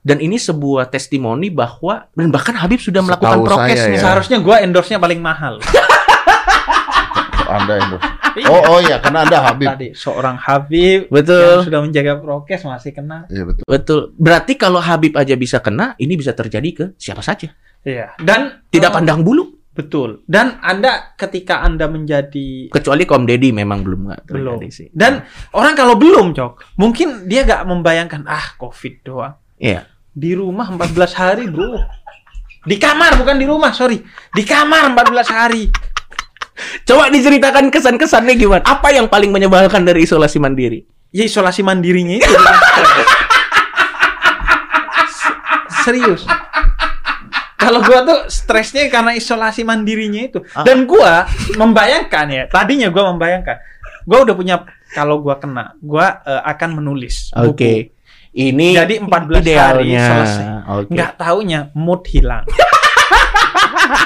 dan 0.09 0.25
ini 0.25 0.41
sebuah 0.41 0.89
testimoni 0.89 1.53
bahwa 1.53 2.09
dan 2.17 2.33
bahkan 2.33 2.57
Habib 2.57 2.81
sudah 2.81 3.05
melakukan 3.05 3.45
Setahu 3.45 3.45
prokes 3.45 3.77
saya 3.77 3.93
ya. 3.93 4.01
Seharusnya 4.01 4.39
gua 4.41 4.65
endorse-nya 4.65 4.97
paling 4.97 5.21
mahal. 5.21 5.61
Anda 7.49 7.75
itu. 7.81 7.97
Oh 8.49 8.61
oh 8.77 8.79
ya, 8.81 8.97
karena 9.05 9.29
Anda 9.29 9.39
Habib. 9.45 9.69
Tadi 9.69 9.89
seorang 9.93 10.37
Habib 10.41 11.09
yang 11.09 11.13
betul 11.13 11.69
sudah 11.69 11.81
menjaga 11.85 12.13
prokes 12.17 12.65
masih 12.65 12.97
kena. 12.97 13.29
Iya 13.29 13.45
betul. 13.45 13.65
betul 13.69 14.01
berarti 14.17 14.53
kalau 14.57 14.81
Habib 14.81 15.13
aja 15.13 15.37
bisa 15.37 15.61
kena 15.61 15.93
ini 16.01 16.17
bisa 16.17 16.33
terjadi 16.33 16.71
ke 16.73 16.85
siapa 16.97 17.21
saja 17.21 17.53
Iya. 17.87 18.15
Dan 18.19 18.69
tidak 18.69 18.91
eh, 18.91 18.95
pandang 19.01 19.21
bulu 19.23 19.59
betul. 19.73 20.27
Dan 20.27 20.59
Anda 20.59 21.15
ketika 21.15 21.63
Anda 21.63 21.87
menjadi 21.87 22.69
kecuali 22.69 23.07
Kom 23.07 23.25
Deddy 23.25 23.55
memang 23.55 23.87
belum 23.87 24.01
nggak 24.11 24.23
belum. 24.27 24.59
sih 24.69 24.91
Dan 24.91 25.23
orang 25.55 25.75
kalau 25.79 25.95
belum, 25.95 26.35
Cok, 26.35 26.77
mungkin 26.83 27.31
dia 27.31 27.47
gak 27.47 27.63
membayangkan 27.65 28.27
ah 28.27 28.59
Covid 28.59 29.07
doang. 29.07 29.35
Iya. 29.59 29.87
Di 30.19 30.35
rumah 30.35 30.67
14 30.67 31.15
hari, 31.15 31.47
Bro. 31.47 31.79
Di 32.67 32.75
kamar 32.75 33.15
bukan 33.23 33.39
di 33.39 33.47
rumah, 33.47 33.71
sorry. 33.71 34.03
Di 34.35 34.43
kamar 34.43 34.91
14 34.91 35.31
hari. 35.31 35.71
Coba 36.83 37.07
diceritakan 37.07 37.71
kesan-kesannya 37.71 38.35
gimana? 38.35 38.67
Apa 38.67 38.91
yang 38.91 39.07
paling 39.07 39.31
menyebalkan 39.31 39.87
dari 39.87 40.03
isolasi 40.03 40.43
mandiri? 40.43 40.83
Ya 41.15 41.23
isolasi 41.23 41.63
mandirinya 41.63 42.19
itu. 42.19 42.27
Serius. 45.87 46.27
Kalau 47.55 47.79
gua 47.87 48.03
tuh 48.03 48.19
stresnya 48.27 48.91
karena 48.91 49.15
isolasi 49.15 49.63
mandirinya 49.63 50.35
itu. 50.35 50.43
Ah. 50.51 50.67
Dan 50.67 50.83
gua 50.91 51.31
membayangkan 51.55 52.27
ya, 52.27 52.43
tadinya 52.51 52.91
gua 52.91 53.15
membayangkan. 53.15 53.55
Gua 54.03 54.27
udah 54.27 54.35
punya 54.35 54.67
kalau 54.91 55.23
gua 55.23 55.39
kena, 55.39 55.79
gua 55.79 56.27
eh, 56.27 56.43
akan 56.43 56.83
menulis 56.83 57.31
Oke. 57.39 57.47
buku. 57.47 57.98
Ini 58.39 58.69
Jadi 58.71 58.95
14 59.03 59.11
hari 59.11 59.43
idealnya. 59.43 60.05
selesai. 60.07 60.45
Oke. 60.79 60.91
Nggak 60.95 61.13
taunya 61.19 61.61
mood 61.75 62.07
hilang. 62.07 62.47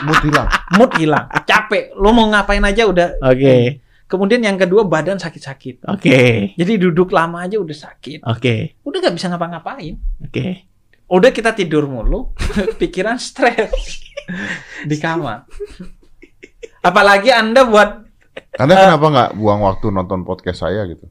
Mood 0.06 0.22
hilang. 0.24 0.48
Mood 0.78 0.92
hilang. 0.96 1.26
Capek. 1.44 1.92
Lo 1.98 2.14
mau 2.14 2.26
ngapain 2.30 2.62
aja 2.62 2.86
udah. 2.86 3.18
Oke. 3.20 3.82
Kemudian 4.06 4.40
yang 4.40 4.56
kedua 4.56 4.84
badan 4.84 5.18
sakit-sakit. 5.18 5.88
Oke. 5.88 6.52
Jadi 6.54 6.72
duduk 6.78 7.10
lama 7.10 7.42
aja 7.42 7.58
udah 7.58 7.76
sakit. 7.76 8.22
Oke. 8.24 8.78
Udah 8.84 8.98
nggak 9.02 9.14
bisa 9.16 9.26
ngapa-ngapain. 9.28 9.96
Oke. 10.22 10.68
Udah 11.12 11.28
kita 11.28 11.52
tidur 11.52 11.84
mulu, 11.84 12.32
pikiran 12.80 13.20
stres 13.20 14.00
di 14.90 14.96
kamar. 14.96 15.44
Apalagi 16.80 17.28
Anda 17.28 17.68
buat 17.68 17.90
Anda 18.56 18.74
kenapa 18.76 19.06
nggak 19.12 19.30
buang 19.36 19.60
waktu 19.60 19.86
nonton 19.92 20.24
podcast 20.24 20.64
saya 20.64 20.88
gitu? 20.88 21.04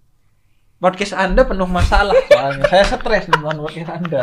Podcast 0.82 1.13
Anda 1.13 1.45
penuh 1.45 1.69
masalah 1.69 2.17
soalnya. 2.25 2.65
Saya 2.65 2.84
stres 2.89 3.29
nonton 3.29 3.61
podcast 3.61 3.91
Anda. 3.93 4.21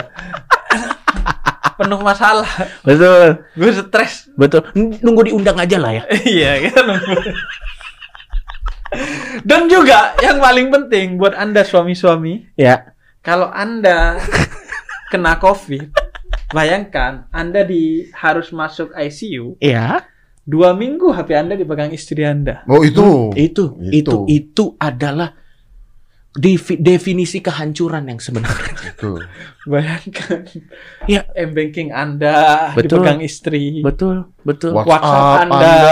penuh 1.78 2.02
masalah. 2.02 2.50
Betul. 2.82 3.46
Gue 3.54 3.70
stres. 3.70 4.26
Betul. 4.34 4.66
Nunggu 4.74 5.30
diundang 5.30 5.54
aja 5.54 5.78
lah 5.78 5.94
ya. 5.94 6.02
Iya, 6.26 6.66
kita 6.66 6.82
nunggu. 6.82 7.14
Dan 9.46 9.70
juga 9.70 10.16
yang 10.18 10.42
paling 10.42 10.72
penting 10.74 11.20
buat 11.20 11.36
Anda 11.36 11.62
suami-suami, 11.62 12.50
Ya. 12.58 12.90
kalau 13.20 13.52
Anda 13.52 14.18
kena 15.12 15.36
COVID, 15.38 15.92
bayangkan 16.50 17.28
Anda 17.30 17.62
di 17.62 18.08
harus 18.16 18.48
masuk 18.50 18.96
ICU 18.96 19.60
Ya. 19.60 20.08
dua 20.42 20.72
minggu 20.72 21.12
HP 21.12 21.36
Anda 21.36 21.54
dipegang 21.54 21.92
istri 21.92 22.24
Anda. 22.24 22.64
Oh 22.66 22.80
itu. 22.80 23.30
Itu, 23.36 23.76
itu, 23.92 24.24
itu, 24.26 24.64
adalah 24.80 25.36
defi- 26.30 26.76
definisi 26.76 27.38
kehancuran 27.38 28.04
yang 28.06 28.18
sebenarnya. 28.18 28.72
Itu. 28.90 29.16
Bayangkan, 29.64 30.44
Ya. 31.04 31.24
m 31.30 31.52
banking 31.52 31.88
Anda 31.90 32.72
Betul. 32.72 33.00
dipegang 33.00 33.20
istri, 33.20 33.80
Betul, 33.80 34.28
betul, 34.42 34.72
WhatsApp 34.72 34.88
WhatsApp 34.88 35.42
Anda, 35.42 35.56
Anda. 35.60 35.88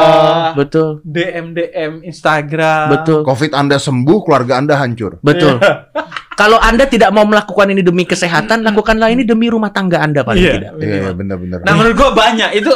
betul, 0.54 0.88
DM 1.02 1.46
DM 1.52 1.92
Instagram, 2.02 2.86
betul, 2.90 3.20
Covid 3.22 3.52
Anda 3.52 3.76
sembuh, 3.76 4.18
keluarga 4.22 4.56
Anda 4.56 4.74
hancur. 4.76 5.20
betul. 5.20 5.56
Kalau 6.40 6.56
Anda 6.58 6.84
tidak 6.84 7.10
mau 7.10 7.24
melakukan 7.24 7.68
ini 7.70 7.80
demi 7.80 8.04
kesehatan, 8.04 8.60
lakukanlah 8.60 9.08
ini 9.08 9.24
demi 9.24 9.48
rumah 9.48 9.68
tangga 9.70 10.00
Anda 10.00 10.20
paling 10.20 10.36
Iya. 10.38 10.52
tidak. 10.54 10.72
Iya 10.78 11.10
benar-benar. 11.10 11.58
Nah 11.64 11.72
menurut 11.74 11.96
gua 11.96 12.10
banyak 12.12 12.50
itu, 12.54 12.72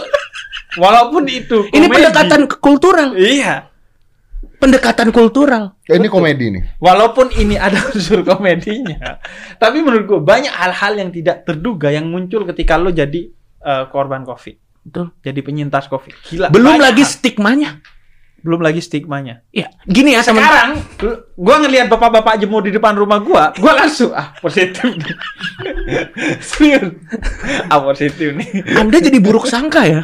walaupun 0.77 1.25
itu 1.27 1.65
Ini 1.67 1.77
komedi. 1.83 1.93
pendekatan 1.95 2.41
kultural, 2.57 3.13
Iya. 3.13 3.69
Pendekatan 4.61 5.09
kultural. 5.11 5.75
Ini 5.89 6.07
komedi 6.07 6.53
nih. 6.53 6.63
Walaupun 6.79 7.33
ini 7.35 7.57
ada 7.57 7.81
unsur 7.91 8.21
komedinya, 8.23 9.19
tapi 9.57 9.81
menurut 9.81 10.05
gua 10.07 10.21
banyak 10.21 10.53
hal-hal 10.53 11.01
yang 11.01 11.11
tidak 11.11 11.43
terduga 11.43 11.89
yang 11.89 12.07
muncul 12.07 12.45
ketika 12.45 12.77
lo 12.77 12.93
jadi 12.93 13.33
eh, 13.61 13.85
korban 13.89 14.23
COVID. 14.23 14.57
Betul. 14.81 15.13
jadi 15.21 15.45
penyintas 15.45 15.93
covid 15.93 16.17
gila 16.25 16.49
Belum 16.49 16.73
banyak 16.73 16.81
lagi 16.81 17.05
hal. 17.05 17.13
stigmanya. 17.13 17.71
Belum 18.41 18.61
lagi 18.61 18.79
stigmanya 18.79 19.45
Iya, 19.49 19.69
gini 19.83 20.13
ya 20.13 20.21
sekarang 20.21 20.81
gua 21.35 21.57
ngelihat 21.59 21.87
bapak-bapak 21.87 22.37
jemur 22.37 22.61
di 22.61 22.71
depan 22.71 22.93
rumah 22.93 23.19
gua 23.19 23.53
gua 23.55 23.73
langsung 23.79 24.11
ah 24.11 24.33
positif 24.37 24.81
serius 26.43 26.97
ah 27.67 27.81
positif 27.81 28.33
nih 28.33 28.49
Anda 28.75 28.97
jadi 28.99 29.19
buruk 29.19 29.45
sangka 29.45 29.83
ya. 29.83 30.01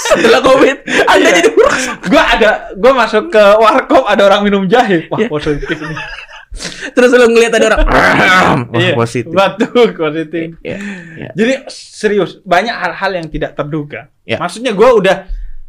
Setelah 0.00 0.40
Covid, 0.40 0.76
Anda 1.06 1.28
Iya. 1.28 1.36
jadi 1.36 1.50
buruk 1.50 1.74
sangka. 1.74 2.06
gua 2.06 2.22
ada 2.28 2.50
gua 2.74 2.92
masuk 2.96 3.24
ke 3.28 3.42
warkop 3.56 4.04
ada 4.04 4.22
orang 4.24 4.42
minum 4.42 4.62
jahe 4.64 5.06
wah 5.08 5.18
Iya. 5.18 5.28
positif 5.28 5.76
nih 5.76 5.98
Terus 6.88 7.12
lu 7.12 7.28
ngelihat 7.28 7.54
ada 7.54 7.66
orang 7.68 7.80
Wah, 7.86 8.56
Iya, 8.74 8.92
positif. 8.94 9.30
betul 9.30 9.88
positif 9.92 10.46
Iya, 10.60 10.78
iya. 11.14 11.30
Jadi 11.32 11.52
serius 11.68 12.40
banyak 12.42 12.72
hal-hal 12.72 13.10
yang 13.14 13.26
tidak 13.26 13.52
terduga. 13.52 14.08
Ya. 14.24 14.38
Maksudnya 14.38 14.72
gue 14.72 14.88
udah 14.88 15.16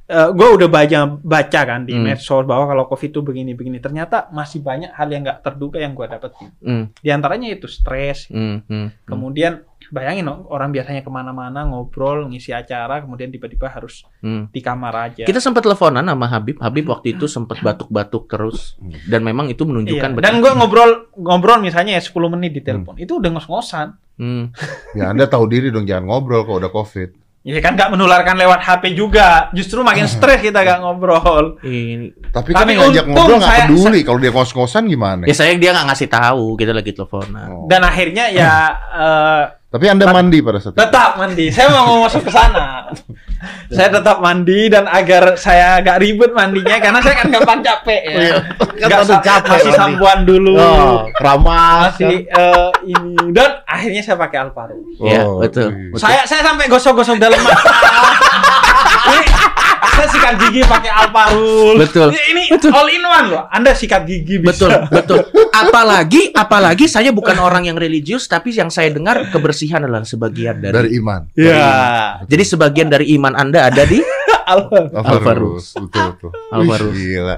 eh, 0.09 0.29
gua 0.31 0.47
udah 0.51 0.65
baca 0.65 0.99
baca 1.15 1.61
kan 1.63 1.85
di 1.85 1.93
Hmm. 1.93 2.01
medsos 2.03 2.41
bahwa 2.41 2.65
kalau 2.65 2.83
covid 2.85 3.09
itu 3.09 3.21
begini-begini. 3.21 3.77
Ternyata 3.77 4.27
masih 4.29 4.59
banyak 4.59 4.89
hal 4.89 5.05
yang 5.05 5.21
nggak 5.21 5.39
terduga 5.39 5.77
yang 5.77 5.93
gue 5.93 6.03
dapetin. 6.03 6.49
Hmm, 6.59 6.83
Di 6.95 7.09
antaranya 7.09 7.45
itu 7.47 7.65
stres. 7.65 8.25
hmm, 8.25 8.65
hmm, 8.65 8.65
hmm. 8.65 8.87
Kemudian 9.05 9.61
bayangin 9.89 10.21
dong, 10.23 10.45
orang 10.47 10.69
biasanya 10.69 10.99
ke 10.99 11.09
mana-mana 11.09 11.63
ngobrol 11.63 12.25
ngisi 12.27 12.49
acara, 12.51 12.99
kemudian 12.99 13.29
tiba-tiba 13.29 13.65
harus 13.67 14.01
Hmm. 14.19 14.45
di 14.47 14.59
kamar 14.59 14.93
aja. 15.07 15.23
Kita 15.23 15.37
sempat 15.37 15.61
teleponan 15.61 16.03
sama 16.03 16.25
Habib. 16.25 16.57
Habib 16.57 16.85
waktu 16.87 17.13
itu 17.13 17.25
sempat 17.25 17.61
batuk-batuk 17.61 18.25
terus 18.27 18.77
dan 19.05 19.21
memang 19.21 19.45
itu 19.47 19.61
Iya. 19.61 19.69
menunjukkan 19.69 20.09
Dan 20.19 20.41
gue 20.41 20.51
ngobrol 20.51 20.91
ngobrol 21.15 21.59
misalnya 21.59 21.93
ya 21.93 22.01
10 22.01 22.29
menit 22.29 22.51
di 22.51 22.61
telepon. 22.61 22.97
Itu 22.97 23.17
udah 23.17 23.29
ngos-ngosan. 23.31 23.87
Hmm. 24.17 24.51
Ya 24.93 25.09
Anda 25.09 25.25
tahu 25.25 25.45
diri 25.45 25.69
dong 25.69 25.85
jangan 25.85 26.05
ngobrol 26.05 26.43
kalau 26.43 26.59
udah 26.59 26.69
covid. 26.69 27.13
Ya 27.39 27.55
kan 27.63 27.73
nggak 27.73 27.95
menularkan 27.95 28.35
lewat 28.35 28.59
HP 28.59 28.93
juga. 28.93 29.47
Justru 29.55 29.79
makin 29.79 30.05
stres 30.05 30.43
kita 30.43 30.59
gak 30.59 30.83
ngobrol. 30.83 31.55
Ini 31.63 32.11
Tapi 32.29 32.51
kan 32.51 32.67
Tapi 32.67 32.75
yang 32.75 32.91
ngajak 32.91 33.05
ngobrol 33.07 33.37
nggak 33.39 33.47
saya- 33.49 33.67
peduli 33.71 33.99
kalau 34.03 34.19
dia 34.19 34.31
ngos-ngosan 34.31 34.83
gimana? 34.85 35.23
ya 35.23 35.33
saya 35.33 35.55
dia 35.55 35.71
nggak 35.71 35.87
ngasih 35.87 36.07
tahu 36.11 36.45
kita 36.55 36.71
lagi 36.75 36.91
teleponan. 36.91 37.47
Oh. 37.47 37.65
Dan 37.65 37.81
akhirnya 37.81 38.27
ya 38.27 38.53
eh, 39.03 39.43
Tapi 39.69 39.85
Anda 39.85 40.09
mandi 40.09 40.41
pada 40.41 40.57
saat 40.57 40.73
itu. 40.73 40.81
tetap 40.81 41.13
mandi. 41.13 41.45
Saya 41.47 41.69
mau 41.69 42.01
masuk 42.01 42.25
ke 42.25 42.31
sana. 42.33 42.89
saya 43.69 43.87
tetap 43.87 44.17
mandi 44.17 44.65
dan 44.65 44.83
agar 44.83 45.37
saya 45.37 45.77
agak 45.77 46.01
ribet 46.01 46.33
mandinya 46.33 46.75
karena 46.75 46.99
saya 46.99 47.15
kan 47.15 47.29
gampang 47.29 47.61
capek 47.61 48.01
ya. 48.03 48.17
Iya. 48.19 48.35
Nggak 48.81 48.89
Kan 48.89 49.05
sa- 49.05 49.21
capek 49.21 49.49
masih 49.51 49.65
mandi. 49.67 49.77
sambuan 49.77 50.19
dulu. 50.23 50.53
Oh, 50.55 51.05
keramas. 51.13 51.93
Masih 51.93 52.25
eh, 52.25 52.69
ini 52.83 53.13
dan 53.29 53.61
akhirnya 53.63 54.01
saya 54.01 54.17
pakai 54.17 54.37
Alvaro. 54.41 54.73
Iya, 54.97 55.21
Oh, 55.23 55.37
betul. 55.37 55.69
iya. 55.69 55.93
Betul. 55.93 56.01
Saya 56.01 56.21
saya 56.25 56.41
sampai 56.41 56.65
gosok-gosok 56.65 57.15
dalam 57.15 57.37
mata. 57.37 57.61
Saya 59.79 60.07
sikat 60.07 60.33
gigi 60.39 60.61
pakai 60.63 60.91
Alparul. 60.91 61.75
Betul. 61.79 62.09
Ini 62.11 62.43
all 62.69 62.89
in 62.91 63.03
one 63.03 63.27
loh. 63.31 63.43
Anda 63.49 63.71
sikat 63.71 64.03
gigi 64.03 64.39
bisa. 64.39 64.67
Betul, 64.67 64.71
betul. 64.91 65.17
Apalagi, 65.51 66.31
apalagi 66.31 66.85
saya 66.87 67.11
bukan 67.11 67.39
orang 67.39 67.67
yang 67.67 67.75
religius, 67.75 68.27
tapi 68.27 68.51
yang 68.51 68.67
saya 68.67 68.91
dengar 68.91 69.27
kebersihan 69.31 69.83
adalah 69.83 70.03
sebagian 70.03 70.59
dari. 70.59 70.73
Dari 70.75 70.89
iman. 70.99 71.21
Ya. 71.35 72.21
Jadi 72.27 72.43
sebagian 72.43 72.87
dari 72.87 73.11
iman 73.19 73.35
Anda 73.35 73.67
ada 73.67 73.83
di 73.83 73.99
Alparul. 74.49 74.89
Alvarus. 74.97 75.77
Betul, 75.77 76.03
betul. 76.15 76.31
Alvarus. 76.49 76.93
Gila, 76.95 77.35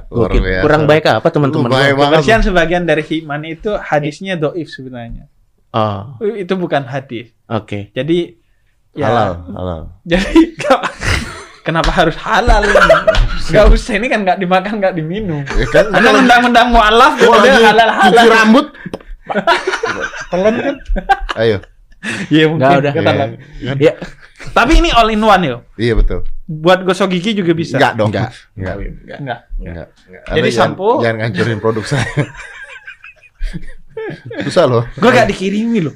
kurang 0.63 0.83
baik 0.87 1.03
apa 1.11 1.27
teman-teman? 1.27 1.67
Kebersihan 1.71 2.41
sebagian 2.41 2.83
dari 2.87 3.03
iman 3.23 3.41
itu 3.43 3.71
hadisnya 3.75 4.39
doif 4.39 4.71
sebenarnya. 4.71 5.27
Oh, 5.71 6.19
Itu 6.19 6.59
bukan 6.59 6.83
hadis. 6.83 7.31
oke. 7.47 7.95
Jadi 7.95 8.35
ya 8.91 9.07
Halal, 9.07 9.31
halal. 9.55 9.81
jadi 10.11 10.51
kenapa 11.61 11.89
harus 11.89 12.15
halal 12.17 12.61
ini? 12.61 12.77
Gak 13.47 13.65
usah 13.67 13.93
ini 13.95 14.07
kan 14.07 14.21
nggak 14.21 14.37
dimakan 14.37 14.73
nggak 14.77 14.93
diminum. 14.93 15.41
Ya 15.47 15.65
kan, 15.67 15.85
Anda 15.89 16.09
mendang-mendang 16.13 16.67
mualaf 16.69 17.13
Gua 17.15 17.25
kemudian 17.35 17.53
lagi 17.53 17.65
halal 17.67 17.89
cuci 17.91 18.01
halal. 18.17 18.27
rambut. 18.31 18.67
Telan 20.27 20.55
kan? 20.57 20.75
Ayo. 21.37 21.57
Iya 22.27 22.43
mungkin. 22.47 22.65
Nggak, 22.65 22.79
udah. 22.79 22.91
ketelan. 22.93 23.29
Iya, 23.59 23.71
Ya, 23.77 23.93
Tapi 24.51 24.71
ini 24.75 24.89
all 24.89 25.09
in 25.09 25.21
one 25.21 25.43
yo. 25.43 25.57
Iya 25.75 25.93
betul. 25.93 26.25
Buat 26.43 26.81
gosok 26.81 27.13
gigi 27.13 27.37
juga 27.37 27.53
bisa. 27.53 27.77
Enggak 27.77 27.93
dong. 27.95 28.09
Enggak. 28.09 28.29
Enggak. 28.51 28.75
Enggak. 29.15 29.39
Enggak. 29.59 29.87
Jadi 29.93 30.17
Anda 30.27 30.49
jangan- 30.49 30.57
sampo. 30.73 30.87
Jangan 30.99 31.17
ngancurin 31.21 31.59
produk 31.59 31.85
saya. 31.85 32.09
Susah 34.41 34.65
loh. 34.65 34.83
Gue 34.95 35.09
gak 35.09 35.29
dikirimi 35.29 35.79
loh. 35.81 35.95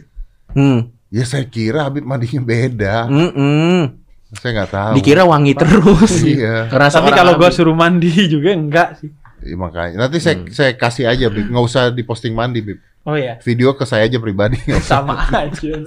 hmm, 0.53 0.79
Ya 1.09 1.23
saya 1.23 1.43
kira 1.43 1.83
Habib 1.83 2.03
mandinya 2.03 2.41
beda. 2.43 2.95
hmm, 3.07 3.31
hmm. 3.31 3.83
Saya 4.31 4.51
nggak 4.55 4.71
tahu. 4.71 4.93
Dikira 4.95 5.23
wangi 5.23 5.53
terus. 5.53 6.11
Iya. 6.25 6.65
Kerasa 6.65 6.97
Tapi 6.97 7.11
kalau 7.11 7.35
gue 7.35 7.49
suruh 7.49 7.73
mandi 7.73 8.09
juga 8.33 8.49
enggak 8.51 8.89
sih. 8.99 9.09
Iya, 9.41 9.55
makanya. 9.55 9.95
Nanti 10.01 10.17
saya 10.17 10.41
Hmm. 10.41 10.49
saya 10.49 10.71
kasih 10.73 11.05
aja, 11.05 11.29
Bib. 11.29 11.45
Nggak 11.47 11.65
usah 11.65 11.83
diposting 11.89 12.33
mandi, 12.33 12.59
Bib. 12.59 12.79
Oh 13.03 13.13
ya. 13.13 13.37
Video 13.39 13.71
ke 13.71 13.85
saya 13.85 14.03
aja 14.03 14.17
pribadi. 14.17 14.57
Sama 14.81 15.13
aja. 15.21 15.77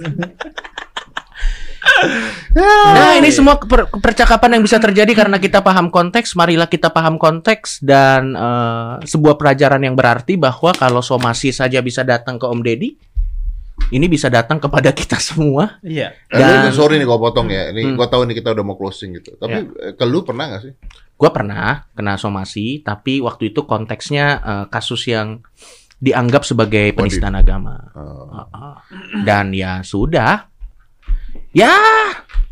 Nah, 2.51 3.15
ini 3.15 3.29
semua 3.29 3.55
keper- 3.55 3.91
percakapan 3.93 4.57
yang 4.57 4.63
bisa 4.63 4.77
terjadi 4.77 5.11
karena 5.13 5.37
kita 5.37 5.59
paham 5.59 5.87
konteks. 5.87 6.33
Marilah 6.33 6.65
kita 6.65 6.89
paham 6.89 7.15
konteks 7.15 7.79
dan 7.81 8.33
eh, 8.33 8.93
sebuah 9.03 9.35
pelajaran 9.35 9.81
yang 9.81 9.93
berarti 9.93 10.35
bahwa 10.35 10.71
kalau 10.73 10.99
somasi 10.99 11.51
saja 11.51 11.79
bisa 11.79 12.01
datang 12.01 12.35
ke 12.35 12.45
Om 12.45 12.61
Deddy, 12.61 12.95
ini 13.89 14.05
bisa 14.05 14.29
datang 14.29 14.57
kepada 14.57 14.89
kita 14.91 15.17
semua. 15.19 15.77
Iya. 15.81 16.13
Eh, 16.27 16.37
lu- 16.37 16.69
Dan- 16.69 16.73
sorry 16.73 16.97
nih 16.97 17.05
gua 17.05 17.17
potong 17.17 17.49
ya. 17.49 17.69
Ini 17.69 17.81
Hmm. 17.83 17.95
gua 17.95 18.05
tahu 18.05 18.25
nih 18.25 18.37
kita 18.37 18.53
udah 18.53 18.63
mau 18.63 18.73
closing 18.73 19.17
gitu. 19.17 19.33
Tapi 19.35 19.57
eh, 19.79 19.93
ke 19.93 20.05
lu 20.05 20.21
pernah 20.21 20.45
nggak 20.47 20.61
sih? 20.61 20.73
Gue 21.19 21.29
pernah 21.29 21.83
kena 21.91 22.15
somasi, 22.15 22.79
tapi 22.79 23.19
waktu 23.19 23.51
itu 23.51 23.63
konteksnya 23.63 24.25
eh, 24.39 24.65
kasus 24.67 25.03
yang 25.05 25.43
dianggap 25.99 26.47
sebagai 26.47 26.95
penistaan 26.95 27.35
agama. 27.35 27.75
Oh. 27.91 28.31
Heeh. 28.31 28.73
Dan 29.27 29.51
ya 29.51 29.83
sudah. 29.83 30.47
Ya, 31.51 31.75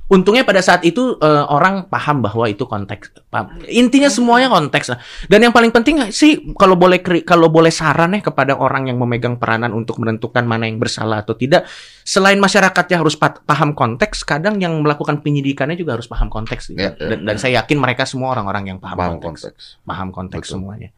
untungnya 0.08 0.48
pada 0.48 0.64
saat 0.64 0.88
itu 0.88 1.20
eh, 1.20 1.46
orang 1.48 1.92
paham 1.92 2.24
bahwa 2.24 2.48
itu 2.48 2.64
konteks. 2.64 3.28
Paham. 3.28 3.60
Intinya 3.68 4.08
semuanya 4.08 4.48
konteks. 4.48 4.96
Dan 5.28 5.44
yang 5.44 5.52
paling 5.52 5.72
penting 5.76 6.00
sih 6.16 6.56
kalau 6.56 6.80
boleh 6.80 7.04
kri- 7.04 7.28
kalau 7.28 7.52
boleh 7.52 7.70
saran 7.70 8.16
ya 8.16 8.24
kepada 8.24 8.56
orang 8.56 8.88
yang 8.88 8.96
memegang 9.00 9.36
peranan 9.36 9.76
untuk 9.76 10.00
menentukan 10.00 10.48
mana 10.48 10.64
yang 10.66 10.80
bersalah 10.80 11.22
atau 11.28 11.36
tidak, 11.36 11.68
selain 12.08 12.40
masyarakatnya 12.40 12.98
harus 13.04 13.20
paham 13.20 13.76
konteks, 13.76 14.24
kadang 14.24 14.58
yang 14.64 14.80
melakukan 14.80 15.20
penyidikannya 15.20 15.76
juga 15.76 16.00
harus 16.00 16.08
paham 16.08 16.32
konteks. 16.32 16.72
gitu. 16.72 16.80
Ya, 16.80 16.96
ya. 16.96 17.16
Dan, 17.16 17.28
dan 17.28 17.36
saya 17.36 17.60
yakin 17.64 17.76
mereka 17.76 18.08
semua 18.08 18.32
orang-orang 18.32 18.72
yang 18.76 18.80
paham, 18.80 18.96
Paham 18.96 19.12
konteks 19.20 19.42
konteks. 19.44 19.64
paham 19.84 20.08
konteks 20.16 20.48
Betul. 20.48 20.56
semuanya. 20.64 20.90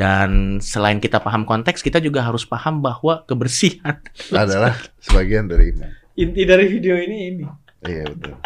Dan 0.00 0.30
selain 0.64 0.96
kita 0.96 1.20
paham 1.20 1.44
konteks, 1.44 1.84
kita 1.84 2.00
juga 2.00 2.24
harus 2.24 2.48
paham 2.48 2.80
bahwa 2.80 3.20
kebersihan 3.28 4.00
Adalah 4.32 4.72
sebagian 5.00 5.44
dari 5.44 5.76
iman. 5.76 5.92
Inti 6.16 6.42
dari 6.44 6.68
video 6.72 6.96
ini 6.96 7.16
ini. 7.32 7.44
Iya 7.80 8.04
betul. 8.12 8.36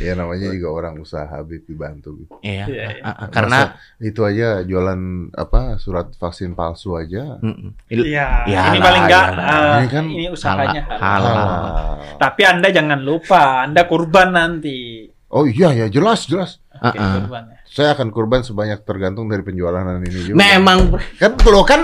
Iya 0.00 0.12
namanya 0.16 0.48
juga 0.48 0.68
orang 0.72 0.94
usaha 0.96 1.28
Habib 1.28 1.60
dibantu. 1.66 2.16
Bib. 2.16 2.28
Iya, 2.40 2.64
Iya, 2.64 2.86
iya. 2.96 3.02
ah, 3.04 3.12
ah, 3.12 3.28
karena 3.28 3.58
Masa 3.76 4.00
itu 4.00 4.20
aja 4.24 4.48
jualan 4.64 5.00
apa 5.34 5.76
surat 5.76 6.08
vaksin 6.16 6.56
palsu 6.56 6.96
aja. 6.96 7.36
Iya. 7.90 8.26
Ya 8.48 8.62
ini 8.72 8.78
paling 8.80 9.02
enggak 9.04 9.26
ya 9.28 9.36
lah. 9.36 9.44
eh, 9.44 9.76
Ini 9.76 9.88
kan 9.90 10.04
ini 10.08 10.26
usahanya. 10.30 10.82
halal. 10.88 11.34
Halal. 11.36 11.94
Tapi 12.16 12.42
Anda 12.46 12.68
jangan 12.70 13.00
lupa, 13.02 13.66
Anda 13.66 13.84
kurban 13.84 14.32
nanti. 14.32 15.04
Oh 15.28 15.44
iya 15.44 15.74
ya 15.74 15.86
jelas 15.86 16.24
jelas. 16.24 16.62
Oke, 16.80 16.96
ah. 16.96 17.20
kurbannya. 17.20 17.56
Saya 17.68 17.92
akan 17.92 18.08
kurban 18.08 18.40
sebanyak 18.40 18.82
tergantung 18.82 19.28
dari 19.28 19.44
penjualan 19.44 19.84
ini 20.00 20.08
juga. 20.24 20.38
memang 20.38 20.96
kan 21.20 21.36
lo 21.44 21.62
kan 21.62 21.82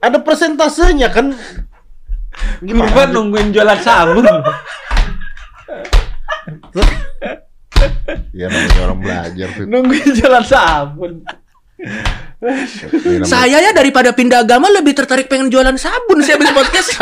ada 0.00 0.18
persentasenya 0.18 1.12
kan. 1.12 1.30
Kurban 2.58 3.08
nungguin 3.12 3.52
jualan 3.52 3.78
sabun. 3.78 4.26
Ya 8.32 8.46
namanya 8.48 8.80
orang 8.82 8.98
belajar. 8.98 9.48
Bib. 9.52 9.66
nungguin 9.68 10.10
jualan 10.14 10.44
sabun. 10.44 11.12
Namanya- 12.42 13.26
saya 13.26 13.58
ya 13.58 13.70
daripada 13.70 14.10
pindah 14.10 14.42
agama 14.42 14.66
lebih 14.68 14.94
tertarik 14.94 15.26
pengen 15.26 15.46
jualan 15.46 15.74
sabun 15.74 16.22
sih 16.22 16.32
habis 16.32 16.50
podcast. 16.50 16.90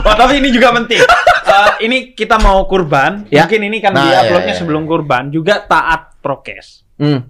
Oh, 0.00 0.16
tapi 0.16 0.40
ini 0.40 0.48
juga 0.48 0.72
penting. 0.72 0.96
Eh, 0.96 1.70
ini 1.84 2.14
kita 2.14 2.40
mau 2.40 2.64
kurban. 2.64 3.28
Ya. 3.28 3.44
Mungkin 3.44 3.60
ini 3.60 3.78
kan 3.78 3.92
Nah, 3.92 4.00
di 4.00 4.08
ya, 4.08 4.18
uploadnya 4.24 4.54
ya. 4.54 4.58
sebelum 4.58 4.82
kurban 4.86 5.28
juga 5.28 5.60
taat 5.60 6.16
prokes. 6.18 6.86
Hmm. 6.96 7.26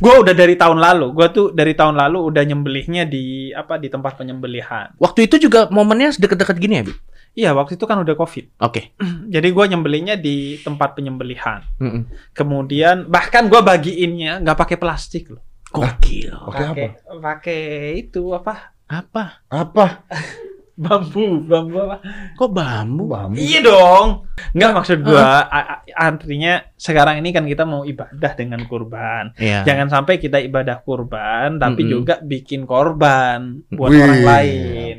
Gue 0.00 0.14
udah 0.16 0.32
dari 0.32 0.56
tahun 0.56 0.80
lalu. 0.80 1.12
Gue 1.12 1.28
tuh 1.28 1.46
dari 1.52 1.76
tahun 1.76 1.98
lalu 1.98 2.30
udah 2.30 2.40
nyembelihnya 2.40 3.04
di 3.04 3.52
apa 3.52 3.76
di 3.76 3.92
tempat 3.92 4.16
penyembelihan. 4.16 4.96
Waktu 4.96 5.28
itu 5.28 5.36
juga 5.42 5.68
momennya 5.68 6.16
deket-deket 6.16 6.56
gini 6.56 6.74
ya, 6.80 6.84
Bi? 6.88 6.94
Iya, 7.30 7.54
waktu 7.54 7.78
itu 7.78 7.86
kan 7.86 7.98
udah 7.98 8.14
covid. 8.14 8.50
Oke. 8.58 8.92
Jadi 9.34 9.48
gue 9.48 9.64
nyembelihnya 9.66 10.18
di 10.18 10.58
tempat 10.58 10.94
penyembelihan. 10.94 11.62
Mm-mm. 11.78 12.10
Kemudian 12.34 13.06
bahkan 13.06 13.46
gue 13.46 13.60
bagiinnya 13.60 14.42
nggak 14.42 14.58
pakai 14.58 14.76
plastik 14.76 15.30
loh. 15.30 15.42
Gokil. 15.70 16.34
Pakai 16.50 16.66
apa? 16.66 16.86
Pakai 17.22 17.62
itu 17.96 18.34
apa? 18.34 18.74
Apa? 18.84 19.46
Apa? 19.46 19.86
Bambu, 20.80 21.44
bambu 21.44 21.76
apa? 21.76 22.00
Kok 22.40 22.50
bambu? 22.56 23.04
Bambu. 23.04 23.36
Iya 23.36 23.60
dong. 23.60 24.24
Enggak 24.56 24.72
maksud 24.72 25.04
gua 25.04 25.44
a- 25.44 25.76
a- 25.76 25.82
artinya 25.92 26.64
sekarang 26.72 27.20
ini 27.20 27.36
kan 27.36 27.44
kita 27.44 27.68
mau 27.68 27.84
ibadah 27.84 28.32
dengan 28.32 28.64
kurban. 28.64 29.36
Iya. 29.36 29.60
Jangan 29.68 29.92
sampai 29.92 30.16
kita 30.16 30.40
ibadah 30.40 30.80
kurban 30.80 31.60
tapi 31.60 31.84
Mm-mm. 31.84 31.92
juga 31.92 32.14
bikin 32.24 32.64
korban 32.64 33.60
buat 33.68 33.92
Wih, 33.92 34.00
orang 34.00 34.22
lain. 34.24 34.94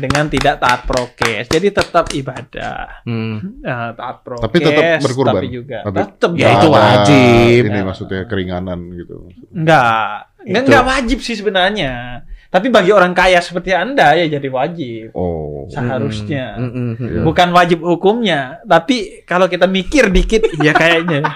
Dengan 0.00 0.24
tidak 0.26 0.56
taat 0.56 0.80
prokes. 0.82 1.46
Jadi 1.46 1.68
tetap 1.68 2.08
ibadah. 2.10 3.04
Hmm. 3.04 3.60
Nah, 3.60 3.92
taat 3.92 4.24
prokes 4.24 4.42
Tapi 4.42 4.56
tetap 4.58 4.82
berkurban? 4.98 5.34
tapi 5.36 5.48
juga 5.48 5.78
Tapi- 5.84 5.98
tetap 6.00 6.30
Ya, 6.34 6.48
itu 6.56 6.68
wajib. 6.68 7.60
Ini 7.62 7.76
Ya. 7.76 7.84
maksudnya 7.84 8.20
keringanan 8.24 8.80
gitu. 8.96 9.28
Enggak. 9.52 10.32
Enggak, 10.40 10.62
enggak 10.64 10.84
wajib 10.88 11.18
sih 11.20 11.36
sebenarnya. 11.36 12.24
Tapi 12.48 12.66
bagi 12.66 12.90
orang 12.90 13.14
kaya 13.14 13.38
seperti 13.38 13.70
Anda 13.70 14.16
ya 14.16 14.26
jadi 14.28 14.48
wajib. 14.48 15.14
Oh. 15.14 15.70
Seharusnya. 15.70 16.56
Mm, 16.56 16.66
mm, 16.66 16.72
mm, 16.72 16.94
Iya. 16.98 17.20
Bukan 17.22 17.48
wajib 17.52 17.78
hukumnya, 17.80 18.40
tapi 18.64 19.22
kalau 19.22 19.46
kita 19.46 19.68
mikir 19.68 20.10
dikit 20.10 20.42
ya 20.58 20.72
kayaknya. 20.72 21.22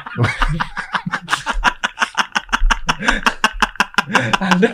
Anda 4.37 4.69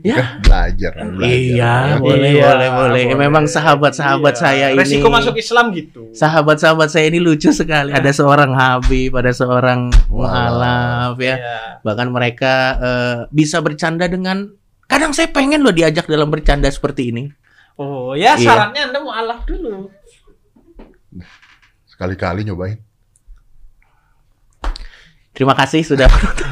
Ya. 0.00 0.38
Belajar. 0.38 0.92
belajar. 0.98 1.28
Iya, 1.28 1.54
Ya. 1.54 1.96
boleh, 1.96 2.30
Iya, 2.30 2.48
boleh, 2.48 2.68
boleh. 2.70 3.02
boleh. 3.08 3.18
Memang 3.18 3.44
sahabat-sahabat 3.44 4.34
Iya. 4.34 4.40
saya 4.40 4.66
ini. 4.70 4.78
resiko 4.78 5.08
masuk 5.08 5.34
Islam 5.34 5.70
gitu. 5.72 6.12
Sahabat-sahabat 6.12 6.88
saya 6.88 7.06
ini 7.06 7.18
lucu 7.18 7.48
sekali. 7.50 7.90
Ada 7.90 8.10
seorang 8.10 8.52
Habib, 8.52 9.12
ada 9.12 9.30
seorang 9.30 9.88
mualaf 10.08 11.16
ya. 11.16 11.36
Iya. 11.36 11.58
Bahkan 11.82 12.08
mereka 12.08 12.54
eh, 12.78 13.16
bisa 13.30 13.58
bercanda 13.58 14.04
dengan 14.04 14.50
kadang 14.84 15.12
saya 15.12 15.28
pengen 15.28 15.60
loh 15.60 15.70
diajak 15.70 16.04
dalam 16.04 16.28
bercanda 16.28 16.68
seperti 16.68 17.10
ini. 17.10 17.24
Oh, 17.76 18.12
ya 18.12 18.34
Iya. 18.34 18.44
sarannya 18.44 18.82
Anda 18.88 18.98
mau 18.98 19.12
alaf 19.12 19.44
dulu. 19.44 19.86
Sekali-kali 21.86 22.42
nyobain. 22.42 22.78
Terima 25.30 25.54
kasih 25.54 25.86
sudah 25.86 26.10
menonton. 26.10 26.50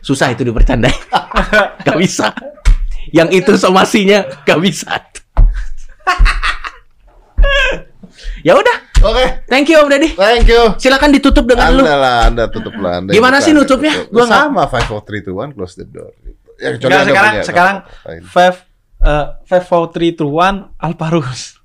Susah 0.00 0.32
itu 0.32 0.42
dibercandai. 0.42 0.92
gak 1.86 1.96
bisa. 1.96 2.32
Yang 3.10 3.44
itu 3.44 3.52
somasinya 3.56 4.24
gak 4.44 4.60
bisa. 4.60 4.90
ya 8.46 8.56
udah, 8.56 8.76
Oke. 9.04 9.44
thank 9.48 9.68
you 9.68 9.76
Om 9.80 9.88
Deddy. 9.88 10.16
Thank 10.16 10.48
you. 10.48 10.76
Silakan 10.76 11.12
ditutup 11.12 11.44
dengan 11.44 11.72
lu. 11.72 11.84
Anda 11.84 11.96
lah, 11.96 12.18
Anda 12.28 12.44
tutup 12.48 12.74
lah. 12.76 13.00
Anda 13.04 13.12
Gimana 13.12 13.40
sih 13.40 13.52
nutupnya? 13.52 13.92
tutup. 14.08 14.12
Gua 14.12 14.24
nggak- 14.28 14.44
sama 14.48 14.62
five 14.68 14.86
four 14.88 15.00
three 15.04 15.20
two 15.20 15.36
one 15.36 15.52
close 15.52 15.76
the 15.76 15.84
door. 15.84 16.12
Ya, 16.60 16.76
kecuali 16.76 16.92
sekarang 17.08 17.32
punya 17.32 17.44
sekarang 17.48 17.76
five 18.28 18.56
eh, 19.00 19.26
five 19.48 19.64
four 19.64 19.88
three 19.92 20.12
two 20.12 20.28
one 20.28 20.72
Alparus. 20.76 21.56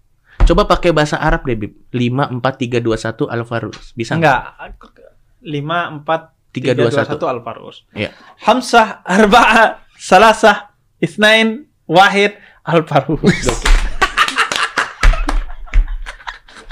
Coba 0.45 0.69
pakai 0.69 0.93
bahasa 0.93 1.17
Arab 1.17 1.41
deh, 1.49 1.57
Bib. 1.57 1.89
5 1.89 2.37
4 2.37 2.37
3 2.37 2.77
2 2.77 2.85
1 2.85 3.33
Alvarus. 3.33 3.97
Bisa 3.97 4.13
nggak? 4.13 4.39
Enggak. 4.61 4.93
lima 5.41 5.89
empat 5.89 6.34
Tiga, 6.55 6.71
dua, 6.71 6.87
satu. 6.87 7.27
Alparus. 7.27 7.83
Iya. 7.91 8.15
Hamsah, 8.47 9.03
Arba'ah, 9.03 9.83
Salasah, 9.99 10.71
Isnain, 11.03 11.67
Wahid, 11.83 12.39
Alparus. 12.63 13.59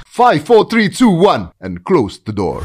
Five 0.07 0.45
four 0.47 0.69
three 0.71 0.87
two 0.87 1.09
one 1.11 1.51
and 1.59 1.83
close 1.83 2.21
the 2.23 2.31
door. 2.31 2.63